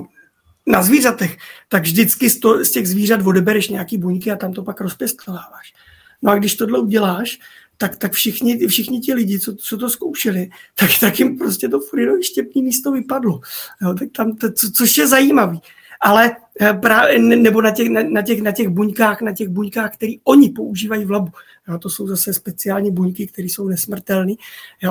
na 0.68 0.84
zvířatech, 0.84 1.38
tak 1.68 1.84
vždycky 1.84 2.30
z, 2.30 2.40
to, 2.40 2.66
z 2.66 2.72
těch 2.72 2.88
zvířat 2.88 3.28
odebereš 3.28 3.70
nějaký 3.70 3.98
buňky 3.98 4.32
a 4.32 4.36
tam 4.36 4.54
to 4.54 4.64
pak 4.64 4.82
rozpěstováváš. 4.82 5.74
No 6.22 6.32
a 6.32 6.36
když 6.36 6.56
tohle 6.56 6.80
uděláš, 6.80 7.40
tak, 7.82 7.98
tak 7.98 8.14
všichni, 8.14 8.68
všichni 8.68 9.00
ti 9.00 9.14
lidi, 9.14 9.40
co, 9.40 9.56
co 9.56 9.78
to 9.78 9.90
zkoušeli, 9.90 10.50
tak, 10.80 10.90
tak 11.00 11.20
jim 11.20 11.38
prostě 11.38 11.70
to 11.70 11.80
Furinový 11.80 12.24
štěpný 12.24 12.64
místo 12.64 12.92
vypadlo. 12.92 13.42
Jo, 13.82 13.94
tak 13.94 14.10
tam, 14.12 14.36
to, 14.36 14.52
co, 14.52 14.72
což 14.72 14.98
je 14.98 15.08
zajímavý 15.08 15.62
ale 16.02 16.36
eh, 16.62 16.74
právě, 16.74 17.20
nebo 17.20 17.62
na 17.62 17.72
těch, 17.72 17.90
na, 17.90 18.22
těch, 18.22 18.42
na 18.42 18.52
těch 18.52 18.68
buňkách, 18.68 19.22
na 19.22 19.34
těch 19.34 19.48
buňkách, 19.48 19.94
které 19.94 20.14
oni 20.24 20.50
používají 20.50 21.06
v 21.06 21.12
labu. 21.12 21.32
Jo, 21.68 21.80
to 21.80 21.90
jsou 21.90 22.08
zase 22.08 22.34
speciální 22.34 22.92
buňky, 22.92 23.28
které 23.28 23.46
jsou 23.46 23.68
nesmrtelné 23.68 24.34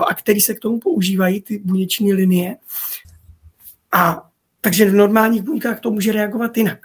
a 0.09 0.15
které 0.15 0.41
se 0.41 0.55
k 0.55 0.61
tomu 0.61 0.79
používají, 0.79 1.43
ty 1.43 1.59
buněční 1.59 2.13
linie. 2.13 2.57
A 3.93 4.31
takže 4.61 4.91
v 4.91 4.95
normálních 4.95 5.43
buňkách 5.43 5.81
to 5.81 5.91
může 5.91 6.13
reagovat 6.13 6.57
jinak. 6.57 6.79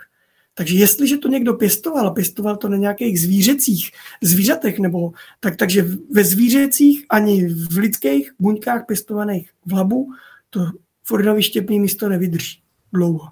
Takže 0.54 0.76
jestliže 0.76 1.18
to 1.18 1.28
někdo 1.28 1.54
pěstoval, 1.54 2.12
pěstoval 2.12 2.58
to 2.58 2.70
na 2.70 2.78
nějakých 2.78 3.22
zvířecích, 3.22 3.92
zvířatech, 4.22 4.80
nebo 4.80 5.12
tak, 5.40 5.56
takže 5.56 5.86
ve 6.12 6.24
zvířecích 6.24 7.06
ani 7.10 7.48
v 7.48 7.78
lidských 7.78 8.32
buňkách 8.40 8.86
pěstovaných 8.86 9.50
v 9.66 9.74
labu 9.74 10.12
to 10.50 10.60
Fordovi 11.04 11.44
štěpný 11.44 11.80
místo 11.80 12.10
nevydrží 12.10 12.62
dlouho. 12.94 13.32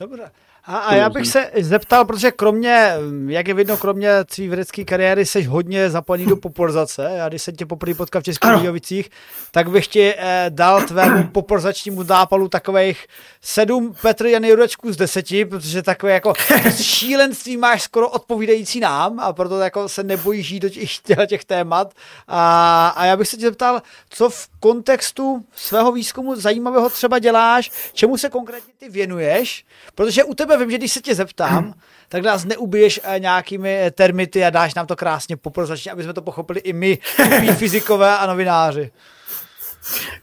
Dobře. 0.00 0.30
A, 0.64 0.78
a 0.78 0.94
já 0.94 1.08
bych 1.08 1.26
se 1.26 1.50
zeptal, 1.60 2.04
protože 2.04 2.30
kromě, 2.30 2.94
jak 3.26 3.48
je 3.48 3.54
vidno, 3.54 3.76
kromě 3.76 4.24
tvý 4.24 4.48
vědecké 4.48 4.84
kariéry, 4.84 5.26
jsi 5.26 5.42
hodně 5.42 5.90
zapojený 5.90 6.26
do 6.26 6.36
popularizace. 6.36 7.10
Já 7.16 7.28
když 7.28 7.42
jsem 7.42 7.56
tě 7.56 7.66
poprvé 7.66 7.94
potkal 7.94 8.22
v 8.22 8.24
Českých 8.24 8.52
Budějovicích, 8.52 9.10
tak 9.50 9.70
bych 9.70 9.86
ti 9.86 10.14
eh, 10.16 10.46
dal 10.48 10.82
tvému 10.82 11.26
popularizačnímu 11.32 12.04
zápalu 12.04 12.48
takových 12.48 13.06
sedm 13.40 13.94
Petr 14.02 14.26
Jany 14.26 14.48
Jurečků 14.48 14.92
z 14.92 14.96
deseti, 14.96 15.44
protože 15.44 15.82
takové 15.82 16.12
jako 16.12 16.32
šílenství 16.80 17.56
máš 17.56 17.82
skoro 17.82 18.08
odpovídající 18.08 18.80
nám 18.80 19.20
a 19.20 19.32
proto 19.32 19.58
jako 19.60 19.88
se 19.88 20.02
nebojíš 20.02 20.50
jít 20.50 20.60
do 20.60 20.68
těch, 20.68 20.90
těch 21.26 21.44
témat. 21.44 21.94
A, 22.28 22.88
a 22.96 23.04
já 23.04 23.16
bych 23.16 23.28
se 23.28 23.36
tě 23.36 23.46
zeptal, 23.46 23.82
co 24.10 24.30
v 24.30 24.48
kontextu 24.60 25.44
svého 25.54 25.92
výzkumu 25.92 26.36
zajímavého 26.36 26.90
třeba 26.90 27.18
děláš, 27.18 27.70
čemu 27.92 28.18
se 28.18 28.28
konkrétně 28.28 28.72
ty 28.78 28.88
věnuješ, 28.88 29.64
protože 29.94 30.24
u 30.24 30.34
tebe 30.34 30.51
vím, 30.56 30.70
že 30.70 30.78
když 30.78 30.92
se 30.92 31.00
tě 31.00 31.14
zeptám, 31.14 31.74
tak 32.08 32.22
nás 32.22 32.44
neubiješ 32.44 33.00
eh, 33.04 33.18
nějakými 33.18 33.78
eh, 33.78 33.90
termity 33.90 34.44
a 34.44 34.50
dáš 34.50 34.74
nám 34.74 34.86
to 34.86 34.96
krásně 34.96 35.36
poprozačně, 35.36 35.92
aby 35.92 36.02
jsme 36.02 36.12
to 36.12 36.22
pochopili 36.22 36.60
i 36.60 36.72
my, 36.72 36.98
fyzikové 37.56 38.18
a 38.18 38.26
novináři. 38.26 38.90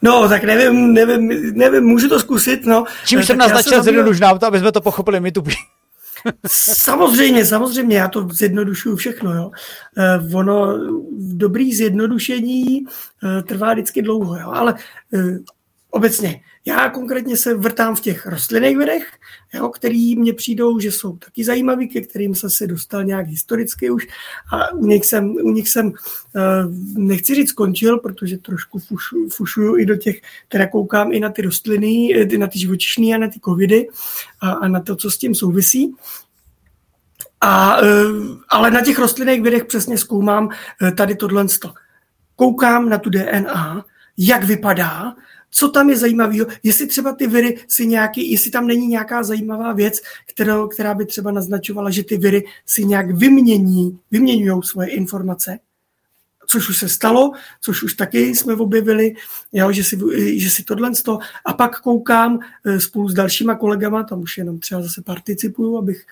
No, 0.02 0.28
tak 0.28 0.44
nevím, 0.44 0.92
nevím, 0.94 1.28
nevím, 1.54 1.84
můžu 1.84 2.08
to 2.08 2.20
zkusit, 2.20 2.64
no. 2.64 2.84
Čím 3.04 3.22
jsem 3.22 3.38
naznačil 3.38 3.82
zjednodušná, 3.82 4.38
to, 4.38 4.46
aby 4.46 4.58
jsme 4.58 4.72
to 4.72 4.80
pochopili 4.80 5.20
my 5.20 5.32
tupí. 5.32 5.54
Samozřejmě, 6.46 7.46
samozřejmě, 7.46 7.96
já 7.96 8.08
to 8.08 8.28
zjednodušuju 8.32 8.96
všechno. 8.96 9.34
Jo. 9.34 9.50
Eh, 9.96 10.36
ono, 10.36 10.78
dobrý 11.18 11.74
zjednodušení 11.74 12.84
eh, 12.84 13.42
trvá 13.42 13.72
vždycky 13.72 14.02
dlouho, 14.02 14.36
jo. 14.36 14.50
ale 14.52 14.74
eh, 15.14 15.38
obecně, 15.90 16.40
já 16.66 16.90
konkrétně 16.90 17.36
se 17.36 17.54
vrtám 17.54 17.96
v 17.96 18.00
těch 18.00 18.26
rostlinných 18.26 18.76
vědech, 18.76 19.12
jo, 19.54 19.68
který 19.68 20.16
mně 20.16 20.32
přijdou, 20.32 20.78
že 20.78 20.92
jsou 20.92 21.16
taky 21.16 21.44
zajímavý, 21.44 21.88
ke 21.88 22.00
kterým 22.00 22.34
jsem 22.34 22.50
se 22.50 22.66
dostal 22.66 23.04
nějak 23.04 23.26
historicky 23.26 23.90
už 23.90 24.06
a 24.52 24.72
u 24.72 24.86
nich 24.86 25.06
jsem, 25.06 25.30
u 25.30 25.50
nich 25.50 25.68
jsem 25.68 25.92
nechci 26.94 27.34
říct 27.34 27.48
skončil, 27.48 27.98
protože 27.98 28.38
trošku 28.38 28.78
fušu, 28.78 29.28
fušuju 29.32 29.78
i 29.78 29.86
do 29.86 29.96
těch, 29.96 30.20
teda 30.48 30.66
koukám 30.66 31.12
i 31.12 31.20
na 31.20 31.30
ty 31.30 31.42
rostliny, 31.42 32.26
na 32.38 32.46
ty 32.46 32.58
živočišní 32.58 33.14
a 33.14 33.18
na 33.18 33.28
ty 33.28 33.40
covidy 33.44 33.88
a, 34.40 34.50
a 34.50 34.68
na 34.68 34.80
to, 34.80 34.96
co 34.96 35.10
s 35.10 35.18
tím 35.18 35.34
souvisí. 35.34 35.94
A, 37.40 37.76
ale 38.48 38.70
na 38.70 38.80
těch 38.80 38.98
rostlinných 38.98 39.42
vědech 39.42 39.64
přesně 39.64 39.98
zkoumám 39.98 40.48
tady 40.96 41.14
tohle. 41.14 41.46
Koukám 42.36 42.88
na 42.88 42.98
tu 42.98 43.10
DNA, 43.10 43.84
jak 44.18 44.44
vypadá, 44.44 45.14
co 45.50 45.68
tam 45.68 45.90
je 45.90 45.96
zajímavého, 45.96 46.46
jestli 46.62 46.86
třeba 46.86 47.12
ty 47.12 47.26
viry 47.26 47.58
si 47.68 47.86
nějaký, 47.86 48.30
jestli 48.32 48.50
tam 48.50 48.66
není 48.66 48.86
nějaká 48.86 49.22
zajímavá 49.22 49.72
věc, 49.72 50.00
kterou, 50.26 50.68
která 50.68 50.94
by 50.94 51.06
třeba 51.06 51.30
naznačovala, 51.30 51.90
že 51.90 52.04
ty 52.04 52.18
viry 52.18 52.44
si 52.66 52.84
nějak 52.84 53.10
vymění, 53.10 53.98
vyměňují 54.10 54.62
svoje 54.62 54.88
informace, 54.88 55.58
což 56.46 56.68
už 56.68 56.78
se 56.78 56.88
stalo, 56.88 57.32
což 57.60 57.82
už 57.82 57.94
taky 57.94 58.34
jsme 58.34 58.54
objevili, 58.54 59.14
jo, 59.52 59.72
že, 59.72 59.84
si, 59.84 59.98
že 60.40 60.50
si 60.50 60.62
tohle 60.64 60.94
sto. 60.94 61.18
A 61.46 61.52
pak 61.52 61.80
koukám 61.80 62.38
eh, 62.64 62.80
spolu 62.80 63.08
s 63.08 63.14
dalšíma 63.14 63.54
kolegama, 63.54 64.04
tam 64.04 64.20
už 64.20 64.38
jenom 64.38 64.58
třeba 64.58 64.82
zase 64.82 65.02
participuju, 65.02 65.78
abych 65.78 66.06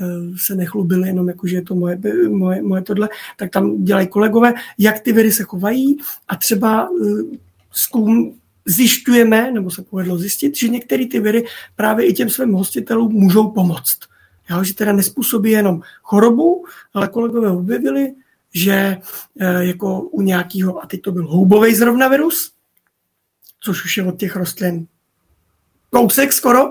eh, 0.00 0.04
se 0.36 0.54
nechlubil 0.54 1.04
jenom 1.04 1.28
jako, 1.28 1.46
že 1.46 1.56
je 1.56 1.62
to 1.62 1.74
moje, 1.74 2.00
moje, 2.28 2.62
moje 2.62 2.82
tohle, 2.82 3.08
tak 3.36 3.50
tam 3.50 3.84
dělají 3.84 4.08
kolegové, 4.08 4.54
jak 4.78 5.00
ty 5.00 5.12
viry 5.12 5.32
se 5.32 5.42
chovají 5.42 5.96
a 6.28 6.36
třeba 6.36 6.88
eh, 6.88 7.36
zkoum, 7.72 8.34
zjišťujeme, 8.68 9.50
nebo 9.50 9.70
se 9.70 9.82
povedlo 9.82 10.18
zjistit, 10.18 10.56
že 10.56 10.68
některé 10.68 11.06
ty 11.06 11.20
viry 11.20 11.44
právě 11.76 12.06
i 12.06 12.12
těm 12.12 12.30
svým 12.30 12.52
hostitelům 12.52 13.12
můžou 13.12 13.50
pomoct. 13.50 13.98
Jo, 14.50 14.64
že 14.64 14.74
teda 14.74 14.92
nespůsobí 14.92 15.50
jenom 15.50 15.80
chorobu, 16.02 16.64
ale 16.94 17.08
kolegové 17.08 17.50
objevili, 17.50 18.12
že 18.54 18.72
e, 19.40 19.64
jako 19.64 20.00
u 20.00 20.22
nějakého, 20.22 20.82
a 20.82 20.86
teď 20.86 21.02
to 21.02 21.12
byl 21.12 21.26
houbový 21.26 21.74
zrovna 21.74 22.08
virus, 22.08 22.52
což 23.60 23.84
už 23.84 23.96
je 23.96 24.04
od 24.04 24.18
těch 24.18 24.36
rostlin 24.36 24.86
kousek 25.90 26.32
skoro, 26.32 26.70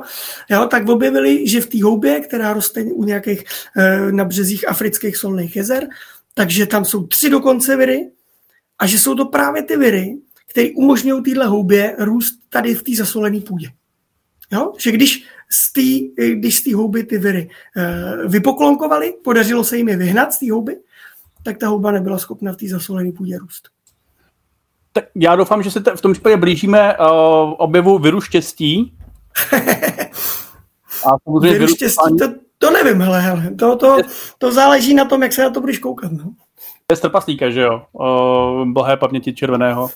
jo, 0.49 0.67
tak 0.71 0.89
objevili, 0.89 1.47
že 1.47 1.61
v 1.61 1.67
té 1.67 1.83
houbě, 1.83 2.19
která 2.19 2.53
roste 2.53 2.83
u 2.83 3.03
nějakých 3.03 3.43
e, 3.77 4.11
na 4.11 4.25
březích 4.25 4.69
afrických 4.69 5.17
solných 5.17 5.55
jezer, 5.55 5.87
takže 6.33 6.65
tam 6.65 6.85
jsou 6.85 7.07
tři 7.07 7.29
dokonce 7.29 7.75
viry 7.75 8.11
a 8.79 8.85
že 8.85 8.99
jsou 8.99 9.15
to 9.15 9.25
právě 9.25 9.63
ty 9.63 9.77
viry, 9.77 10.17
které 10.47 10.67
umožňují 10.75 11.23
téhle 11.23 11.45
houbě 11.45 11.95
růst 11.99 12.39
tady 12.49 12.75
v 12.75 12.83
té 12.83 12.91
zasolené 12.95 13.41
půdě. 13.41 13.71
Jo? 14.51 14.73
Že 14.79 14.91
když 14.91 15.25
z 15.51 15.73
té 15.73 15.81
když 16.33 16.57
z 16.57 16.63
té 16.63 16.75
houby 16.75 17.03
ty 17.03 17.17
viry 17.17 17.49
e, 17.77 18.27
vypoklonkovaly, 18.27 19.13
podařilo 19.23 19.63
se 19.63 19.77
jim 19.77 19.89
je 19.89 19.97
vyhnat 19.97 20.33
z 20.33 20.39
té 20.39 20.51
houby, 20.51 20.77
tak 21.43 21.57
ta 21.57 21.67
houba 21.67 21.91
nebyla 21.91 22.17
schopna 22.17 22.53
v 22.53 22.55
té 22.55 22.67
zasolené 22.67 23.11
půdě 23.11 23.37
růst. 23.37 23.69
Tak 24.93 25.05
já 25.15 25.35
doufám, 25.35 25.63
že 25.63 25.71
se 25.71 25.83
v 25.95 26.01
tom 26.01 26.13
případě 26.13 26.37
blížíme 26.37 26.97
uh, 26.97 27.07
objevu 27.57 27.99
viru 27.99 28.21
štěstí. 28.21 28.97
A 31.05 31.17
samozřejmě 31.23 31.59
viru 31.59 31.67
štěstí, 31.67 32.17
to, 32.19 32.33
to 32.57 32.71
nevím, 32.71 33.01
hele, 33.01 33.21
hele. 33.21 33.51
To, 33.59 33.75
to, 33.75 33.97
to 34.37 34.51
záleží 34.51 34.93
na 34.93 35.05
tom, 35.05 35.23
jak 35.23 35.33
se 35.33 35.43
na 35.43 35.49
to 35.49 35.61
budeš 35.61 35.79
koukat. 35.79 36.11
No. 36.11 36.23
To 36.87 36.93
je 36.93 36.97
strpaslíka, 36.97 37.49
že 37.49 37.61
jo? 37.61 37.81
Uh, 37.91 38.67
blahé 38.67 38.97
paměti 38.97 39.33
červeného. 39.33 39.89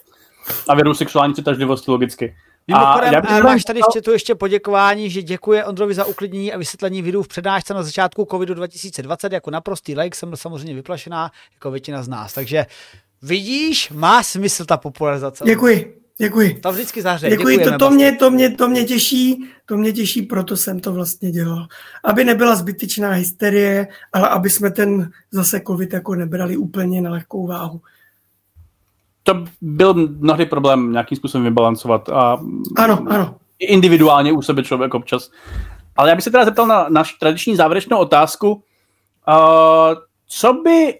A 0.67 0.75
viru 0.75 0.93
sexuální 0.93 1.33
citažlivosti 1.33 1.91
logicky. 1.91 2.35
Mimochodem, 2.67 3.21
a 3.27 3.35
já 3.37 3.43
máš 3.43 3.63
tady 3.63 3.79
v 3.79 3.93
chatu 3.93 4.11
ještě 4.11 4.35
poděkování, 4.35 5.09
že 5.09 5.21
děkuje 5.21 5.65
Ondrovi 5.65 5.93
za 5.93 6.05
uklidnění 6.05 6.53
a 6.53 6.57
vysvětlení 6.57 7.01
videu 7.01 7.21
v 7.23 7.27
přednášce 7.27 7.73
na 7.73 7.83
začátku 7.83 8.27
covidu 8.31 8.53
2020. 8.53 9.31
Jako 9.31 9.51
naprostý 9.51 9.95
like 9.95 10.17
jsem 10.17 10.29
byl 10.29 10.37
samozřejmě 10.37 10.73
vyplašená, 10.73 11.31
jako 11.53 11.71
většina 11.71 12.03
z 12.03 12.07
nás. 12.07 12.33
Takže 12.33 12.65
vidíš, 13.21 13.89
má 13.89 14.23
smysl 14.23 14.65
ta 14.65 14.77
popularizace. 14.77 15.43
Děkuji. 15.45 16.01
Děkuji. 16.17 16.53
To 16.53 16.71
vždycky 16.71 17.01
zahře. 17.01 17.29
Děkuji, 17.29 17.59
to, 17.63 17.77
to, 17.77 17.89
mě, 17.89 18.15
to, 18.15 18.31
mě, 18.31 18.51
to 18.51 18.67
mě 18.67 18.83
těší, 18.83 19.45
to 19.65 19.77
mě 19.77 19.93
těší, 19.93 20.21
proto 20.21 20.57
jsem 20.57 20.79
to 20.79 20.93
vlastně 20.93 21.31
dělal. 21.31 21.67
Aby 22.03 22.23
nebyla 22.23 22.55
zbytečná 22.55 23.11
hysterie, 23.11 23.87
ale 24.13 24.29
aby 24.29 24.49
jsme 24.49 24.71
ten 24.71 25.11
zase 25.31 25.61
covid 25.67 25.93
jako 25.93 26.15
nebrali 26.15 26.57
úplně 26.57 27.01
na 27.01 27.11
lehkou 27.11 27.47
váhu 27.47 27.81
to 29.24 29.43
byl 29.61 29.93
mnohdy 29.93 30.45
problém 30.45 30.91
nějakým 30.91 31.15
způsobem 31.15 31.45
vybalancovat. 31.45 32.09
A 32.09 32.38
ano, 32.78 33.05
ano. 33.09 33.36
Individuálně 33.59 34.32
u 34.32 34.41
sebe 34.41 34.63
člověk 34.63 34.93
občas. 34.93 35.32
Ale 35.97 36.09
já 36.09 36.15
bych 36.15 36.24
se 36.24 36.32
teda 36.32 36.45
zeptal 36.45 36.67
na 36.67 36.86
naši 36.89 37.15
tradiční 37.19 37.55
závěrečnou 37.55 37.97
otázku. 37.97 38.63
Uh, 39.28 39.95
co 40.28 40.53
by 40.53 40.99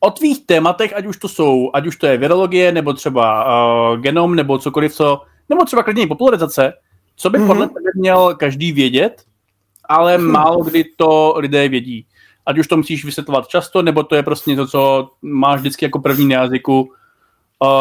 o 0.00 0.10
tvých 0.10 0.46
tématech, 0.46 0.96
ať 0.96 1.06
už 1.06 1.16
to 1.16 1.28
jsou, 1.28 1.70
ať 1.74 1.86
už 1.86 1.96
to 1.96 2.06
je 2.06 2.16
virologie, 2.16 2.72
nebo 2.72 2.92
třeba 2.92 3.44
uh, 3.44 4.00
genom, 4.00 4.34
nebo 4.34 4.58
cokoliv, 4.58 4.94
co, 4.94 5.22
nebo 5.48 5.64
třeba 5.64 5.82
klidně 5.82 6.06
popularizace, 6.06 6.72
co 7.16 7.30
by 7.30 7.38
mm-hmm. 7.38 7.46
podle 7.46 7.66
tebe 7.66 7.90
měl 7.94 8.34
každý 8.34 8.72
vědět, 8.72 9.22
ale 9.88 10.18
mm-hmm. 10.18 10.30
málo 10.30 10.64
kdy 10.64 10.84
to 10.96 11.34
lidé 11.36 11.68
vědí. 11.68 12.06
Ať 12.46 12.58
už 12.58 12.66
to 12.66 12.76
musíš 12.76 13.04
vysvětlovat 13.04 13.48
často, 13.48 13.82
nebo 13.82 14.02
to 14.02 14.14
je 14.14 14.22
prostě 14.22 14.56
to, 14.56 14.66
co 14.66 15.10
máš 15.22 15.60
vždycky 15.60 15.84
jako 15.84 15.98
první 15.98 16.28
na 16.28 16.42
jazyku, 16.42 16.92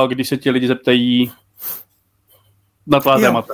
když 0.08 0.28
se 0.28 0.38
ti 0.38 0.50
lidi 0.50 0.68
zeptají 0.68 1.32
na 2.88 3.00
tvá 3.00 3.20
témata. 3.20 3.54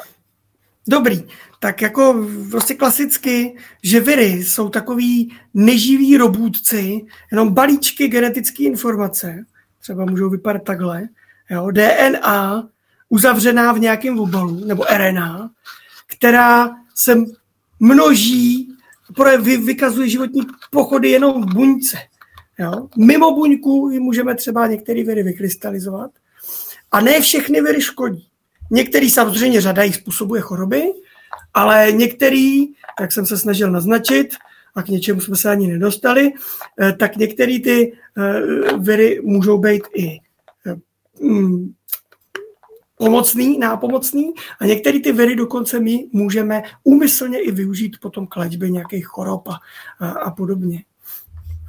Dobrý, 0.88 1.24
tak 1.60 1.82
jako 1.82 2.28
prostě 2.52 2.74
klasicky, 2.76 3.58
že 3.84 4.00
viry 4.00 4.44
jsou 4.44 4.70
takový 4.70 5.34
neživí 5.54 6.18
robůtci, 6.18 7.02
jenom 7.32 7.54
balíčky 7.54 8.08
genetické 8.08 8.64
informace, 8.64 9.46
třeba 9.80 10.06
můžou 10.06 10.30
vypadat 10.30 10.64
takhle, 10.64 11.04
jo, 11.50 11.72
DNA 11.72 12.70
uzavřená 13.10 13.74
v 13.74 13.80
nějakém 13.80 14.20
obalu, 14.20 14.66
nebo 14.66 14.84
RNA, 14.98 15.50
která 16.08 16.72
se 16.96 17.16
množí, 17.80 18.70
vykazuje 19.66 20.10
životní 20.10 20.42
pochody 20.72 21.10
jenom 21.10 21.42
v 21.42 21.54
buňce. 21.54 21.98
Jo? 22.60 22.88
Mimo 22.98 23.36
buňku 23.36 23.90
můžeme 24.00 24.36
třeba 24.36 24.68
některé 24.68 25.04
viry 25.04 25.24
vykrystalizovat 25.24 26.12
a 26.92 27.02
ne 27.02 27.22
všechny 27.22 27.62
viry 27.62 27.82
škodí. 27.82 28.28
Některý 28.72 29.10
samozřejmě 29.10 29.62
řada 29.62 29.84
jich 29.84 29.96
způsobuje 29.96 30.42
choroby, 30.42 30.84
ale 31.54 31.92
některý, 31.92 32.66
jak 33.00 33.12
jsem 33.12 33.26
se 33.26 33.38
snažil 33.38 33.72
naznačit, 33.72 34.28
a 34.76 34.84
k 34.84 34.88
něčemu 34.88 35.22
jsme 35.22 35.36
se 35.36 35.50
ani 35.50 35.68
nedostali, 35.68 36.34
eh, 36.82 36.94
tak 36.94 37.16
některé 37.18 37.60
ty 37.60 37.94
eh, 38.18 38.78
viry 38.78 39.22
můžou 39.24 39.58
být 39.58 39.84
i 39.96 40.20
eh, 40.66 40.76
mm, 41.22 41.74
pomocný, 42.98 43.60
nápomocný 43.60 44.34
a 44.60 44.66
některé 44.66 45.00
ty 45.00 45.12
viry 45.12 45.36
dokonce 45.36 45.80
my 45.80 46.10
můžeme 46.12 46.64
úmyslně 46.84 47.40
i 47.40 47.52
využít 47.52 47.98
potom 48.02 48.28
k 48.28 48.36
léčbě 48.36 48.70
nějakých 48.70 49.06
chorob 49.06 49.48
a, 49.48 49.60
a, 50.00 50.10
a 50.10 50.32
podobně. 50.32 50.84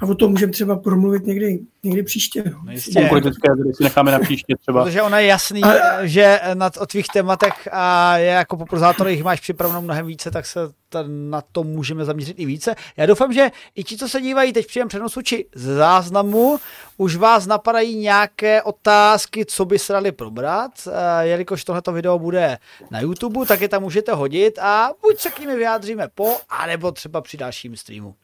A 0.05 0.07
o 0.07 0.14
tom 0.14 0.30
můžeme 0.30 0.52
třeba 0.52 0.76
promluvit 0.76 1.26
někdy, 1.26 1.61
někdy 1.82 2.02
příště. 2.02 2.44
No. 2.46 2.72
no 2.94 3.09
politické 3.09 3.48
si 3.76 3.82
necháme 3.82 4.12
na 4.12 4.18
příště 4.18 4.55
třeba. 4.61 4.84
Protože 4.84 5.02
ono 5.02 5.16
je 5.16 5.26
jasný, 5.26 5.62
a... 5.62 6.07
že 6.07 6.40
na, 6.55 6.70
o 6.80 6.86
tvých 6.86 7.07
tématech 7.12 7.68
a 7.72 8.16
je 8.16 8.26
jako 8.26 8.57
popularizátor 8.57 9.09
jich 9.09 9.24
máš 9.24 9.40
připraveno 9.40 9.82
mnohem 9.82 10.07
více, 10.07 10.30
tak 10.30 10.46
se 10.46 10.61
ta, 10.88 11.05
na 11.07 11.42
to 11.52 11.64
můžeme 11.64 12.05
zaměřit 12.05 12.38
i 12.38 12.46
více. 12.46 12.74
Já 12.96 13.07
doufám, 13.07 13.32
že 13.32 13.50
i 13.74 13.84
ti, 13.84 13.96
co 13.96 14.09
se 14.09 14.20
dívají 14.20 14.52
teď 14.52 14.66
příjem 14.66 14.88
přenosu 14.88 15.22
či 15.22 15.46
z 15.55 15.76
záznamu, 15.76 16.59
už 16.96 17.16
vás 17.16 17.46
napadají 17.46 17.96
nějaké 17.96 18.62
otázky, 18.62 19.44
co 19.44 19.64
by 19.64 19.78
se 19.78 19.92
dali 19.92 20.12
probrat, 20.12 20.88
jelikož 21.20 21.64
tohleto 21.64 21.92
video 21.92 22.18
bude 22.18 22.59
na 22.90 23.00
YouTube, 23.00 23.46
tak 23.46 23.61
je 23.61 23.68
tam 23.68 23.82
můžete 23.82 24.12
hodit 24.12 24.59
a 24.59 24.90
buď 25.02 25.18
se 25.18 25.30
k 25.30 25.40
nimi 25.40 25.57
vyjádříme 25.57 26.09
po, 26.14 26.36
anebo 26.48 26.92
třeba 26.92 27.20
při 27.20 27.36
dalším 27.36 27.76
streamu. 27.76 28.14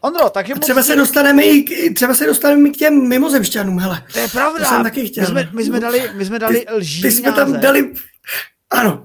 Ondro, 0.00 0.30
takže 0.30 0.54
moc... 0.54 0.64
třeba 0.64 0.82
se 0.82 0.96
dostaneme 0.96 1.42
i 1.42 1.62
k, 1.62 1.94
třeba 1.94 2.14
se 2.14 2.26
dostaneme 2.26 2.68
i 2.68 2.72
k 2.72 2.76
těm 2.76 3.08
mimozemšťanům, 3.08 3.78
hele. 3.78 4.02
To 4.12 4.18
je 4.18 4.28
pravda. 4.28 4.58
To 4.58 4.64
jsem 4.64 4.82
taky 4.82 5.06
chtěl. 5.06 5.24
My 5.24 5.30
jsme, 5.30 5.50
my 5.52 5.64
jsme 5.64 5.80
dali, 5.80 6.10
my 6.14 6.24
jsme 6.24 6.38
dali 6.38 6.60
ty, 6.60 6.72
lží 6.72 7.02
Ty 7.02 7.12
jsme 7.12 7.32
tam 7.32 7.60
dali, 7.60 7.92
ano. 8.70 9.04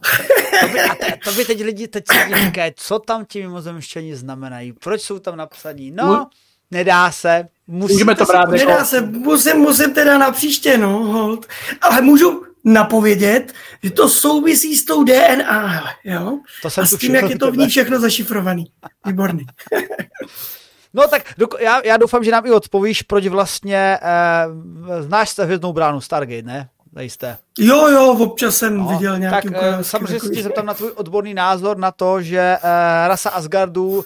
to, 0.62 0.68
by, 0.68 0.80
a 0.80 0.96
te, 0.96 1.18
to 1.24 1.32
by 1.32 1.46
teď 1.46 1.64
lidi 1.64 1.88
teď 1.88 2.04
si 2.12 2.46
říkají, 2.46 2.72
co 2.76 3.00
tam 3.00 3.26
ti 3.26 3.42
mimozemšťani 3.42 4.16
znamenají, 4.16 4.74
proč 4.74 5.02
jsou 5.02 5.20
tam 5.20 5.38
napsaní, 5.38 5.92
no... 5.92 6.28
nedá 6.72 7.12
se. 7.12 7.48
Můžeme 7.68 8.16
to 8.16 8.26
brát. 8.26 8.50
Nedá 8.50 8.72
jako... 8.72 8.86
se, 8.86 9.02
musím, 9.02 9.58
musím 9.58 9.94
teda 9.94 10.18
na 10.18 10.32
příště, 10.32 10.78
no, 10.78 10.90
hold. 10.90 11.46
Ale 11.82 12.02
můžu 12.02 12.44
napovědět, 12.64 13.54
že 13.84 13.92
to 13.92 14.10
souvisí 14.10 14.76
s 14.76 14.86
tou 14.86 15.04
DNA, 15.04 15.68
hele, 15.68 15.90
jo? 16.04 16.40
To 16.62 16.70
jsem 16.70 16.84
A 16.84 16.88
s 16.88 16.98
tím, 16.98 17.16
jak 17.16 17.30
je 17.30 17.40
to 17.40 17.52
v 17.52 17.58
ní 17.58 17.68
všechno 17.68 18.00
zašifrovaný. 18.00 18.66
Výborný. 19.06 19.46
No 20.94 21.08
tak 21.08 21.34
já, 21.60 21.82
já 21.86 21.98
doufám, 21.98 22.24
že 22.24 22.32
nám 22.32 22.46
i 22.46 22.52
odpovíš, 22.52 23.02
proč 23.02 23.28
vlastně 23.28 24.00
eh, 24.02 25.04
znáš 25.04 25.30
se 25.30 25.46
hvězdnou 25.46 25.74
bránu 25.74 26.02
Stargate, 26.02 26.42
ne? 26.42 26.70
Nejste. 26.96 27.38
Jo, 27.60 27.88
jo, 27.88 28.18
občas 28.20 28.58
jsem 28.58 28.78
no, 28.78 28.88
viděl 28.88 29.20
nějaký 29.20 29.50
Tak 29.50 29.62
uh, 29.76 29.82
samozřejmě 29.82 30.20
se 30.20 30.30
ti 30.30 30.44
zeptám 30.44 30.66
na 30.66 30.74
tvůj 30.74 30.92
odborný 30.96 31.34
názor 31.34 31.78
na 31.78 31.92
to, 31.92 32.22
že 32.22 32.58
uh, 32.64 32.70
rasa 33.08 33.30
Asgardu 33.30 33.88
uh, 33.90 34.04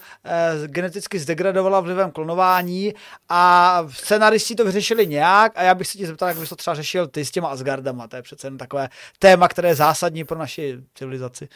geneticky 0.66 1.20
zdegradovala 1.20 1.80
vlivem 1.80 2.12
klonování 2.12 2.94
a 3.30 3.84
scenaristi 3.92 4.56
to 4.56 4.66
vyřešili 4.66 5.08
nějak 5.08 5.52
a 5.56 5.64
já 5.64 5.76
bych 5.76 5.88
se 5.88 5.98
ti 5.98 6.08
zeptal, 6.08 6.30
jak 6.30 6.38
bys 6.38 6.50
to 6.50 6.56
třeba 6.56 6.76
řešil 6.76 7.08
ty 7.08 7.26
s 7.26 7.32
těma 7.32 7.48
Asgardama. 7.48 8.08
To 8.08 8.16
je 8.16 8.22
přece 8.22 8.48
jen 8.48 8.58
takové 8.58 8.90
téma, 9.20 9.48
které 9.48 9.70
je 9.70 9.76
zásadní 9.76 10.24
pro 10.24 10.38
naši 10.38 10.78
civilizaci. 10.96 11.50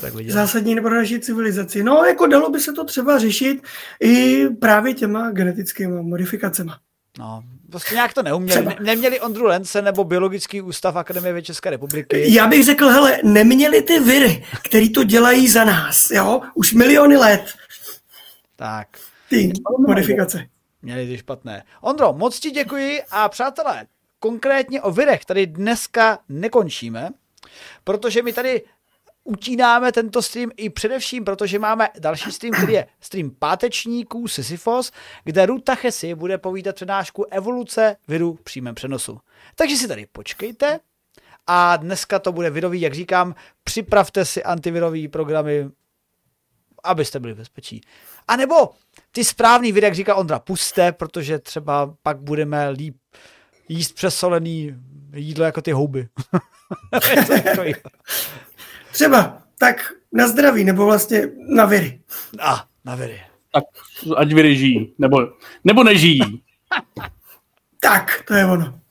Tak 0.00 0.12
zásadní 0.28 0.80
pro 0.80 0.94
naši 0.94 1.20
civilizaci. 1.20 1.82
No, 1.82 2.04
jako 2.04 2.26
dalo 2.26 2.50
by 2.50 2.60
se 2.60 2.72
to 2.72 2.84
třeba 2.84 3.18
řešit 3.18 3.62
i 4.00 4.46
právě 4.48 4.94
těma 4.94 5.30
genetickými 5.30 6.02
modifikacemi. 6.02 6.70
No, 7.18 7.42
prostě 7.70 7.94
nějak 7.94 8.14
to 8.14 8.22
neuměli. 8.22 8.64
Ne, 8.64 8.76
neměli 8.80 9.20
Ondru 9.20 9.44
Lence 9.44 9.82
nebo 9.82 10.04
Biologický 10.04 10.60
ústav 10.60 10.96
Akademie 10.96 11.42
České 11.42 11.70
republiky. 11.70 12.34
Já 12.34 12.46
bych 12.46 12.64
řekl, 12.64 12.88
hele, 12.88 13.18
neměli 13.24 13.82
ty 13.82 14.00
viry, 14.00 14.44
který 14.64 14.92
to 14.92 15.04
dělají 15.04 15.48
za 15.48 15.64
nás, 15.64 16.10
jo? 16.10 16.40
Už 16.54 16.72
miliony 16.72 17.16
let. 17.16 17.44
Tak. 18.56 18.88
Ty 19.28 19.52
modifikace. 19.78 20.46
Měli 20.82 21.06
ty 21.06 21.18
špatné. 21.18 21.64
Ondro, 21.80 22.12
moc 22.12 22.40
ti 22.40 22.50
děkuji 22.50 23.02
a 23.10 23.28
přátelé, 23.28 23.86
konkrétně 24.18 24.82
o 24.82 24.90
virech 24.90 25.24
tady 25.24 25.46
dneska 25.46 26.18
nekončíme, 26.28 27.08
protože 27.84 28.22
my 28.22 28.32
tady 28.32 28.62
utínáme 29.24 29.92
tento 29.92 30.22
stream 30.22 30.50
i 30.56 30.70
především, 30.70 31.24
protože 31.24 31.58
máme 31.58 31.88
další 31.98 32.32
stream, 32.32 32.52
který 32.52 32.72
je 32.72 32.86
stream 33.00 33.30
pátečníků 33.30 34.28
Sisyphos, 34.28 34.92
kde 35.24 35.46
Ruta 35.46 35.74
Chesi 35.74 36.14
bude 36.14 36.38
povídat 36.38 36.74
přednášku 36.74 37.24
evoluce 37.30 37.96
viru 38.08 38.34
v 38.34 38.40
přímém 38.40 38.74
přenosu. 38.74 39.20
Takže 39.54 39.76
si 39.76 39.88
tady 39.88 40.06
počkejte 40.12 40.80
a 41.46 41.76
dneska 41.76 42.18
to 42.18 42.32
bude 42.32 42.50
virový, 42.50 42.80
jak 42.80 42.94
říkám, 42.94 43.34
připravte 43.64 44.24
si 44.24 44.42
antivirový 44.42 45.08
programy, 45.08 45.70
abyste 46.84 47.20
byli 47.20 47.34
bezpečí. 47.34 47.80
A 48.28 48.36
nebo 48.36 48.70
ty 49.12 49.24
správný 49.24 49.72
viry, 49.72 49.84
jak 49.86 49.94
říká 49.94 50.14
Ondra, 50.14 50.38
puste, 50.38 50.92
protože 50.92 51.38
třeba 51.38 51.94
pak 52.02 52.18
budeme 52.18 52.68
líp 52.68 52.96
jíst 53.68 53.92
přesolený 53.94 54.74
jídlo 55.14 55.44
jako 55.44 55.62
ty 55.62 55.72
houby. 55.72 56.08
Třeba, 58.92 59.42
tak 59.58 59.92
na 60.12 60.28
zdraví, 60.28 60.64
nebo 60.64 60.84
vlastně 60.84 61.28
na 61.48 61.66
viry. 61.66 62.00
A, 62.40 62.64
na 62.84 62.94
viry. 62.94 63.20
Tak 63.52 63.64
ať 64.16 64.32
viry 64.32 64.56
žijí, 64.56 64.94
nebo, 64.98 65.16
nebo 65.64 65.84
nežijí. 65.84 66.42
tak, 67.80 68.22
to 68.26 68.34
je 68.34 68.46
ono. 68.46 68.81